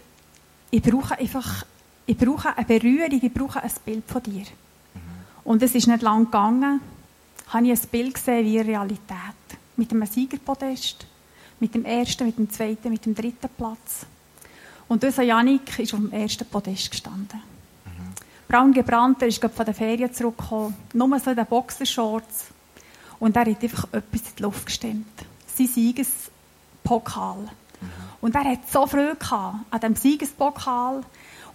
ich 0.69 0.83
brauche 0.83 1.17
einfach, 1.17 1.65
ich 2.05 2.17
brauche 2.17 2.55
eine 2.55 2.65
Berührung, 2.65 3.19
ich 3.21 3.33
brauche 3.33 3.61
ein 3.61 3.71
Bild 3.83 4.03
von 4.07 4.21
dir. 4.23 4.45
Und 5.43 5.61
es 5.61 5.75
ist 5.75 5.87
nicht 5.87 6.01
lang 6.01 6.25
gegangen, 6.25 6.81
habe 7.47 7.67
ich 7.67 7.71
ein 7.71 7.87
Bild 7.89 8.13
gesehen 8.13 8.45
wie 8.45 8.59
Realität. 8.59 9.09
Mit 9.77 9.91
einem 9.91 10.05
Siegerpodest, 10.05 11.05
mit 11.59 11.75
dem 11.75 11.85
ersten, 11.85 12.25
mit 12.25 12.37
dem 12.37 12.49
zweiten, 12.49 12.89
mit 12.89 13.05
dem 13.05 13.13
dritten 13.13 13.49
Platz. 13.57 14.05
Und 14.87 15.03
unser 15.03 15.23
Janik 15.23 15.79
ist 15.79 15.93
auf 15.93 15.99
dem 15.99 16.11
ersten 16.11 16.45
Podest 16.45 16.91
gestanden. 16.91 17.41
Mhm. 17.85 18.13
Braun 18.47 18.73
gebrannt, 18.73 19.21
er 19.21 19.27
ist 19.27 19.43
von 19.43 19.65
der 19.65 19.73
Ferien 19.73 20.13
zurückgekommen. 20.13 20.75
Nur 20.93 21.19
so 21.19 21.31
in 21.31 21.35
den 21.35 21.45
Boxershorts. 21.45 22.45
Und 23.19 23.35
er 23.35 23.45
hat 23.45 23.63
einfach 23.63 23.85
etwas 23.91 24.21
in 24.21 24.35
die 24.37 24.43
Luft 24.43 24.65
gestimmt. 24.65 25.25
Sein 25.47 25.67
Siegespokal. 25.67 27.37
Mhm. 27.39 27.87
Und 28.21 28.35
er 28.35 28.43
hat 28.43 28.69
so 28.71 28.85
Freude 28.85 29.17
an 29.31 29.65
diesem 29.73 29.95
Siegespokal. 29.95 31.03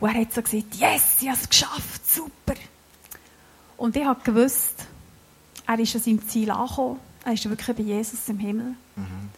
Und 0.00 0.08
er 0.08 0.20
hat 0.20 0.32
so 0.32 0.42
gesagt, 0.42 0.74
yes, 0.76 1.18
ich 1.20 1.28
habe 1.28 1.38
es 1.38 1.48
geschafft, 1.48 2.10
super. 2.10 2.54
Und 3.76 3.94
ich 3.96 4.04
habe 4.04 4.20
gewusst, 4.22 4.86
er 5.66 5.78
ist 5.78 5.94
an 5.94 6.02
seinem 6.02 6.28
Ziel 6.28 6.50
angekommen. 6.50 6.98
Er 7.24 7.34
ist 7.34 7.48
wirklich 7.48 7.76
bei 7.76 7.82
Jesus 7.82 8.28
im 8.28 8.38
Himmel. 8.38 8.74
Mhm. 8.96 9.28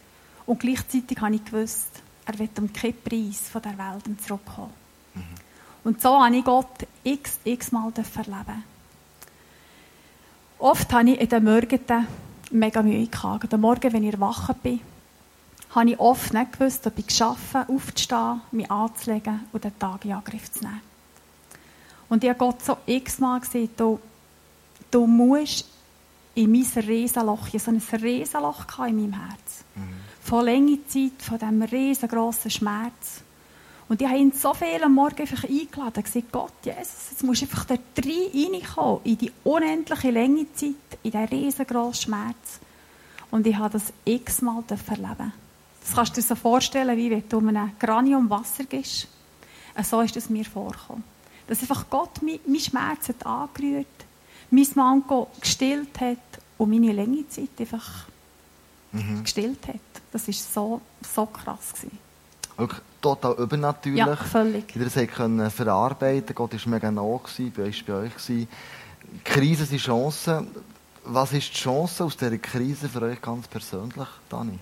Und 0.45 0.59
gleichzeitig 0.59 1.19
habe 1.19 1.35
ich 1.35 1.43
gewusst, 1.43 1.89
er 2.25 2.39
wird 2.39 2.57
um 2.59 2.71
keinen 2.71 3.01
Preis 3.01 3.49
von 3.51 3.61
der 3.61 3.77
Welt 3.77 4.21
zurückkommen. 4.21 4.71
Mhm. 5.13 5.21
Und 5.83 6.01
so 6.01 6.23
habe 6.23 6.35
ich 6.35 6.45
Gott 6.45 6.87
x, 7.03 7.39
x 7.43 7.71
Mal 7.71 7.91
erleben. 7.95 8.63
Oft 10.59 10.93
habe 10.93 11.09
ich 11.09 11.19
in 11.19 11.27
den 11.27 11.43
Morgen 11.43 12.07
mega 12.51 12.81
Mühe 12.81 13.07
gehabt. 13.07 13.51
Den 13.51 13.59
Morgen, 13.59 13.91
wenn 13.91 14.03
ich 14.03 14.13
erwacht 14.13 14.63
bin, 14.63 14.79
habe 15.75 15.89
ich 15.89 15.99
oft 15.99 16.33
nicht 16.33 16.53
gewusst, 16.53 16.85
ob 16.85 16.97
ich 16.99 17.07
geschafft 17.07 17.55
aufzustehen, 17.67 18.41
mich 18.51 18.69
anzulegen 18.69 19.41
und 19.51 19.63
den 19.63 19.77
Tag 19.79 20.05
in 20.05 20.13
Angriff 20.13 20.51
zu 20.51 20.63
nehmen. 20.63 20.81
Und 22.09 22.23
ich 22.23 22.29
habe 22.29 22.39
Gott 22.39 22.63
so 22.63 22.77
x-mal 22.85 23.39
gesagt, 23.39 23.79
du, 23.79 23.99
du 24.91 25.07
musst 25.07 25.65
in 26.35 26.51
mein 26.51 26.65
Riesenloch, 26.83 27.47
ich 27.47 27.53
hatte 27.65 27.79
so 27.79 27.95
ein 27.95 28.01
Riesenloch 28.01 28.65
in 28.87 28.95
meinem 28.95 29.13
Herz. 29.13 29.63
Mhm. 29.75 29.81
Von 30.21 30.45
langer 30.45 30.77
Zeit, 30.87 31.21
von 31.21 31.39
diesem 31.39 31.61
riesengroßen 31.61 32.51
Schmerz. 32.51 33.21
Und 33.89 34.01
ich 34.01 34.07
habe 34.07 34.17
ihn 34.17 34.31
so 34.31 34.53
viel 34.53 34.81
am 34.81 34.93
Morgen 34.95 35.21
einfach 35.21 35.43
eingeladen 35.43 35.93
und 35.97 36.03
gesagt, 36.05 36.31
Gott, 36.31 36.53
Jesus, 36.63 37.09
jetzt 37.11 37.23
musst 37.23 37.41
du 37.41 37.45
einfach 37.45 37.65
da 37.65 37.75
reinkommen, 37.75 39.01
in 39.03 39.17
die 39.17 39.31
unendliche 39.43 40.11
lange 40.11 40.51
Zeit, 40.53 40.75
in 41.03 41.11
diesen 41.11 41.25
riesengroßen 41.25 42.03
Schmerz. 42.03 42.59
Und 43.29 43.45
ich 43.45 43.55
habe 43.55 43.71
das 43.71 43.91
x-mal 44.05 44.63
erleben. 44.69 45.33
Das 45.83 45.95
kannst 45.95 46.17
du 46.17 46.21
dir 46.21 46.27
so 46.27 46.35
vorstellen, 46.35 46.97
wie 46.97 47.11
wenn 47.11 47.27
du 47.27 47.39
einem 47.39 47.71
Granium 47.79 48.29
Wasser 48.29 48.63
gibst. 48.63 49.07
So 49.83 50.01
ist 50.01 50.15
es 50.15 50.29
mir 50.29 50.45
vorgekommen. 50.45 51.03
Dass 51.47 51.61
einfach 51.61 51.85
Gott 51.89 52.21
meinen 52.21 52.59
Schmerz 52.59 53.09
hat 53.09 53.25
angerührt 53.25 53.87
mein 54.53 54.67
Manko 54.75 55.29
gestillt 55.41 55.99
hat 55.99 56.17
und 56.57 56.69
meine 56.69 56.91
lange 56.91 57.27
Zeit 57.27 57.49
einfach 57.59 58.05
mhm. 58.91 59.23
gestillt 59.23 59.67
hat. 59.67 59.79
Das 60.11 60.27
war 60.27 60.33
so, 60.33 60.81
so 61.01 61.25
krass. 61.25 61.73
Gewesen. 61.73 61.97
Wirklich 62.57 62.81
total 63.01 63.33
übernatürlich. 63.33 63.97
Ja, 63.97 64.15
völlig. 64.15 64.75
Ihr 64.75 64.85
das 64.85 65.07
können 65.07 65.49
verarbeiten 65.49 66.35
Gott 66.35 66.53
war 66.53 66.71
mega 66.71 66.91
nah, 66.91 67.01
bei 67.01 67.63
euch, 67.63 67.83
bei 67.85 67.93
euch. 67.93 68.15
Gewesen. 68.15 68.47
Krise 69.23 69.65
sind 69.65 69.79
Chancen. 69.79 70.47
Was 71.05 71.33
ist 71.33 71.49
die 71.49 71.57
Chance 71.57 72.03
aus 72.03 72.15
dieser 72.15 72.37
Krise 72.37 72.87
für 72.87 73.01
euch 73.01 73.21
ganz 73.21 73.47
persönlich, 73.47 74.07
Dani? 74.29 74.59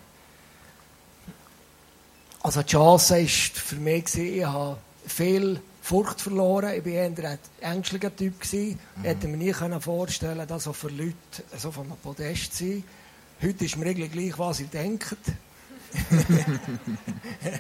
Also 2.44 2.64
die 2.64 2.72
Chance 2.72 3.16
war 3.16 3.28
für 3.28 3.76
mich, 3.76 4.16
ich 4.18 4.44
habe 4.44 4.78
viel 5.06 5.62
Furcht 5.82 6.22
verloren. 6.22 6.74
Ich 6.76 6.86
war 6.86 6.92
eher 6.92 7.06
ein 7.06 7.40
ängstlicher 7.60 8.16
Typ. 8.16 8.34
Mhm. 8.52 8.78
Ich 9.02 9.04
hätte 9.04 9.28
mir 9.28 9.38
nie 9.38 9.54
vorstellen 9.54 10.48
dass 10.48 10.68
auch 10.68 10.76
für 10.76 10.90
Leute 10.90 11.16
so 11.58 11.72
von 11.72 11.86
einem 11.86 11.98
Podest 11.98 12.56
sein. 12.56 12.84
Heute 13.42 13.66
ist 13.66 13.78
mir 13.78 13.88
eigentlich 13.88 14.12
gleich, 14.12 14.38
was 14.38 14.58
sie 14.58 14.66
denken. 14.66 15.18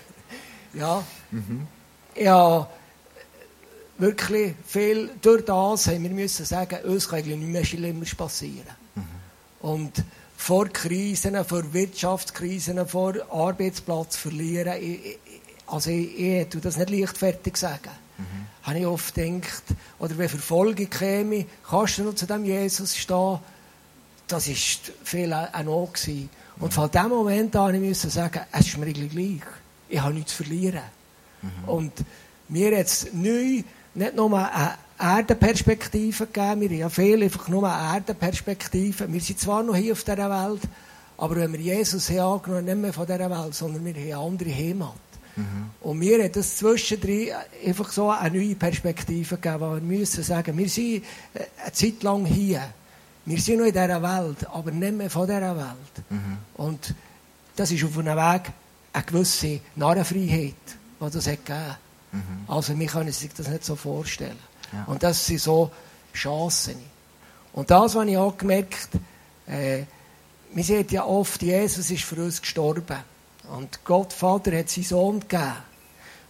ja. 0.73 1.03
Mhm. 1.31 1.67
Ja, 2.15 2.69
wirklich 3.97 4.55
viel, 4.67 5.11
durch 5.21 5.45
das 5.45 5.87
haben 5.87 6.03
wir 6.03 6.09
müssen 6.11 6.45
sagen, 6.45 6.83
uns 6.83 7.07
kann 7.07 7.19
eigentlich 7.19 7.37
nicht 7.37 7.51
mehr 7.51 7.65
schlimmer 7.65 8.05
passieren. 8.17 8.75
Mhm. 8.95 9.03
Und 9.61 10.03
vor 10.41 10.69
Krisen, 10.69 11.45
vor 11.45 11.71
Wirtschaftskrisen, 11.71 12.87
vor 12.87 13.13
Arbeitsplatz 13.29 14.15
verlieren, 14.15 14.73
ich, 14.81 15.19
also 15.67 15.91
ich, 15.91 16.19
ich 16.19 16.49
tue 16.49 16.59
das 16.59 16.77
nicht 16.77 16.89
leichtfertig 16.89 17.55
sagen. 17.55 17.91
Mhm. 18.17 18.47
habe 18.63 18.79
ich 18.79 18.85
oft 18.87 19.13
gedacht, 19.13 19.63
oder 19.99 20.17
wenn 20.17 20.29
Verfolgung 20.29 20.89
käme, 20.89 21.45
kannst 21.69 21.99
du 21.99 22.03
noch 22.05 22.15
zu 22.15 22.25
dem 22.25 22.43
Jesus 22.43 22.97
stehen? 22.97 23.37
Das 24.27 24.47
war 24.47 24.55
viel 25.03 25.31
auch 25.31 25.63
noch. 25.63 25.93
Gewesen. 25.93 26.29
Und 26.59 26.73
von 26.73 26.89
dem 26.89 27.09
Moment 27.09 27.55
an 27.55 27.79
musste 27.79 28.07
ich 28.07 28.13
sagen, 28.13 28.41
es 28.51 28.67
ist 28.67 28.77
mir 28.79 28.87
eigentlich 28.87 29.11
gleich. 29.11 29.47
Ich 29.89 30.01
habe 30.01 30.13
nichts 30.15 30.35
zu 30.35 30.43
verlieren. 30.43 30.81
Mhm. 31.43 31.69
Und 31.69 31.93
mir 32.49 32.71
jetzt 32.71 33.13
neu 33.13 33.61
nicht 33.93 34.15
nur 34.15 34.35
eine 34.35 34.73
Erdenperspektive 35.01 36.27
gegeben, 36.27 36.61
wir 36.61 36.69
haben 36.69 36.77
ja 36.77 36.89
viele 36.89 37.25
einfach 37.25 37.47
nur 37.47 37.67
eine 37.67 37.95
Erdenperspektive. 37.95 39.11
Wir 39.11 39.21
sind 39.21 39.39
zwar 39.39 39.63
noch 39.63 39.75
hier 39.75 39.93
auf 39.93 40.03
dieser 40.03 40.29
Welt, 40.29 40.61
aber 41.17 41.35
wenn 41.35 41.53
wir 41.53 41.59
Jesus 41.59 42.09
haben 42.09 42.39
angenommen, 42.39 42.65
nicht 42.65 42.77
mehr 42.77 42.93
von 42.93 43.05
dieser 43.05 43.29
Welt, 43.29 43.53
sondern 43.53 43.83
wir 43.85 43.93
haben 43.93 44.01
eine 44.01 44.17
andere 44.17 44.55
Heimat. 44.55 44.95
Mhm. 45.35 45.69
Und 45.81 45.99
mir 45.99 46.23
hat 46.23 46.35
das 46.35 46.57
zwischendrin 46.57 47.29
einfach 47.65 47.91
so 47.91 48.09
eine 48.09 48.37
neue 48.37 48.55
Perspektive 48.55 49.37
gegeben, 49.37 49.61
weil 49.61 49.75
wir 49.75 49.97
müssen 49.97 50.23
sagen, 50.23 50.57
wir 50.57 50.69
sind 50.69 51.03
eine 51.33 51.71
Zeit 51.71 52.03
lang 52.03 52.25
hier. 52.25 52.61
Wir 53.25 53.39
sind 53.39 53.59
noch 53.59 53.65
in 53.65 53.73
dieser 53.73 54.01
Welt, 54.01 54.47
aber 54.51 54.71
nicht 54.71 54.93
mehr 54.93 55.09
von 55.09 55.27
dieser 55.27 55.55
Welt. 55.55 56.05
Mhm. 56.09 56.37
Und 56.55 56.95
das 57.55 57.71
ist 57.71 57.83
auf 57.83 57.97
einem 57.97 58.17
Weg 58.17 58.51
eine 58.93 59.03
gewisse 59.05 59.59
Narrenfreiheit, 59.75 60.53
die 60.99 61.11
das 61.11 61.27
hat 61.27 61.45
gegeben 61.45 61.75
mhm. 62.11 62.19
Also, 62.47 62.77
wir 62.77 62.87
können 62.87 63.11
sich 63.11 63.33
das 63.33 63.47
nicht 63.47 63.63
so 63.63 63.75
vorstellen. 63.75 64.50
Und 64.87 65.03
das 65.03 65.25
sind 65.25 65.39
so 65.39 65.71
Chancen. 66.13 66.75
Und 67.53 67.69
das, 67.69 67.95
was 67.95 68.07
ich 68.07 68.17
auch 68.17 68.37
gemerkt 68.37 68.89
äh, 69.47 69.83
wir 70.53 70.63
sehen 70.63 70.85
ja 70.89 71.05
oft, 71.05 71.41
Jesus 71.41 71.89
ist 71.91 72.03
für 72.03 72.21
uns 72.21 72.41
gestorben. 72.41 72.97
Und 73.55 73.83
Gott 73.83 74.13
Vater 74.13 74.57
hat 74.57 74.69
seinen 74.69 74.83
Sohn 74.83 75.19
gegeben. 75.21 75.53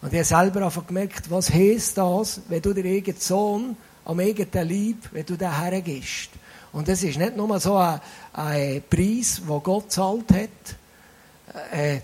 Und 0.01 0.13
er 0.13 0.25
selber 0.25 0.65
einfach 0.65 0.85
gemerkt, 0.85 1.29
was 1.29 1.51
heißt 1.51 1.97
das, 1.97 2.41
wenn 2.47 2.61
du 2.61 2.73
den 2.73 2.85
eigenen 2.85 3.19
Sohn 3.19 3.77
am 4.05 4.19
eigenen 4.19 4.69
Leib, 4.69 4.97
wenn 5.11 5.25
du 5.25 5.35
den 5.35 5.55
hergibst. 5.55 6.29
Und 6.71 6.87
das 6.87 7.03
ist 7.03 7.17
nicht 7.17 7.35
nur 7.35 7.59
so 7.59 7.77
ein, 7.77 7.99
ein 8.33 8.83
Preis, 8.89 9.41
den 9.47 9.63
Gott 9.63 9.91
zahlt 9.91 10.31
hat. 10.31 11.71
Äh, 11.71 12.01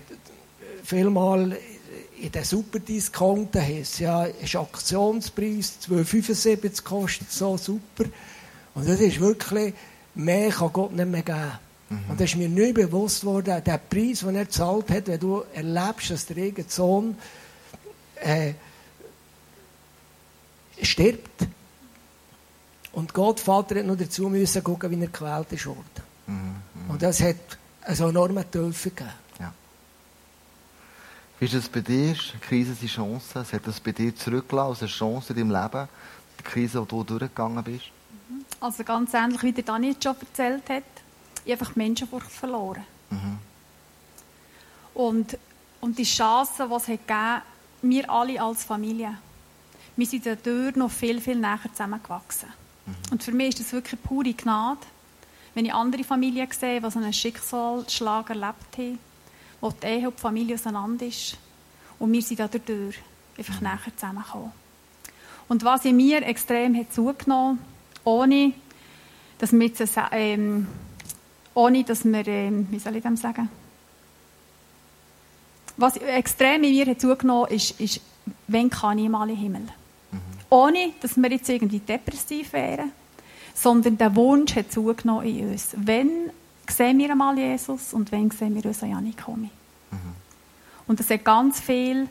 vielmal 0.84 1.56
in 2.20 2.32
den 2.32 2.44
Superdiscounten 2.44 3.60
heisst 3.60 4.00
ja, 4.00 4.24
ist 4.24 4.56
Aktionspreis, 4.56 5.78
2,75 5.88 6.82
kostet 6.82 7.30
so 7.30 7.56
super. 7.56 8.04
Und 8.74 8.88
das 8.88 9.00
ist 9.00 9.20
wirklich, 9.20 9.74
mehr 10.14 10.50
kann 10.50 10.72
Gott 10.72 10.92
nicht 10.92 11.08
mehr 11.08 11.22
geben. 11.22 11.58
Mhm. 11.90 12.10
Und 12.10 12.20
das 12.20 12.30
ist 12.30 12.36
mir 12.36 12.48
nicht 12.48 12.74
bewusst 12.74 13.24
worden, 13.24 13.62
der 13.64 13.78
Preis, 13.78 14.20
den 14.20 14.36
er 14.36 14.44
gezahlt 14.44 14.90
hat, 14.90 15.06
wenn 15.06 15.20
du 15.20 15.42
erlebst, 15.52 16.10
dass 16.10 16.26
der 16.26 16.36
eigene 16.36 16.68
Sohn 16.68 17.16
äh, 18.16 18.52
stirbt. 20.82 21.46
Und 22.92 23.14
Gott, 23.14 23.40
Vater, 23.40 23.76
hat 23.76 23.86
nur 23.86 23.96
dazu 23.96 24.28
müssen 24.28 24.64
gucken, 24.64 24.90
wie 24.90 25.00
er 25.00 25.06
gequält 25.06 25.52
ist 25.52 25.66
worden. 25.66 25.84
Mhm. 26.26 26.34
Mhm. 26.34 26.90
Und 26.90 27.02
das 27.02 27.20
hat 27.20 27.36
eine 27.82 28.08
enorme 28.08 28.50
Tiefe 28.50 28.90
gegeben. 28.90 29.10
Wie 31.38 31.44
ist 31.44 31.54
es 31.54 31.68
bei 31.68 31.80
dir? 31.80 32.14
Die 32.14 32.38
Krise 32.40 32.72
ist 32.72 32.80
eine 32.80 32.88
Chance. 32.88 33.38
Es 33.40 33.52
hat 33.52 33.66
das 33.66 33.78
bei 33.80 33.92
dir 33.92 34.14
zurückgelassen 34.14 34.70
als 34.70 34.80
eine 34.82 34.90
Chance 34.90 35.32
in 35.32 35.38
deinem 35.38 35.62
Leben? 35.62 35.88
Die 36.38 36.42
Krise, 36.42 36.80
die 36.80 36.88
du 36.88 37.04
durchgegangen 37.04 37.62
bist? 37.62 37.86
Mhm. 38.28 38.44
Also 38.60 38.82
ganz 38.84 39.14
ähnlich, 39.14 39.42
wie 39.42 39.52
der 39.52 39.64
Dani 39.64 39.94
schon 40.00 40.16
erzählt 40.20 40.68
hat 40.68 40.84
ich 41.48 41.52
einfach 41.52 41.76
Menschenfurcht 41.76 42.30
verloren. 42.30 42.84
Mhm. 43.10 43.38
Und, 44.94 45.38
und 45.80 45.98
die 45.98 46.04
Chance, 46.04 46.66
die 46.68 46.74
es 46.74 46.88
hat 46.88 47.06
gegeben 47.06 47.42
wir 47.80 48.10
alle 48.10 48.42
als 48.42 48.64
Familie, 48.64 49.16
wir 49.96 50.06
sind 50.06 50.26
dadurch 50.26 50.74
noch 50.74 50.90
viel, 50.90 51.20
viel 51.20 51.36
näher 51.36 51.60
zusammengewachsen. 51.72 52.48
Mhm. 52.86 52.94
Und 53.12 53.22
für 53.22 53.32
mich 53.32 53.50
ist 53.50 53.60
das 53.60 53.72
wirklich 53.72 54.02
pure 54.02 54.34
Gnade, 54.34 54.80
wenn 55.54 55.64
ich 55.64 55.72
andere 55.72 56.04
Familien 56.04 56.48
sehe, 56.50 56.80
die 56.80 56.90
so 56.90 56.98
einen 56.98 57.12
Schicksalsschlag 57.12 58.30
erlebt 58.30 58.76
haben, 58.76 58.98
wo 59.60 59.70
die 59.70 59.86
Ehe 59.86 60.08
und 60.08 60.16
die 60.16 60.20
Familie 60.20 60.54
auseinander 60.54 61.06
ist. 61.06 61.36
Und 61.98 62.12
wir 62.12 62.22
sind 62.22 62.40
dadurch 62.40 62.96
einfach 63.36 63.60
näher 63.60 63.78
zusammengekommen. 63.96 64.52
Und 65.48 65.64
was 65.64 65.84
in 65.84 65.96
mir 65.96 66.22
extrem 66.22 66.76
hat 66.76 66.92
zugenommen, 66.92 67.58
ohne 68.04 68.52
dass 69.38 69.52
wir 69.52 69.66
jetzt 69.66 69.82
ähm, 70.12 70.66
ohne 71.54 71.82
dass 71.84 72.04
wir, 72.04 72.26
äh, 72.26 72.50
wie 72.70 72.78
soll 72.78 72.96
ich 72.96 73.02
dem 73.02 73.16
sagen? 73.16 73.48
Was 75.76 75.96
extrem 75.96 76.62
in 76.64 76.70
mir 76.70 76.86
hat 76.86 77.00
zugenommen 77.00 77.50
ist, 77.50 77.80
ist, 77.80 78.00
wenn 78.46 78.70
kann 78.70 78.98
ich 78.98 79.08
mal 79.08 79.28
im 79.30 79.36
Himmel? 79.36 79.62
Mhm. 79.62 80.18
Ohne, 80.50 80.90
dass 81.00 81.16
wir 81.16 81.30
jetzt 81.30 81.48
irgendwie 81.48 81.78
depressiv 81.78 82.52
wären, 82.52 82.92
sondern 83.54 83.98
der 83.98 84.14
Wunsch 84.14 84.54
hat 84.54 84.72
zugenommen 84.72 85.26
in 85.26 85.50
uns. 85.50 85.68
Wenn 85.76 86.30
sehen 86.70 86.98
wir 86.98 87.10
einmal 87.10 87.38
Jesus 87.38 87.92
und 87.92 88.12
wenn 88.12 88.30
sehen 88.30 88.54
wir 88.54 88.64
uns 88.64 88.80
Janik 88.80 89.24
kommen? 89.24 89.50
Mhm. 89.90 89.98
Und 90.86 91.00
das 91.00 91.10
hat 91.10 91.24
ganz 91.24 91.60
viel 91.60 92.08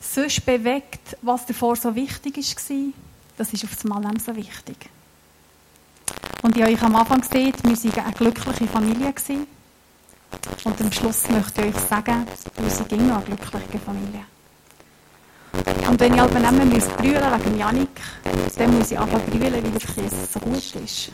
sonst 0.00 0.44
bewegt, 0.44 1.16
was 1.22 1.46
davor 1.46 1.76
so 1.76 1.94
wichtig 1.94 2.36
war. 2.36 2.92
Das 3.36 3.52
ist 3.52 3.64
auf 3.64 3.84
einmal 3.84 4.12
nicht 4.12 4.24
so 4.24 4.34
wichtig. 4.34 4.76
Und 6.42 6.56
ich 6.56 6.62
habe 6.62 6.72
euch 6.72 6.82
am 6.82 6.96
Anfang 6.96 7.20
gesehen, 7.20 7.52
wir 7.62 7.70
waren 7.70 8.04
eine 8.04 8.14
glückliche 8.14 8.66
Familie. 8.66 9.12
Gewesen. 9.12 9.46
Und 10.64 10.80
am 10.80 10.92
Schluss 10.92 11.28
möchte 11.28 11.62
ich 11.62 11.74
euch 11.74 11.80
sagen, 11.82 12.26
wir 12.56 12.70
sind 12.70 12.92
immer 12.92 13.16
eine 13.16 13.24
glückliche 13.24 13.78
Familie. 13.78 14.24
Und 15.52 16.00
wenn 16.00 16.14
ich 16.14 16.20
aber 16.20 16.38
nehmen 16.38 16.70
muss, 16.70 16.86
brüllen 16.86 17.44
wegen 17.44 17.58
Janik, 17.58 17.88
dann 18.56 18.78
muss 18.78 18.90
ich 18.90 18.98
anfangen 18.98 19.24
brüllen, 19.26 19.62
weil 19.62 20.06
es 20.06 20.32
so 20.32 20.40
gut 20.40 20.56
ist. 20.56 21.10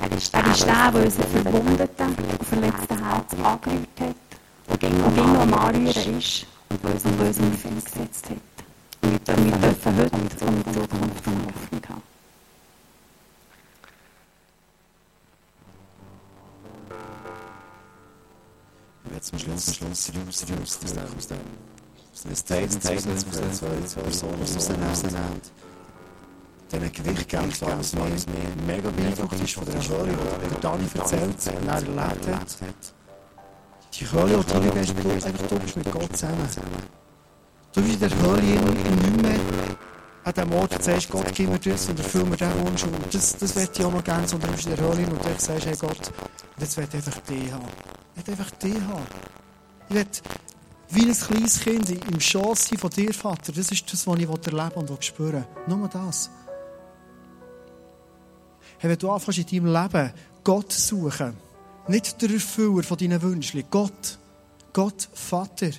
Er 0.00 0.16
ist 0.16 0.34
der, 0.34 0.42
der 0.42 1.04
unser 1.04 1.22
verwundeten 1.22 2.06
und 2.06 2.44
verletzten 2.48 3.04
Herz 3.04 3.34
angerührt 3.34 4.00
hat 4.00 4.16
und 4.68 4.80
ging 4.80 5.36
am 5.36 5.54
Anrühren 5.54 6.18
ist 6.18 6.46
und 6.70 6.84
uns 6.84 7.04
in 7.04 7.16
bösen 7.16 7.52
Fälle 7.52 7.74
gesetzt 7.74 8.30
hat. 8.30 9.36
Und 9.36 9.44
wir 9.44 9.56
dürfen 9.58 9.96
heute 9.96 10.16
und 10.16 10.66
in 10.66 10.74
Zukunft 10.74 11.26
Hoffnung 11.26 11.82
haben. 11.88 12.02
jetzt 19.14 19.28
zum 19.28 19.38
Schluss, 19.38 19.66
zum 19.66 19.74
Schluss 19.74 20.10
raus, 20.10 20.18
raus, 20.18 20.28
aus 20.32 20.46
dem, 20.46 20.62
aus 20.62 20.78
dem, 20.80 21.02
aus 21.02 21.10
dem 21.10 21.20
Statement, 21.20 21.58
aus 21.58 21.71
den 22.24 22.36
zwei 22.36 22.66
Personen 22.66 24.40
rausnehmen. 24.40 25.40
Diesen 26.70 26.92
Gewicht 26.92 27.28
geben, 27.28 27.52
was 27.60 27.94
mir 27.94 28.06
mega 28.66 28.90
beeindruckt 28.90 29.40
ist 29.40 29.54
von 29.54 29.64
der 29.66 29.80
Schule, 29.80 30.08
die 30.08 30.60
Dani 30.60 30.84
erzählt, 30.94 31.36
und 31.60 31.68
er 31.68 31.74
erlebt 31.74 32.28
hat. 32.30 32.94
Die 33.92 34.10
Höhle, 34.10 34.42
die 34.42 34.52
du 34.52 34.72
bist, 34.72 34.94
du 34.96 35.10
einfach 35.10 35.46
du 35.48 35.58
bist 35.58 35.76
mit 35.76 35.92
Gott 35.92 36.16
zusammen. 36.16 36.48
Du 37.74 37.82
bist 37.82 37.94
in 37.94 38.00
der 38.00 38.18
Höhle 38.18 38.42
nicht 38.42 39.22
mehr 39.22 39.40
an 40.24 40.32
dem 40.34 40.52
Ort 40.54 40.82
sagst, 40.82 41.10
Gott, 41.10 41.26
gib 41.34 41.50
mir 41.50 41.58
das 41.58 41.88
und 41.88 41.98
erfüll 41.98 42.24
mir 42.24 42.36
diesen 42.36 42.64
Wunsch. 42.64 42.84
Und 42.84 42.94
das, 43.12 43.36
das 43.36 43.54
möchte 43.54 43.80
ich 43.80 43.86
auch 43.86 43.92
noch 43.92 44.04
gerne, 44.04 44.26
sondern 44.28 44.50
du 44.50 44.56
bist 44.56 44.68
in 44.68 44.76
der 44.76 44.84
Höhle 44.84 45.06
und 45.06 45.24
du 45.24 45.28
sagst, 45.38 45.66
hey 45.66 45.76
Gott, 45.78 46.12
jetzt 46.58 46.76
will 46.76 46.86
ich 46.88 46.94
einfach 46.94 47.18
dich 47.20 47.52
haben. 47.52 47.64
Ich 48.16 48.26
will 48.26 48.34
einfach 48.34 48.50
dich 48.52 48.74
haben. 48.74 49.06
Ich 49.88 49.94
will 49.96 50.06
wie 50.94 51.06
ein 51.06 51.12
kleines 51.12 51.60
Kind 51.60 51.90
im 51.90 52.20
sein 52.54 52.78
von 52.78 52.90
dir, 52.90 53.14
Vater. 53.14 53.52
Das 53.52 53.70
ist 53.70 53.90
das, 53.90 54.06
was 54.06 54.18
ich 54.18 54.28
erleben 54.28 54.88
und 54.90 55.04
spüren 55.04 55.44
will. 55.66 55.76
Nur 55.76 55.88
das. 55.88 56.30
Hey, 58.78 58.90
wenn 58.90 58.98
du 58.98 59.10
anfängst 59.10 59.38
in 59.38 59.64
deinem 59.64 59.72
Leben 59.72 60.12
Gott 60.44 60.72
suchen, 60.72 61.36
nicht 61.88 62.20
der 62.20 62.30
Erfüller 62.30 62.82
von 62.82 62.98
deinen 62.98 63.22
Wünschen, 63.22 63.64
Gott, 63.70 64.18
Gott, 64.72 65.08
Vater, 65.14 65.70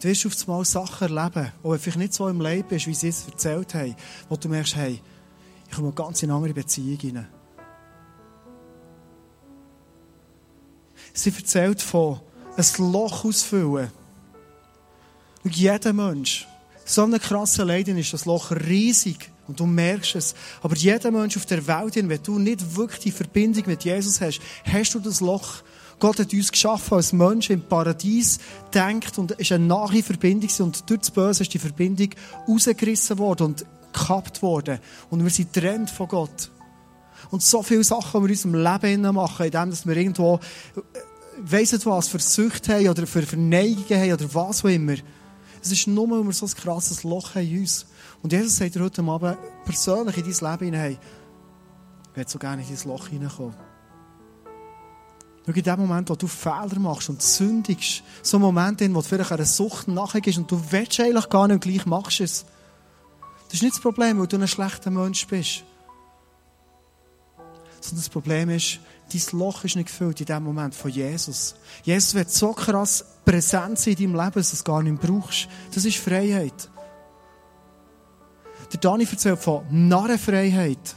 du 0.00 0.08
wirst 0.08 0.26
auf 0.26 0.48
einmal 0.48 0.64
Sachen 0.64 1.16
erleben, 1.16 1.52
die 1.64 1.78
vielleicht 1.78 1.98
nicht 1.98 2.14
so 2.14 2.28
im 2.28 2.40
Leben 2.40 2.68
bist, 2.68 2.86
wie 2.86 2.94
sie 2.94 3.08
es 3.08 3.26
erzählt 3.26 3.74
haben, 3.74 3.96
wo 4.28 4.36
du 4.36 4.48
merkst, 4.48 4.76
hey, 4.76 5.02
ich 5.68 5.74
komme 5.74 5.92
ganz 5.92 6.22
in 6.22 6.30
eine 6.30 6.36
andere 6.36 6.54
Beziehung 6.54 6.98
hinein. 6.98 7.28
Sie 11.12 11.32
erzählt 11.34 11.82
von 11.82 12.20
ein 12.58 12.92
Loch 12.92 13.24
ausfüllen. 13.24 13.90
Und 15.44 15.56
jeder 15.56 15.92
Mensch, 15.92 16.46
so 16.84 17.04
ein 17.04 17.18
krasser 17.18 17.64
Leiden 17.64 17.96
ist 17.96 18.12
das 18.12 18.24
Loch 18.24 18.50
riesig. 18.50 19.30
Und 19.46 19.60
du 19.60 19.66
merkst 19.66 20.16
es. 20.16 20.34
Aber 20.62 20.76
jeder 20.76 21.10
Mensch 21.10 21.36
auf 21.36 21.46
der 21.46 21.66
Welt, 21.66 21.96
wenn 21.96 22.22
du 22.22 22.38
nicht 22.38 22.76
wirklich 22.76 23.00
die 23.00 23.10
Verbindung 23.12 23.64
mit 23.66 23.84
Jesus 23.84 24.20
hast, 24.20 24.40
hast 24.64 24.94
du 24.94 25.00
das 25.00 25.20
Loch. 25.20 25.62
Gott 25.98 26.18
hat 26.18 26.32
uns 26.32 26.52
geschaffen 26.52 26.94
als 26.94 27.12
Menschen 27.12 27.54
im 27.54 27.62
Paradies, 27.62 28.38
denkt 28.74 29.18
und 29.18 29.32
ist 29.32 29.50
eine 29.50 29.64
nahe 29.64 30.02
Verbindung 30.02 30.50
und 30.60 30.88
durch 30.88 31.00
das 31.00 31.10
Böse 31.10 31.42
ist 31.42 31.54
die 31.54 31.58
Verbindung 31.58 32.10
rausgerissen 32.46 33.18
worden 33.18 33.46
und 33.46 33.66
gekappt 33.92 34.42
worden. 34.42 34.78
Und 35.10 35.24
wir 35.24 35.30
sind 35.30 35.52
getrennt 35.52 35.90
von 35.90 36.08
Gott. 36.08 36.50
Und 37.30 37.42
so 37.42 37.62
viele 37.62 37.82
Sachen, 37.82 38.22
die 38.22 38.28
wir 38.28 38.34
in 38.34 38.52
unserem 38.52 38.82
Leben 38.82 39.14
machen, 39.14 39.46
indem 39.46 39.72
wir 39.84 39.96
irgendwo 39.96 40.40
weiss 41.42 41.86
was, 41.86 42.08
für 42.08 42.18
Süchte 42.18 42.74
haben 42.74 42.88
oder 42.88 43.06
für 43.06 43.22
Verneigungen 43.22 44.00
haben 44.00 44.12
oder 44.12 44.34
was 44.34 44.64
auch 44.64 44.68
immer. 44.68 44.96
Das 45.60 45.72
ist 45.72 45.86
nur, 45.86 46.10
weil 46.10 46.24
wir 46.24 46.32
so 46.32 46.46
ein 46.46 46.52
krasses 46.52 47.02
Loch 47.02 47.34
haben 47.34 47.46
in 47.46 47.60
uns. 47.60 47.86
Und 48.22 48.32
Jesus 48.32 48.56
sagt 48.56 48.74
dir 48.74 48.82
heute 48.82 49.02
Abend 49.02 49.38
persönlich 49.64 50.16
in 50.16 50.24
dein 50.24 50.50
Leben 50.52 50.64
hinein, 50.64 50.98
ich 52.10 52.16
will 52.16 52.28
so 52.28 52.38
gerne 52.38 52.62
in 52.62 52.68
dein 52.68 52.88
Loch 52.88 53.08
hineinkommen. 53.08 53.54
Schau, 55.46 55.52
in 55.52 55.62
dem 55.62 55.80
Moment, 55.80 56.10
wo 56.10 56.14
du 56.14 56.26
Fehler 56.26 56.78
machst 56.78 57.08
und 57.08 57.22
sündigst, 57.22 58.02
so 58.22 58.36
ein 58.36 58.42
Moment, 58.42 58.80
in 58.80 58.94
wo 58.94 59.00
du 59.00 59.06
vielleicht 59.06 59.32
einer 59.32 59.46
Sucht 59.46 59.88
nachgehst 59.88 60.38
und 60.38 60.50
du 60.50 60.60
willst 60.70 61.00
eigentlich 61.00 61.28
gar 61.28 61.48
nicht 61.48 61.54
und 61.54 61.60
gleich 61.62 61.86
machst 61.86 62.20
es. 62.20 62.44
Das 63.46 63.54
ist 63.54 63.62
nicht 63.62 63.74
das 63.74 63.80
Problem, 63.80 64.18
weil 64.18 64.26
du 64.26 64.36
ein 64.36 64.46
schlechter 64.46 64.90
Mensch 64.90 65.26
bist. 65.26 65.64
Sondern 67.80 67.98
das 67.98 68.08
Problem 68.08 68.50
ist, 68.50 68.80
dein 69.12 69.38
Loch 69.38 69.64
ist 69.64 69.76
nicht 69.76 69.86
gefüllt 69.86 70.20
in 70.20 70.26
dem 70.26 70.42
Moment 70.42 70.74
von 70.74 70.90
Jesus. 70.90 71.54
Jesus 71.84 72.14
wird 72.14 72.30
so 72.30 72.52
krass 72.52 73.04
präsent 73.24 73.78
sein 73.78 73.94
in 73.94 74.12
deinem 74.12 74.24
Leben, 74.24 74.34
dass 74.34 74.50
du 74.50 74.56
es 74.56 74.64
gar 74.64 74.82
nicht 74.82 75.00
brauchst. 75.00 75.48
Das 75.74 75.84
ist 75.84 75.98
Freiheit. 75.98 76.70
Der 78.72 78.80
Dani 78.80 79.06
erzählt 79.10 79.38
von 79.38 79.64
Narrenfreiheit. 79.70 80.96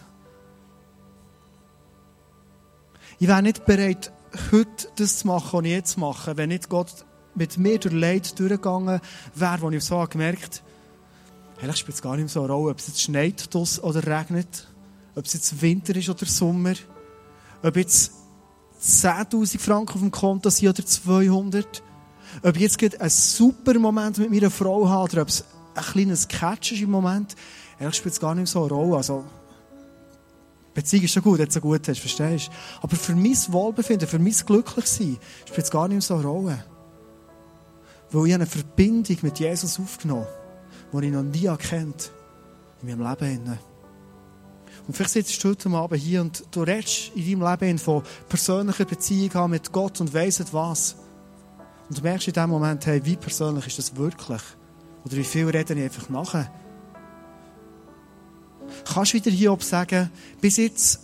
Ich 3.19 3.27
wäre 3.27 3.41
nicht 3.41 3.65
bereit, 3.65 4.11
heute 4.51 4.87
das 4.95 5.19
zu 5.19 5.27
machen, 5.27 5.59
was 5.59 5.65
ich 5.65 5.71
jetzt 5.71 5.97
mache, 5.97 6.37
wenn 6.37 6.49
nicht 6.49 6.69
Gott 6.69 7.05
mit 7.35 7.57
mir 7.57 7.79
durch 7.79 7.93
Leid 7.93 8.39
durchgegangen 8.39 8.99
wäre, 9.35 9.61
wo 9.61 9.69
ich 9.69 9.83
so 9.83 10.05
gemerkt 10.09 10.61
habe, 10.61 11.61
eigentlich 11.61 11.77
spielt 11.77 11.95
es 11.95 12.01
gar 12.01 12.15
nicht 12.15 12.23
mehr 12.23 12.29
so 12.29 12.43
eine 12.43 12.51
Rolle, 12.51 12.71
ob 12.71 12.79
es 12.79 12.87
jetzt 12.87 13.01
schneit 13.01 13.47
oder 13.55 14.05
regnet, 14.05 14.67
ob 15.15 15.25
es 15.25 15.33
jetzt 15.33 15.61
Winter 15.61 15.95
ist 15.95 16.09
oder 16.09 16.25
Sommer, 16.25 16.73
ob 17.63 17.75
jetzt 17.75 18.11
10.000 18.81 19.59
Franken 19.59 19.93
auf 19.93 19.99
dem 19.99 20.11
Konto 20.11 20.49
sind 20.49 20.69
oder 20.69 20.85
200, 20.85 21.83
ob 22.43 22.55
ich 22.55 22.61
jetzt 22.61 22.99
einen 22.99 23.09
super 23.09 23.77
Moment 23.77 24.17
mit 24.17 24.31
meiner 24.31 24.49
Frau 24.49 24.87
habe 24.87 25.11
oder 25.11 25.21
ob 25.23 25.27
es 25.27 25.43
ein 25.75 25.83
kleines 25.83 26.27
Catch 26.27 26.73
ist 26.73 26.81
im 26.81 26.91
Moment, 26.91 27.35
eigentlich 27.79 27.95
spielt 27.95 28.13
es 28.13 28.19
gar 28.19 28.35
nicht 28.35 28.49
so 28.49 28.59
eine 28.63 28.73
Rolle. 28.73 28.97
Also, 28.97 29.23
Beziehung 30.73 31.03
ist 31.03 31.11
schon 31.11 31.23
gut, 31.23 31.39
wenn 31.39 31.47
du 31.47 31.51
so 31.51 31.59
gut 31.59 31.87
hast, 31.87 31.99
verstehst 31.99 32.47
du? 32.47 32.51
Aber 32.81 32.95
für 32.95 33.15
mein 33.15 33.37
Wohlbefinden, 33.49 34.07
für 34.07 34.19
mein 34.19 34.33
Glücklichsein, 34.33 35.17
spielt 35.45 35.65
es 35.65 35.71
gar 35.71 35.87
nicht 35.87 36.03
so 36.03 36.15
eine 36.15 36.23
Rolle. 36.23 36.63
Weil 38.11 38.27
ich 38.27 38.33
eine 38.33 38.45
Verbindung 38.45 39.17
mit 39.21 39.39
Jesus 39.39 39.79
aufgenommen 39.79 40.27
habe, 40.91 41.01
die 41.01 41.07
ich 41.07 41.13
noch 41.13 41.23
nie 41.23 41.45
erkannt 41.45 42.11
in 42.81 42.97
meinem 42.97 43.19
Leben. 43.19 43.70
Und 44.87 44.95
vielleicht 44.95 45.13
sitzt 45.13 45.43
du 45.43 45.49
heute 45.49 45.69
Abend 45.69 46.01
hier 46.01 46.21
und 46.21 46.43
du 46.51 46.63
redest 46.63 47.11
in 47.15 47.39
deinem 47.39 47.61
Leben 47.61 47.77
von 47.77 48.03
persönlicher 48.27 48.85
Beziehung 48.85 49.49
mit 49.49 49.71
Gott 49.71 50.01
und 50.01 50.13
weisst 50.13 50.53
was. 50.53 50.95
Und 51.87 51.97
du 51.97 52.01
merkst 52.01 52.27
in 52.27 52.33
dem 52.33 52.49
Moment, 52.49 52.85
hey, 52.85 53.03
wie 53.03 53.15
persönlich 53.15 53.67
ist 53.67 53.77
das 53.77 53.95
wirklich? 53.95 54.41
Oder 55.05 55.17
wie 55.17 55.23
viel 55.23 55.49
rede 55.49 55.73
ich 55.73 55.83
einfach 55.83 56.09
nachher? 56.09 56.51
Kannst 58.93 59.13
du 59.13 59.17
wieder 59.17 59.31
hier 59.31 59.51
oben 59.51 59.61
sagen, 59.61 60.09
bis 60.39 60.57
jetzt 60.57 60.99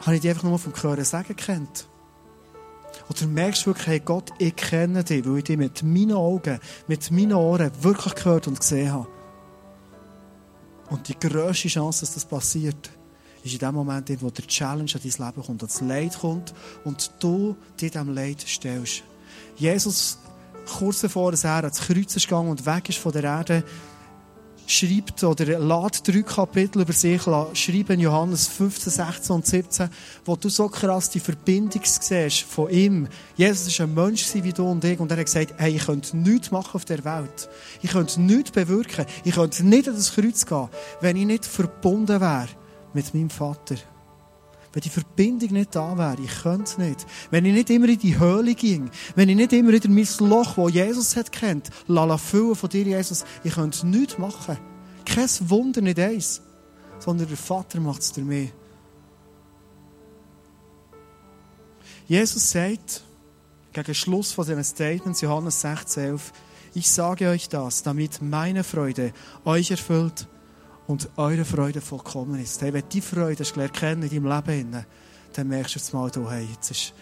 habe 0.00 0.16
ich 0.16 0.22
dich 0.22 0.30
einfach 0.30 0.44
nur 0.44 0.58
vom 0.58 0.72
Hören 0.80 1.04
sagen 1.04 1.36
kennt. 1.36 1.86
Oder 3.08 3.20
du 3.20 3.26
merkst 3.26 3.66
wirklich, 3.66 3.86
hey 3.86 4.00
Gott, 4.00 4.30
ich 4.38 4.54
kenne 4.56 5.04
dich, 5.04 5.26
weil 5.26 5.38
ich 5.38 5.44
dich 5.44 5.56
mit 5.56 5.82
meinen 5.82 6.12
Augen, 6.12 6.58
mit 6.86 7.10
meinen 7.10 7.34
Ohren 7.34 7.70
wirklich 7.82 8.14
gehört 8.14 8.46
und 8.46 8.60
gesehen 8.60 8.92
habe. 8.92 9.08
Und 10.90 11.08
die 11.08 11.18
grösste 11.18 11.68
Chance, 11.68 12.00
dass 12.00 12.14
das 12.14 12.24
passiert, 12.24 12.90
ist 13.42 13.52
in 13.52 13.58
dem 13.58 13.74
Moment, 13.74 14.10
wo 14.20 14.30
der 14.30 14.46
Challenge 14.46 14.90
an 14.92 15.00
dein 15.02 15.26
Leben 15.26 15.42
kommt, 15.42 15.62
das 15.62 15.80
Leid 15.80 16.18
kommt 16.18 16.52
und 16.84 17.10
du 17.20 17.56
dir 17.80 17.90
diesem 17.90 18.14
Leid 18.14 18.44
stellst. 18.46 19.02
Jesus, 19.56 20.18
kurz 20.66 21.00
bevor 21.00 21.32
er 21.32 21.64
ans 21.64 21.80
Kreuz 21.80 22.16
ist 22.16 22.28
gegangen 22.28 22.50
und 22.50 22.66
weg 22.66 22.88
ist 22.88 22.98
von 22.98 23.12
der 23.12 23.24
Erde, 23.24 23.64
schreibt 24.70 25.24
oder 25.24 25.58
lädt 25.58 26.06
drei 26.06 26.22
Kapitel 26.22 26.82
über 26.82 26.92
sich 26.92 27.22
schreiben, 27.22 28.00
Johannes 28.00 28.46
15, 28.46 28.92
16 28.92 29.36
und 29.36 29.46
17, 29.46 29.90
wo 30.24 30.36
du 30.36 30.48
so 30.48 30.68
krass 30.68 31.10
die 31.10 31.20
Verbindung 31.20 31.82
siehst 31.84 32.42
von 32.42 32.70
ihm. 32.70 33.08
Jesus 33.36 33.78
war 33.78 33.86
ein 33.86 33.94
Mensch 33.94 34.32
wie 34.34 34.52
du 34.52 34.70
und 34.70 34.84
ich 34.84 35.00
und 35.00 35.10
er 35.10 35.18
hat 35.18 35.26
gesagt, 35.26 35.54
hey, 35.56 35.76
ich 35.76 35.86
könnte 35.86 36.16
nichts 36.16 36.50
machen 36.50 36.74
auf 36.74 36.84
der 36.84 37.04
Welt. 37.04 37.48
Ich 37.82 37.90
könnte 37.90 38.20
nichts 38.20 38.52
bewirken. 38.52 39.06
Ich 39.24 39.34
könnte 39.34 39.66
nicht 39.66 39.88
an 39.88 39.94
das 39.94 40.14
Kreuz 40.14 40.46
gehen, 40.46 40.68
wenn 41.00 41.16
ich 41.16 41.26
nicht 41.26 41.46
verbunden 41.46 42.20
wäre 42.20 42.48
mit 42.94 43.12
meinem 43.12 43.30
Vater. 43.30 43.76
Wenn 44.72 44.82
die 44.82 44.88
Verbindung 44.88 45.52
nicht 45.52 45.74
da 45.74 45.98
wäre, 45.98 46.22
ich 46.22 46.42
könnte 46.42 46.64
es 46.64 46.78
nicht. 46.78 47.06
Wenn 47.30 47.44
ich 47.44 47.52
nicht 47.52 47.70
immer 47.70 47.88
in 47.88 47.98
die 47.98 48.18
Höhle 48.18 48.54
ging, 48.54 48.90
wenn 49.16 49.28
ich 49.28 49.36
nicht 49.36 49.52
immer 49.52 49.72
wieder 49.72 49.88
mein 49.88 50.06
Loch, 50.20 50.54
das 50.54 50.72
Jesus 50.72 51.16
hat 51.16 51.32
kennt, 51.32 51.70
lala 51.88 52.16
füllen 52.16 52.54
von 52.54 52.68
dir, 52.68 52.84
Jesus, 52.84 53.24
ich 53.42 53.54
könnte 53.54 53.86
nichts 53.86 54.18
machen. 54.18 54.58
Kein 55.04 55.28
Wunder, 55.50 55.80
nicht 55.80 55.98
eins. 55.98 56.42
Sondern 57.00 57.26
der 57.26 57.36
Vater 57.36 57.80
macht 57.80 58.02
es 58.02 58.12
dir 58.12 58.24
mehr. 58.24 58.48
Jesus 62.06 62.50
sagt, 62.50 63.02
gegen 63.72 63.94
Schluss 63.94 64.32
von 64.32 64.44
seinen 64.44 64.64
Statements, 64.64 65.20
Johannes 65.20 65.60
16, 65.62 66.02
11, 66.04 66.32
ich 66.74 66.90
sage 66.90 67.28
euch 67.28 67.48
das, 67.48 67.82
damit 67.82 68.22
meine 68.22 68.62
Freude 68.62 69.12
euch 69.44 69.70
erfüllt 69.70 70.28
und 70.90 71.08
eure 71.16 71.44
Freude 71.44 71.80
vollkommen 71.80 72.40
ist. 72.40 72.60
Hey, 72.62 72.72
wenn 72.72 72.82
die 72.88 73.00
Freude 73.00 73.44
erkennen 73.56 74.02
in 74.02 74.24
deinem 74.24 74.44
Leben, 74.44 74.84
dann 75.32 75.48
merkst 75.48 75.76
du 75.76 75.78
jetzt 75.78 75.94
mal, 75.94 76.10
hey, 76.28 76.48
jetzt 76.52 76.70
ist, 76.72 76.94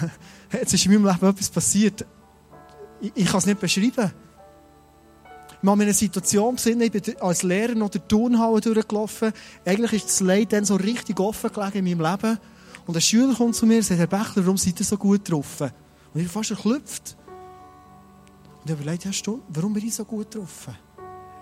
jetzt 0.52 0.72
ist 0.72 0.86
in 0.86 0.92
meinem 0.92 1.04
Leben 1.04 1.28
etwas 1.28 1.50
passiert. 1.50 2.06
Ich, 3.02 3.12
ich 3.14 3.26
kann 3.26 3.38
es 3.38 3.46
nicht 3.46 3.60
beschreiben. 3.60 4.12
Ich 5.60 5.68
habe 5.68 5.76
mir 5.76 5.84
eine 5.84 5.92
Situation 5.92 6.56
gesehen, 6.56 6.80
ich 6.80 6.90
bin 6.90 7.02
als 7.20 7.42
Lehrer 7.42 7.74
noch 7.74 7.90
der 7.90 8.08
Turnhalle 8.08 8.62
durchgelaufen. 8.62 9.32
Eigentlich 9.66 9.92
ist 9.92 10.06
das 10.06 10.20
Leid 10.20 10.52
dann 10.54 10.64
so 10.64 10.76
richtig 10.76 11.20
offen 11.20 11.52
gelegen 11.52 11.86
in 11.86 11.98
meinem 11.98 12.12
Leben. 12.12 12.38
Und 12.86 12.96
ein 12.96 13.00
Schüler 13.02 13.34
kommt 13.34 13.56
zu 13.56 13.66
mir 13.66 13.76
und 13.76 13.82
sagt, 13.82 14.00
Herr 14.00 14.06
Bächler, 14.06 14.44
warum 14.44 14.56
seid 14.56 14.80
ihr 14.80 14.86
so 14.86 14.96
gut 14.96 15.22
getroffen? 15.22 15.70
Und 16.14 16.20
ich 16.20 16.26
bin 16.26 16.28
fast 16.28 16.50
erklüpft. 16.50 17.16
Und 18.62 18.70
ich 18.70 18.78
überlegt, 18.78 19.04
ja, 19.04 19.10
warum 19.48 19.74
bin 19.74 19.86
ich 19.86 19.94
so 19.94 20.04
gut 20.06 20.30
getroffen? 20.30 20.74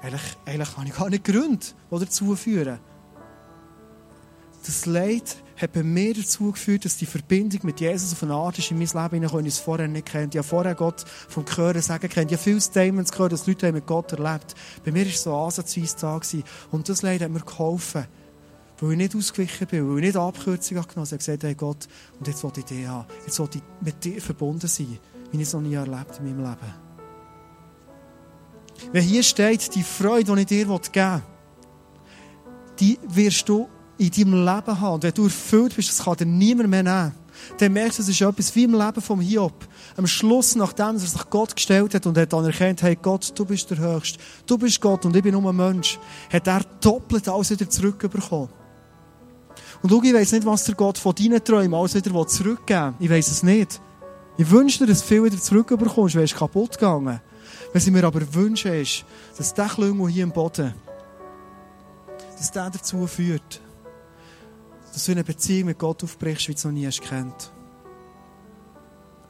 Eigentlich, 0.02 0.36
eigentlich 0.44 0.76
habe 0.76 0.86
ich 0.88 0.94
gar 0.94 1.10
nicht 1.10 1.24
Gründe, 1.24 1.64
die 1.90 1.98
dazu 1.98 2.34
führen. 2.34 2.80
Das 4.66 4.86
Leid 4.86 5.36
hat 5.56 5.72
bei 5.72 5.82
mir 5.82 6.14
dazu 6.14 6.50
geführt, 6.50 6.84
dass 6.84 6.96
die 6.96 7.06
Verbindung 7.06 7.60
mit 7.64 7.80
Jesus 7.80 8.12
auf 8.12 8.22
eine 8.22 8.34
Art 8.34 8.58
ist 8.58 8.70
in 8.70 8.78
mein 8.78 8.86
Leben 8.86 9.22
hinein, 9.22 9.46
ich 9.46 9.54
es 9.54 9.58
vorher 9.58 9.88
nicht 9.88 10.06
kennt. 10.06 10.34
Ich 10.34 10.38
habe 10.38 10.48
vorher 10.48 10.74
Gott 10.74 11.04
vom 11.28 11.44
Hören 11.44 11.80
sagen 11.82 12.08
kennt. 12.08 12.30
Ich 12.32 12.38
habe 12.38 12.42
viele 12.42 12.60
Statements 12.60 13.12
gehört, 13.12 13.32
dass 13.32 13.46
Leute 13.46 13.72
mit 13.72 13.86
Gott 13.86 14.12
erlebt 14.12 14.54
Bei 14.84 14.90
mir 14.90 15.04
war 15.04 15.12
es 15.12 15.22
so 15.22 15.36
ansatzweise 15.36 15.96
da. 16.00 16.18
Gewesen. 16.18 16.44
Und 16.70 16.88
das 16.88 17.02
Leid 17.02 17.22
hat 17.22 17.30
mir 17.30 17.40
geholfen. 17.40 18.06
Weil 18.80 18.92
ich 18.92 18.98
nicht 18.98 19.14
ausgewichen 19.14 19.66
bin, 19.68 19.88
weil 19.88 19.98
ich 19.98 20.06
nicht 20.06 20.16
Abkürzungen 20.16 20.82
genommen 20.82 20.88
habe. 20.96 21.04
Ich 21.06 21.12
habe 21.12 21.18
gesagt, 21.18 21.44
hey 21.44 21.54
Gott, 21.54 21.88
und 22.18 22.26
jetzt 22.26 22.42
will 22.42 22.50
ich 22.56 22.64
dich 22.64 22.86
haben. 22.86 23.06
Jetzt 23.24 23.38
will 23.38 23.48
ich 23.54 23.62
mit 23.80 24.04
dir 24.04 24.20
verbunden 24.20 24.66
sein, 24.66 24.98
wie 25.30 25.36
ich 25.36 25.42
es 25.42 25.52
noch 25.52 25.60
nie 25.60 25.74
erlebt 25.74 26.18
in 26.18 26.24
meinem 26.24 26.40
Leben. 26.40 26.91
Wenn 28.90 29.04
hier 29.04 29.22
steht, 29.22 29.74
die 29.74 29.82
Freude, 29.82 30.34
die 30.34 30.40
ich 30.40 30.46
dir 30.46 30.66
geben 30.66 30.80
will, 30.92 31.22
die 32.80 32.98
wirst 33.08 33.48
du 33.48 33.68
in 33.98 34.10
deinem 34.10 34.44
Leben 34.44 34.80
haben. 34.80 34.94
Und 34.94 35.02
wenn 35.04 35.14
du 35.14 35.24
erfüllt 35.24 35.76
bist, 35.76 35.90
das 35.90 36.04
kann 36.04 36.16
dir 36.16 36.26
niemand 36.26 36.68
mehr 36.68 36.82
nehmen. 36.82 37.12
Dann 37.58 37.72
merkst 37.72 37.98
du, 37.98 38.02
es 38.02 38.08
ist 38.08 38.20
etwas 38.20 38.54
wie 38.54 38.64
im 38.64 38.74
Leben 38.74 39.00
vom 39.00 39.20
Hiob. 39.20 39.66
Am 39.96 40.06
Schluss, 40.06 40.54
nachdem 40.54 40.94
er 40.94 40.98
sich 40.98 41.30
Gott 41.30 41.54
gestellt 41.54 41.94
hat 41.94 42.06
und 42.06 42.16
hat 42.18 42.32
anerkannt, 42.34 42.82
hey 42.82 42.96
Gott, 43.00 43.32
du 43.34 43.44
bist 43.44 43.70
der 43.70 43.78
Höchste. 43.78 44.18
Du 44.46 44.58
bist 44.58 44.80
Gott 44.80 45.04
und 45.04 45.16
ich 45.16 45.22
bin 45.22 45.32
nur 45.32 45.50
ein 45.50 45.56
Mensch. 45.56 45.98
Hat 46.32 46.46
er 46.46 46.60
doppelt 46.80 47.28
alles 47.28 47.50
wieder 47.50 47.68
zurückbekommen. 47.68 48.48
Und 49.82 49.90
schau, 49.90 50.02
ich 50.02 50.14
weiss 50.14 50.32
nicht, 50.32 50.46
was 50.46 50.64
der 50.64 50.74
Gott 50.74 50.98
von 50.98 51.14
deinen 51.14 51.42
Träumen 51.42 51.74
alles 51.74 51.94
wieder 51.94 52.26
zurückgeben 52.26 52.94
will. 52.98 53.06
Ich 53.06 53.10
weiss 53.10 53.30
es 53.30 53.42
nicht. 53.42 53.80
Ich 54.38 54.50
wünsche 54.50 54.78
dir, 54.78 54.86
dass 54.86 55.00
du 55.00 55.06
viel 55.06 55.24
wieder 55.24 55.38
zurückbekommst, 55.38 56.14
weil 56.14 56.24
es 56.24 56.34
kaputt 56.34 56.78
gegangen. 56.78 57.20
Was 57.72 57.86
ich 57.86 57.92
mir 57.92 58.04
aber 58.04 58.34
wünsche, 58.34 58.68
ist, 58.68 59.04
dass 59.38 59.54
der 59.54 59.68
Klüngel 59.68 60.08
hier 60.08 60.24
im 60.24 60.32
Boden, 60.32 60.74
dass 62.36 62.50
der 62.50 62.70
dazu 62.70 63.06
führt, 63.06 63.60
dass 64.92 65.06
du 65.06 65.12
eine 65.12 65.24
Beziehung 65.24 65.66
mit 65.66 65.78
Gott 65.78 66.04
aufbrichst, 66.04 66.48
wie 66.48 66.52
du 66.52 66.58
es 66.58 66.64
noch 66.64 66.72
nie 66.72 66.86
hast 66.86 67.00
kennt. 67.00 67.50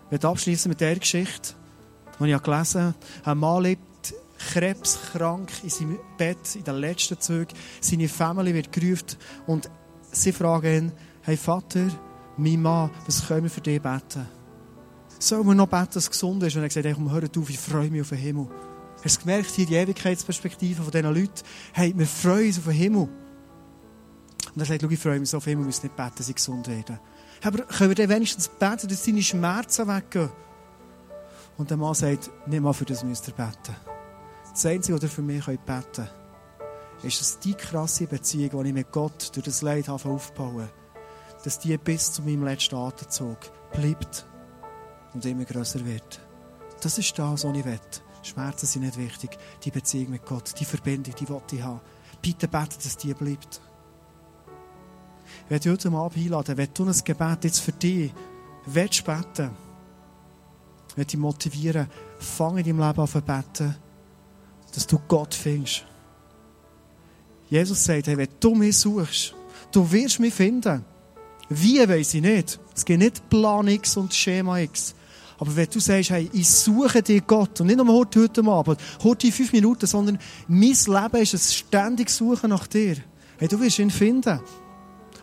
Ich 0.07 0.13
werde 0.13 0.29
abschließen 0.29 0.69
mit 0.69 0.81
der 0.81 0.99
Geschichte, 0.99 1.55
die 2.19 2.31
ich 2.31 2.43
gelesen 2.43 2.83
habe. 2.83 2.95
Ein 3.25 3.39
Mann 3.39 3.63
lebt 3.63 4.15
krebskrank 4.51 5.51
in 5.63 5.71
seinem 5.71 5.99
Bett, 6.19 6.57
in 6.57 6.65
den 6.65 6.77
letzten 6.77 7.21
Zügen. 7.21 7.55
Seine 7.81 8.09
Familie 8.09 8.55
wird 8.55 8.73
gerufen 8.73 9.17
und 9.47 9.71
sie 10.11 10.33
fragen 10.33 10.75
ihn, 10.75 10.93
hey 11.23 11.37
Vater, 11.37 11.87
mein 12.37 12.61
Mann, 12.61 12.91
was 13.07 13.27
können 13.27 13.45
wir 13.45 13.51
für 13.51 13.61
dich 13.61 13.81
beten? 13.81 14.27
Sollen 15.23 15.47
wir 15.47 15.55
noch 15.55 15.69
beten, 15.69 15.87
dass 15.95 16.03
es 16.03 16.11
gesund 16.11 16.43
ist? 16.43 16.57
Und 16.57 16.63
er 16.63 16.65
hat 16.65 16.71
gesagt, 16.71 16.85
hey, 16.85 16.95
komm, 16.95 17.13
hör 17.13 17.23
auf, 17.23 17.49
ich 17.49 17.57
freue 17.57 17.89
mich 17.89 18.01
auf 18.01 18.09
den 18.09 18.19
Himmel. 18.19 18.49
Hast 19.05 19.19
du 19.19 19.21
gemerkt, 19.21 19.51
hier 19.51 19.67
die 19.67 19.77
Ewigkeitsperspektive 19.77 20.83
von 20.83 20.91
diesen 20.91 21.15
Leuten? 21.15 21.45
Hey, 21.73 21.95
wir 21.97 22.09
freuen 22.09 22.49
uns 22.49 22.59
auf 22.59 22.65
den 22.65 22.73
Himmel. 22.73 23.03
Und 23.03 24.61
er 24.61 24.65
sagt, 24.65 24.83
schau, 24.83 24.89
ich 24.89 24.99
freue 24.99 25.21
mich 25.21 25.31
so 25.31 25.37
auf 25.37 25.45
den 25.45 25.51
Himmel, 25.51 25.63
wir 25.63 25.67
müssen 25.67 25.87
nicht 25.87 25.95
beten, 25.95 26.13
dass 26.17 26.27
sie 26.27 26.35
gesund 26.35 26.67
werden. 26.67 26.99
Aber 27.41 27.59
können 27.63 27.91
wir 27.91 27.95
dann 27.95 28.09
wenigstens 28.09 28.49
beten, 28.49 28.89
dass 28.89 29.05
seine 29.05 29.23
Schmerzen 29.23 29.87
weggehen? 29.87 30.31
Und 31.57 31.71
der 31.71 31.77
Mann 31.77 31.95
sagt, 31.95 32.29
nicht 32.49 32.61
mal 32.61 32.73
für 32.73 32.85
das 32.85 33.05
müsst 33.05 33.29
ihr 33.29 33.35
beten. 33.35 33.77
Das 34.51 34.67
Einzige, 34.67 34.97
was 34.97 35.05
ihr 35.05 35.09
für 35.09 35.23
mich 35.23 35.47
beten 35.47 35.61
könnt, 35.65 36.11
ist, 37.05 37.21
dass 37.21 37.39
die 37.39 37.55
krasse 37.55 38.09
Beziehung, 38.09 38.65
die 38.65 38.71
ich 38.71 38.75
mit 38.75 38.91
Gott 38.91 39.31
durch 39.37 39.45
das 39.45 39.63
Leid 39.63 39.89
aufbauen 39.89 40.69
dass 41.45 41.59
die 41.59 41.77
bis 41.77 42.13
zu 42.13 42.23
meinem 42.23 42.45
letzten 42.45 42.77
Atemzug 42.77 43.39
bleibt 43.73 44.27
und 45.15 45.25
immer 45.25 45.45
größer 45.45 45.85
wird. 45.85 46.21
Das 46.81 46.99
ist 46.99 47.19
das, 47.19 47.45
was 47.45 47.57
ich 47.57 47.65
will. 47.65 47.79
Schmerzen 48.23 48.67
sind 48.67 48.83
nicht 48.83 48.99
wichtig. 48.99 49.39
Die 49.65 49.71
Beziehung 49.71 50.11
mit 50.11 50.25
Gott, 50.25 50.53
die 50.59 50.65
Verbindung, 50.65 51.15
die 51.15 51.29
will 51.29 51.41
ich 51.51 51.63
haben. 51.63 51.81
Bitte 52.21 52.49
bete, 52.49 52.77
dass 52.83 52.97
die 52.97 53.15
bleibt. 53.15 53.61
Ich 55.45 55.51
werde 55.51 55.71
heute 55.73 55.89
Abend 55.91 56.17
einladen, 56.17 56.57
wenn 56.57 56.69
du 56.73 56.85
ein 56.85 57.05
Gebet 57.05 57.45
jetzt 57.45 57.61
für 57.61 57.73
dich 57.73 58.13
willst 58.67 59.05
beten, 59.05 59.51
werde 60.95 61.11
dich 61.11 61.19
motivieren, 61.19 61.89
fang 62.19 62.59
in 62.59 62.65
deinem 62.65 62.81
Leben 62.81 63.01
an 63.01 63.09
zu 63.09 63.21
beten, 63.21 63.77
dass 64.73 64.87
du 64.87 64.99
Gott 65.09 65.35
findest. 65.35 65.85
Jesus 67.49 67.85
sagt, 67.85 68.07
hey, 68.07 68.17
wenn 68.17 68.29
du 68.41 68.55
mich 68.55 68.79
suchst, 68.79 69.35
du 69.73 69.91
wirst 69.91 70.21
mich 70.21 70.33
finden. 70.33 70.85
Wie, 71.49 71.87
weiß 71.87 72.15
ich 72.15 72.23
nicht. 72.23 72.61
Es 72.75 72.85
gibt 72.85 73.01
nicht 73.01 73.29
Plan 73.29 73.69
X 73.69 73.97
und 73.97 74.15
Schema 74.15 74.59
X. 74.59 74.95
Aber 75.43 75.57
wenn 75.57 75.69
du 75.69 75.81
sagst, 75.81 76.11
hey, 76.11 76.31
ich 76.33 76.49
suche 76.49 77.03
dir 77.03 77.21
Gott, 77.21 77.61
und 77.61 77.67
nicht 77.67 77.77
nur 77.77 77.89
heute, 77.89 78.21
heute 78.21 78.45
Abend, 78.45 78.79
heute 79.03 79.27
in 79.27 79.33
fünf 79.33 79.53
Minuten, 79.53 79.89
sondern 79.89 80.17
mein 80.47 80.61
Leben 80.69 81.17
ist 81.21 81.35
ein 81.35 81.39
ständiges 81.39 82.17
Suchen 82.17 82.51
nach 82.51 82.69
dir. 82.69 82.99
Hey, 83.39 83.49
du 83.49 83.59
wirst 83.59 83.81
ihn 83.81 83.91
finden. 83.91 84.39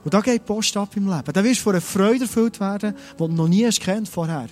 Und 0.03 0.13
da 0.13 0.19
geht 0.19 0.41
die 0.41 0.45
Post 0.45 0.75
ab 0.75 0.89
im 0.97 1.07
Leben. 1.07 1.31
Da 1.31 1.41
wirst 1.41 1.61
du 1.61 1.63
von 1.63 1.71
einer 1.71 1.81
Freude 1.81 2.25
erfüllt 2.25 2.59
werden, 2.59 2.95
die 3.13 3.17
du 3.17 3.27
noch 3.29 3.47
nie 3.47 3.65
hast 3.65 3.79
kennt 3.79 4.09
vorher. 4.09 4.49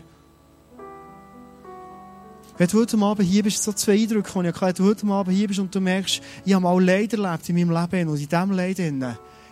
Wenn 2.58 2.68
du 2.70 2.80
heute 2.80 2.98
Abend 3.00 3.28
hier 3.28 3.44
bist, 3.44 3.62
so 3.62 3.74
zwei 3.74 3.96
Eindrücke, 3.96 4.42
die 4.42 4.48
ich 4.48 4.62
hatte, 4.62 4.80
wenn 4.80 4.86
du 4.86 4.90
heute 4.90 5.08
Abend 5.08 5.36
hier 5.36 5.50
bist 5.50 5.60
und 5.60 5.76
du 5.76 5.82
merkst, 5.82 6.22
ich 6.46 6.54
habe 6.54 6.64
mal 6.64 6.82
Leid 6.82 7.12
erlebt 7.12 7.50
in 7.50 7.56
meinem 7.56 7.72
Leben 7.72 8.10
und 8.10 8.22
in 8.22 8.30
diesem 8.30 8.52
Leid 8.52 8.80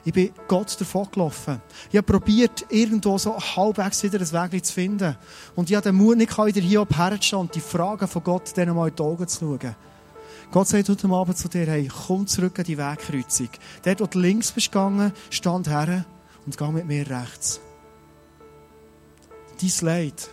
ich 0.05 0.13
bin 0.13 0.31
Gott 0.47 0.79
davon 0.79 1.09
gelaufen. 1.11 1.59
Ich 1.89 1.97
habe 1.97 2.05
probiert, 2.05 2.67
irgendwo 2.69 3.17
so 3.17 3.37
halbwegs 3.37 4.03
wieder 4.03 4.19
ein 4.19 4.51
Weg 4.51 4.63
zu 4.63 4.71
finden. 4.71 5.17
Und 5.55 5.69
ich 5.69 5.75
habe 5.75 5.89
den 5.89 5.95
Mut 5.95 6.17
nicht 6.17 6.37
wieder 6.37 6.61
hier 6.61 6.87
herstehen 6.95 7.39
und 7.39 7.55
die 7.55 7.59
Fragen 7.59 8.07
von 8.07 8.23
Gott 8.23 8.55
denen 8.55 8.75
mal 8.75 8.89
in 8.89 8.95
die 8.95 9.01
Augen 9.01 9.27
zu 9.27 9.39
schauen. 9.39 9.75
Gott 10.51 10.67
sagt 10.67 10.89
heute 10.89 11.07
Abend 11.09 11.37
zu 11.37 11.49
dir, 11.49 11.65
hey, 11.65 11.89
komm 12.05 12.27
zurück 12.27 12.59
an 12.59 12.65
die 12.65 12.77
Wegkreuzung. 12.77 13.49
Dort, 13.83 13.99
wo 13.99 14.05
du 14.05 14.19
links 14.19 14.51
bist 14.51 14.71
gegangen, 14.71 15.11
stand 15.31 15.67
her 15.67 16.05
und 16.45 16.55
geh 16.55 16.67
mit 16.67 16.85
mir 16.85 17.09
rechts. 17.09 17.59
Dein 19.59 19.71
Leid, 19.81 20.29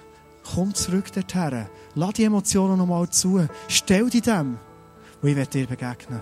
komm 0.55 0.75
zurück 0.75 1.11
dorthin. 1.13 1.67
Lass 1.95 2.13
die 2.13 2.25
Emotionen 2.25 2.77
nochmal 2.77 3.09
zu. 3.09 3.47
Stell 3.69 4.11
dich 4.11 4.23
dem, 4.23 4.59
wo 5.23 5.29
ich 5.29 5.49
dir 5.49 5.67
begegnen 5.67 6.21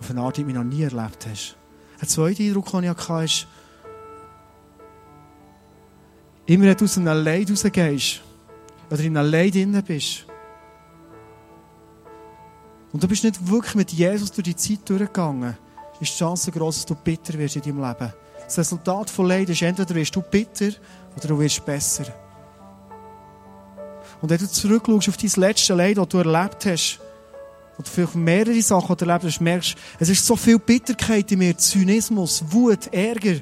Auf 0.00 0.08
eine 0.08 0.22
Art, 0.22 0.38
die 0.38 0.44
du 0.44 0.52
noch 0.52 0.64
nie 0.64 0.84
erlebt 0.84 1.26
hast. 1.30 1.58
Ein 2.00 2.08
zweiter 2.08 2.42
Eindruck, 2.42 2.70
den 2.70 2.84
ich 2.84 2.90
hatte, 2.90 3.24
ist, 3.24 3.46
immer 6.46 6.64
wenn 6.64 6.76
du 6.76 6.84
aus 6.84 6.96
einem 6.96 7.24
Leid 7.24 7.50
rausgehst, 7.50 8.20
oder 8.90 9.00
in 9.00 9.16
einem 9.16 9.30
Leid 9.30 9.54
drin 9.54 9.82
bist, 9.86 10.26
und 12.92 13.02
du 13.02 13.08
bist 13.08 13.24
nicht 13.24 13.46
wirklich 13.50 13.74
mit 13.74 13.92
Jesus 13.92 14.32
durch 14.32 14.44
die 14.44 14.56
Zeit 14.56 14.88
durchgegangen, 14.88 15.56
ist 16.00 16.12
die 16.12 16.18
Chance 16.18 16.50
groß, 16.50 16.76
dass 16.76 16.86
du 16.86 16.94
bitter 16.94 17.38
wirst 17.38 17.56
in 17.56 17.62
deinem 17.62 17.82
Leben. 17.82 18.12
Das 18.44 18.58
Resultat 18.58 19.10
von 19.10 19.26
Leid 19.26 19.50
ist, 19.50 19.60
entweder 19.60 19.94
wirst 19.94 20.16
du 20.16 20.22
bitter 20.22 20.70
oder 21.16 21.28
du 21.28 21.38
wirst 21.38 21.64
besser. 21.66 22.06
Und 24.22 24.30
wenn 24.30 24.38
du 24.38 24.48
zurückschaust 24.48 25.08
auf 25.10 25.16
dein 25.16 25.30
letzte 25.36 25.74
Leid, 25.74 25.98
das 25.98 26.08
du 26.08 26.18
erlebt 26.18 26.64
hast, 26.64 27.00
oder 27.78 27.88
vielleicht 27.88 28.16
mehrere 28.16 28.60
Sachen, 28.60 28.96
du 28.96 29.04
erlebt 29.04 29.24
hast, 29.24 29.40
merkst, 29.40 29.76
es 30.00 30.08
ist 30.08 30.26
so 30.26 30.34
viel 30.34 30.58
Bitterkeit 30.58 31.30
in 31.30 31.38
mir, 31.38 31.56
Zynismus, 31.56 32.44
Wut, 32.48 32.92
Ärger. 32.92 33.40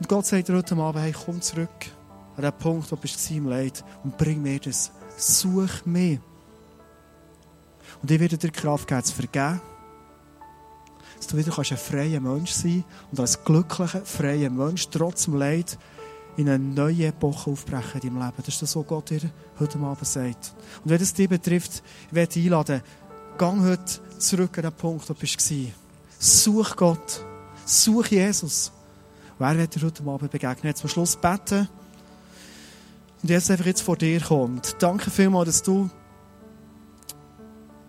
Und 0.00 0.08
Gott 0.08 0.26
sagt 0.26 0.48
dir 0.48 0.56
heute 0.56 0.74
Abend, 0.76 1.02
hey, 1.02 1.12
komm 1.12 1.40
zurück 1.42 1.68
an 2.36 2.42
den 2.42 2.52
Punkt, 2.52 2.90
wo 2.90 2.96
du 2.96 3.34
im 3.34 3.48
Leid 3.48 3.84
und 4.02 4.16
bring 4.16 4.40
mir 4.40 4.58
das. 4.60 4.92
Such 5.16 5.84
mich. 5.84 6.20
Und 8.00 8.10
ich 8.10 8.20
werde 8.20 8.38
dir 8.38 8.50
Kraft 8.50 8.86
geben, 8.86 9.02
zu 9.02 9.14
vergeben. 9.14 9.60
Dass 11.16 11.26
du 11.26 11.36
wieder 11.36 11.58
ein 11.58 11.64
freier 11.64 12.20
Mensch 12.20 12.52
sein 12.52 12.84
und 13.10 13.18
als 13.18 13.42
glücklicher, 13.42 14.02
freier 14.04 14.50
Mensch, 14.50 14.88
trotz 14.88 15.24
dem 15.24 15.34
Leid, 15.34 15.76
in 16.36 16.48
eine 16.48 16.62
neue 16.62 17.06
Epoche 17.06 17.50
aufbrechen 17.50 18.00
in 18.00 18.14
deinem 18.14 18.18
Leben. 18.18 18.36
Das 18.36 18.48
ist 18.48 18.62
das, 18.62 18.76
was 18.76 18.86
Gott 18.86 19.10
dir 19.10 19.20
heute 19.58 19.78
Abend 19.80 20.06
sagt. 20.06 20.54
Und 20.84 20.90
wenn 20.90 21.02
es 21.02 21.12
dich 21.12 21.28
betrifft, 21.28 21.82
ich 22.06 22.14
werde 22.14 22.32
dich 22.32 22.44
einladen, 22.44 22.80
Gang 23.38 23.62
heute 23.62 24.18
zurück 24.18 24.58
an 24.58 24.64
den 24.64 24.72
Punkt, 24.72 25.08
wo 25.08 25.14
du 25.14 25.22
warst. 25.22 25.52
Such 26.18 26.74
Gott. 26.74 27.24
Such 27.64 28.06
Jesus. 28.08 28.72
Wer 29.38 29.56
wird 29.56 29.76
dir 29.76 29.82
heute 29.86 30.02
Abend 30.02 30.32
begegnen? 30.32 30.64
Jetzt 30.64 30.80
zum 30.80 30.90
Schluss 30.90 31.14
beten. 31.14 31.68
Und 33.22 33.30
jetzt 33.30 33.48
einfach 33.48 33.66
jetzt 33.66 33.82
vor 33.82 33.96
dir 33.96 34.20
kommt. 34.20 34.74
Danke 34.80 35.12
vielmals, 35.12 35.46
dass 35.46 35.62
du 35.62 35.88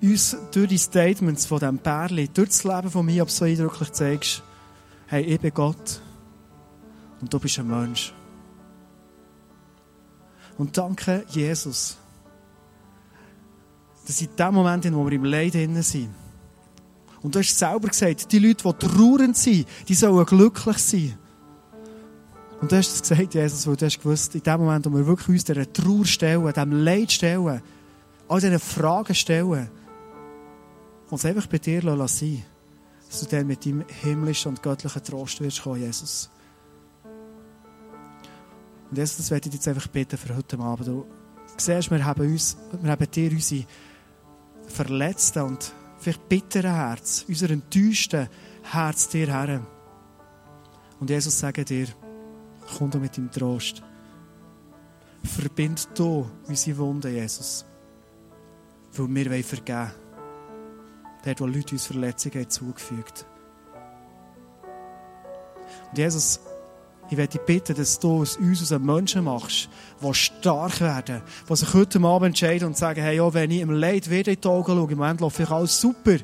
uns 0.03 0.37
durch 0.51 0.67
die 0.67 0.77
Statements 0.77 1.47
von 1.47 1.57
diesem 1.57 1.79
Pärli, 1.79 2.27
durch 2.27 2.49
das 2.49 2.63
Leben 2.63 2.91
von 2.91 3.07
mir, 3.07 3.25
so 3.27 3.45
eindrücklich 3.45 3.91
zeigst, 3.91 4.43
hey, 5.07 5.23
ich 5.23 5.39
bin 5.39 5.51
Gott. 5.51 5.99
Und 7.21 7.33
du 7.33 7.39
bist 7.39 7.57
ein 7.57 7.67
Mensch. 7.67 8.13
Und 10.59 10.77
danke, 10.77 11.25
Jesus 11.29 11.97
dass 14.09 14.21
in 14.21 14.35
dem 14.35 14.53
Moment, 14.55 14.85
in 14.85 14.95
wo 14.95 15.05
wir 15.05 15.11
im 15.11 15.23
Leid 15.23 15.53
sind, 15.53 16.09
und 17.21 17.35
du 17.35 17.39
hast 17.39 17.59
selber 17.59 17.89
gesagt, 17.89 18.31
die 18.31 18.39
Leute, 18.39 18.63
die 18.63 18.87
traurig 18.87 19.35
sind, 19.35 19.67
die 19.87 19.93
sollen 19.93 20.25
glücklich 20.25 20.77
sein. 20.79 21.19
Und 22.59 22.71
du 22.71 22.75
hast 22.75 22.91
es 22.91 23.01
gesagt, 23.03 23.35
Jesus, 23.35 23.67
weil 23.67 23.75
du 23.75 23.85
hast 23.85 24.01
gewusst, 24.01 24.33
in 24.33 24.41
dem 24.41 24.61
Moment, 24.61 24.87
wo 24.87 24.97
wir 24.97 25.05
wirklich 25.05 25.29
uns 25.29 25.43
dieser 25.43 25.71
Trauer 25.71 26.05
stellen, 26.05 26.43
diesem 26.47 26.71
Leid 26.71 27.11
stellen, 27.11 27.61
all 28.27 28.41
diese 28.41 28.57
Fragen 28.57 29.13
stellen, 29.13 29.69
uns 31.11 31.25
einfach 31.25 31.45
bei 31.45 31.59
dir 31.59 31.83
lassen 31.83 32.43
dass 33.07 33.21
du 33.21 33.27
dann 33.27 33.45
mit 33.45 33.63
deinem 33.63 33.85
himmlischen 34.01 34.49
und 34.49 34.63
göttlichen 34.63 35.03
Trost 35.03 35.39
wirst 35.41 35.61
kommen, 35.61 35.81
Jesus. 35.81 36.31
Und 38.89 38.97
Jesus, 38.97 39.17
das 39.17 39.29
werde 39.29 39.49
ich 39.49 39.53
jetzt 39.55 39.67
einfach 39.67 39.87
bitten 39.87 40.17
für 40.17 40.35
heute 40.35 40.57
Abend. 40.57 40.87
Du 40.87 41.05
siehst, 41.57 41.91
wir 41.91 42.03
haben, 42.03 42.21
uns, 42.21 42.57
wir 42.81 42.91
haben 42.91 43.11
dir 43.11 43.31
unsere 43.31 43.65
verletzten 44.69 45.43
und 45.43 45.73
vielleicht 45.97 46.29
bitteren 46.29 46.73
Herz, 46.73 47.25
unser 47.27 47.49
enttäuschten 47.49 48.29
Herz 48.63 49.09
dir 49.09 49.27
her. 49.27 49.65
Und 50.99 51.09
Jesus 51.09 51.39
sagt 51.39 51.69
dir, 51.69 51.87
komm 52.77 52.91
du 52.91 52.99
mit 52.99 53.17
dem 53.17 53.31
Trost. 53.31 53.81
Verbind 55.23 55.89
du 55.95 56.29
unsere 56.47 56.77
Wunden, 56.77 57.13
Jesus. 57.13 57.65
Weil 58.93 59.15
wir 59.15 59.31
wollen 59.31 59.43
vergeben. 59.43 59.91
Dort, 61.25 61.41
wo 61.41 61.45
Leute 61.45 61.73
uns 61.73 61.85
Verletzungen 61.85 62.49
zugefügt 62.49 63.25
haben. 63.25 63.39
Und 65.89 65.97
Jesus, 65.97 66.39
ich 67.09 67.17
werde 67.17 67.37
dich 67.37 67.41
bitten, 67.41 67.75
dass 67.75 67.99
du 67.99 68.21
aus 68.21 68.37
uns 68.37 68.61
aus 68.61 68.71
einem 68.71 68.85
Menschen 68.85 69.23
machst, 69.23 69.69
die 70.01 70.13
stark 70.13 70.79
werden, 70.81 71.21
die 71.49 71.55
sich 71.55 71.73
heute 71.73 71.99
Abend 71.99 72.27
entscheiden 72.27 72.67
und 72.67 72.77
sagen, 72.77 73.01
hey, 73.01 73.17
ja, 73.17 73.33
wenn 73.33 73.51
ich 73.51 73.61
im 73.61 73.71
Leid 73.71 74.09
wieder 74.09 74.31
in 74.31 74.41
die 74.41 74.47
Augen 74.47 74.73
schaue, 74.75 74.91
im 74.91 74.97
Moment 74.97 75.21
läuft 75.21 75.35
vielleicht 75.35 75.51
alles 75.51 75.79
super, 75.79 76.17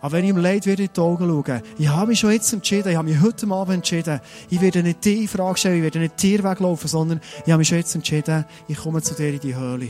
aber 0.00 0.12
wenn 0.12 0.24
ich 0.24 0.30
im 0.30 0.36
Leid 0.36 0.64
wieder 0.66 0.82
in 0.82 0.90
die 0.94 1.00
Augen 1.00 1.28
schaue, 1.28 1.62
ich 1.76 1.88
habe 1.88 2.06
mich 2.06 2.20
schon 2.20 2.30
jetzt 2.30 2.52
entschieden, 2.52 2.90
ich 2.90 2.96
habe 2.96 3.08
mich 3.08 3.20
heute 3.20 3.46
Abend 3.48 3.74
entschieden, 3.74 4.20
ich 4.48 4.60
werde 4.60 4.82
nicht 4.82 5.04
die 5.04 5.26
Frage 5.26 5.58
stellen, 5.58 5.76
ich 5.76 5.82
werde 5.82 5.98
nicht 5.98 6.22
dir 6.22 6.44
weglaufen, 6.44 6.88
sondern 6.88 7.20
ich 7.44 7.52
habe 7.52 7.58
mich 7.58 7.68
schon 7.68 7.78
jetzt 7.78 7.94
entschieden, 7.94 8.44
ich 8.68 8.78
komme 8.78 9.02
zu 9.02 9.14
dir 9.14 9.30
in 9.30 9.40
die 9.40 9.56
Höhle. 9.56 9.88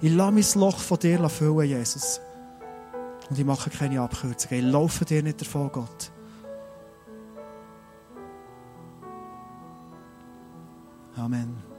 Ich 0.00 0.12
lasse 0.12 0.32
mein 0.32 0.64
Loch 0.64 0.78
von 0.78 0.98
dir 0.98 1.28
füllen, 1.28 1.68
Jesus. 1.68 2.20
Und 3.28 3.38
ich 3.38 3.44
mache 3.44 3.70
keine 3.70 4.00
Abkürzungen. 4.00 4.66
Ich 4.66 4.72
laufe 4.72 5.04
dir 5.04 5.22
nicht 5.22 5.40
davon, 5.40 5.70
Gott. 5.72 6.11
Amen. 11.18 11.71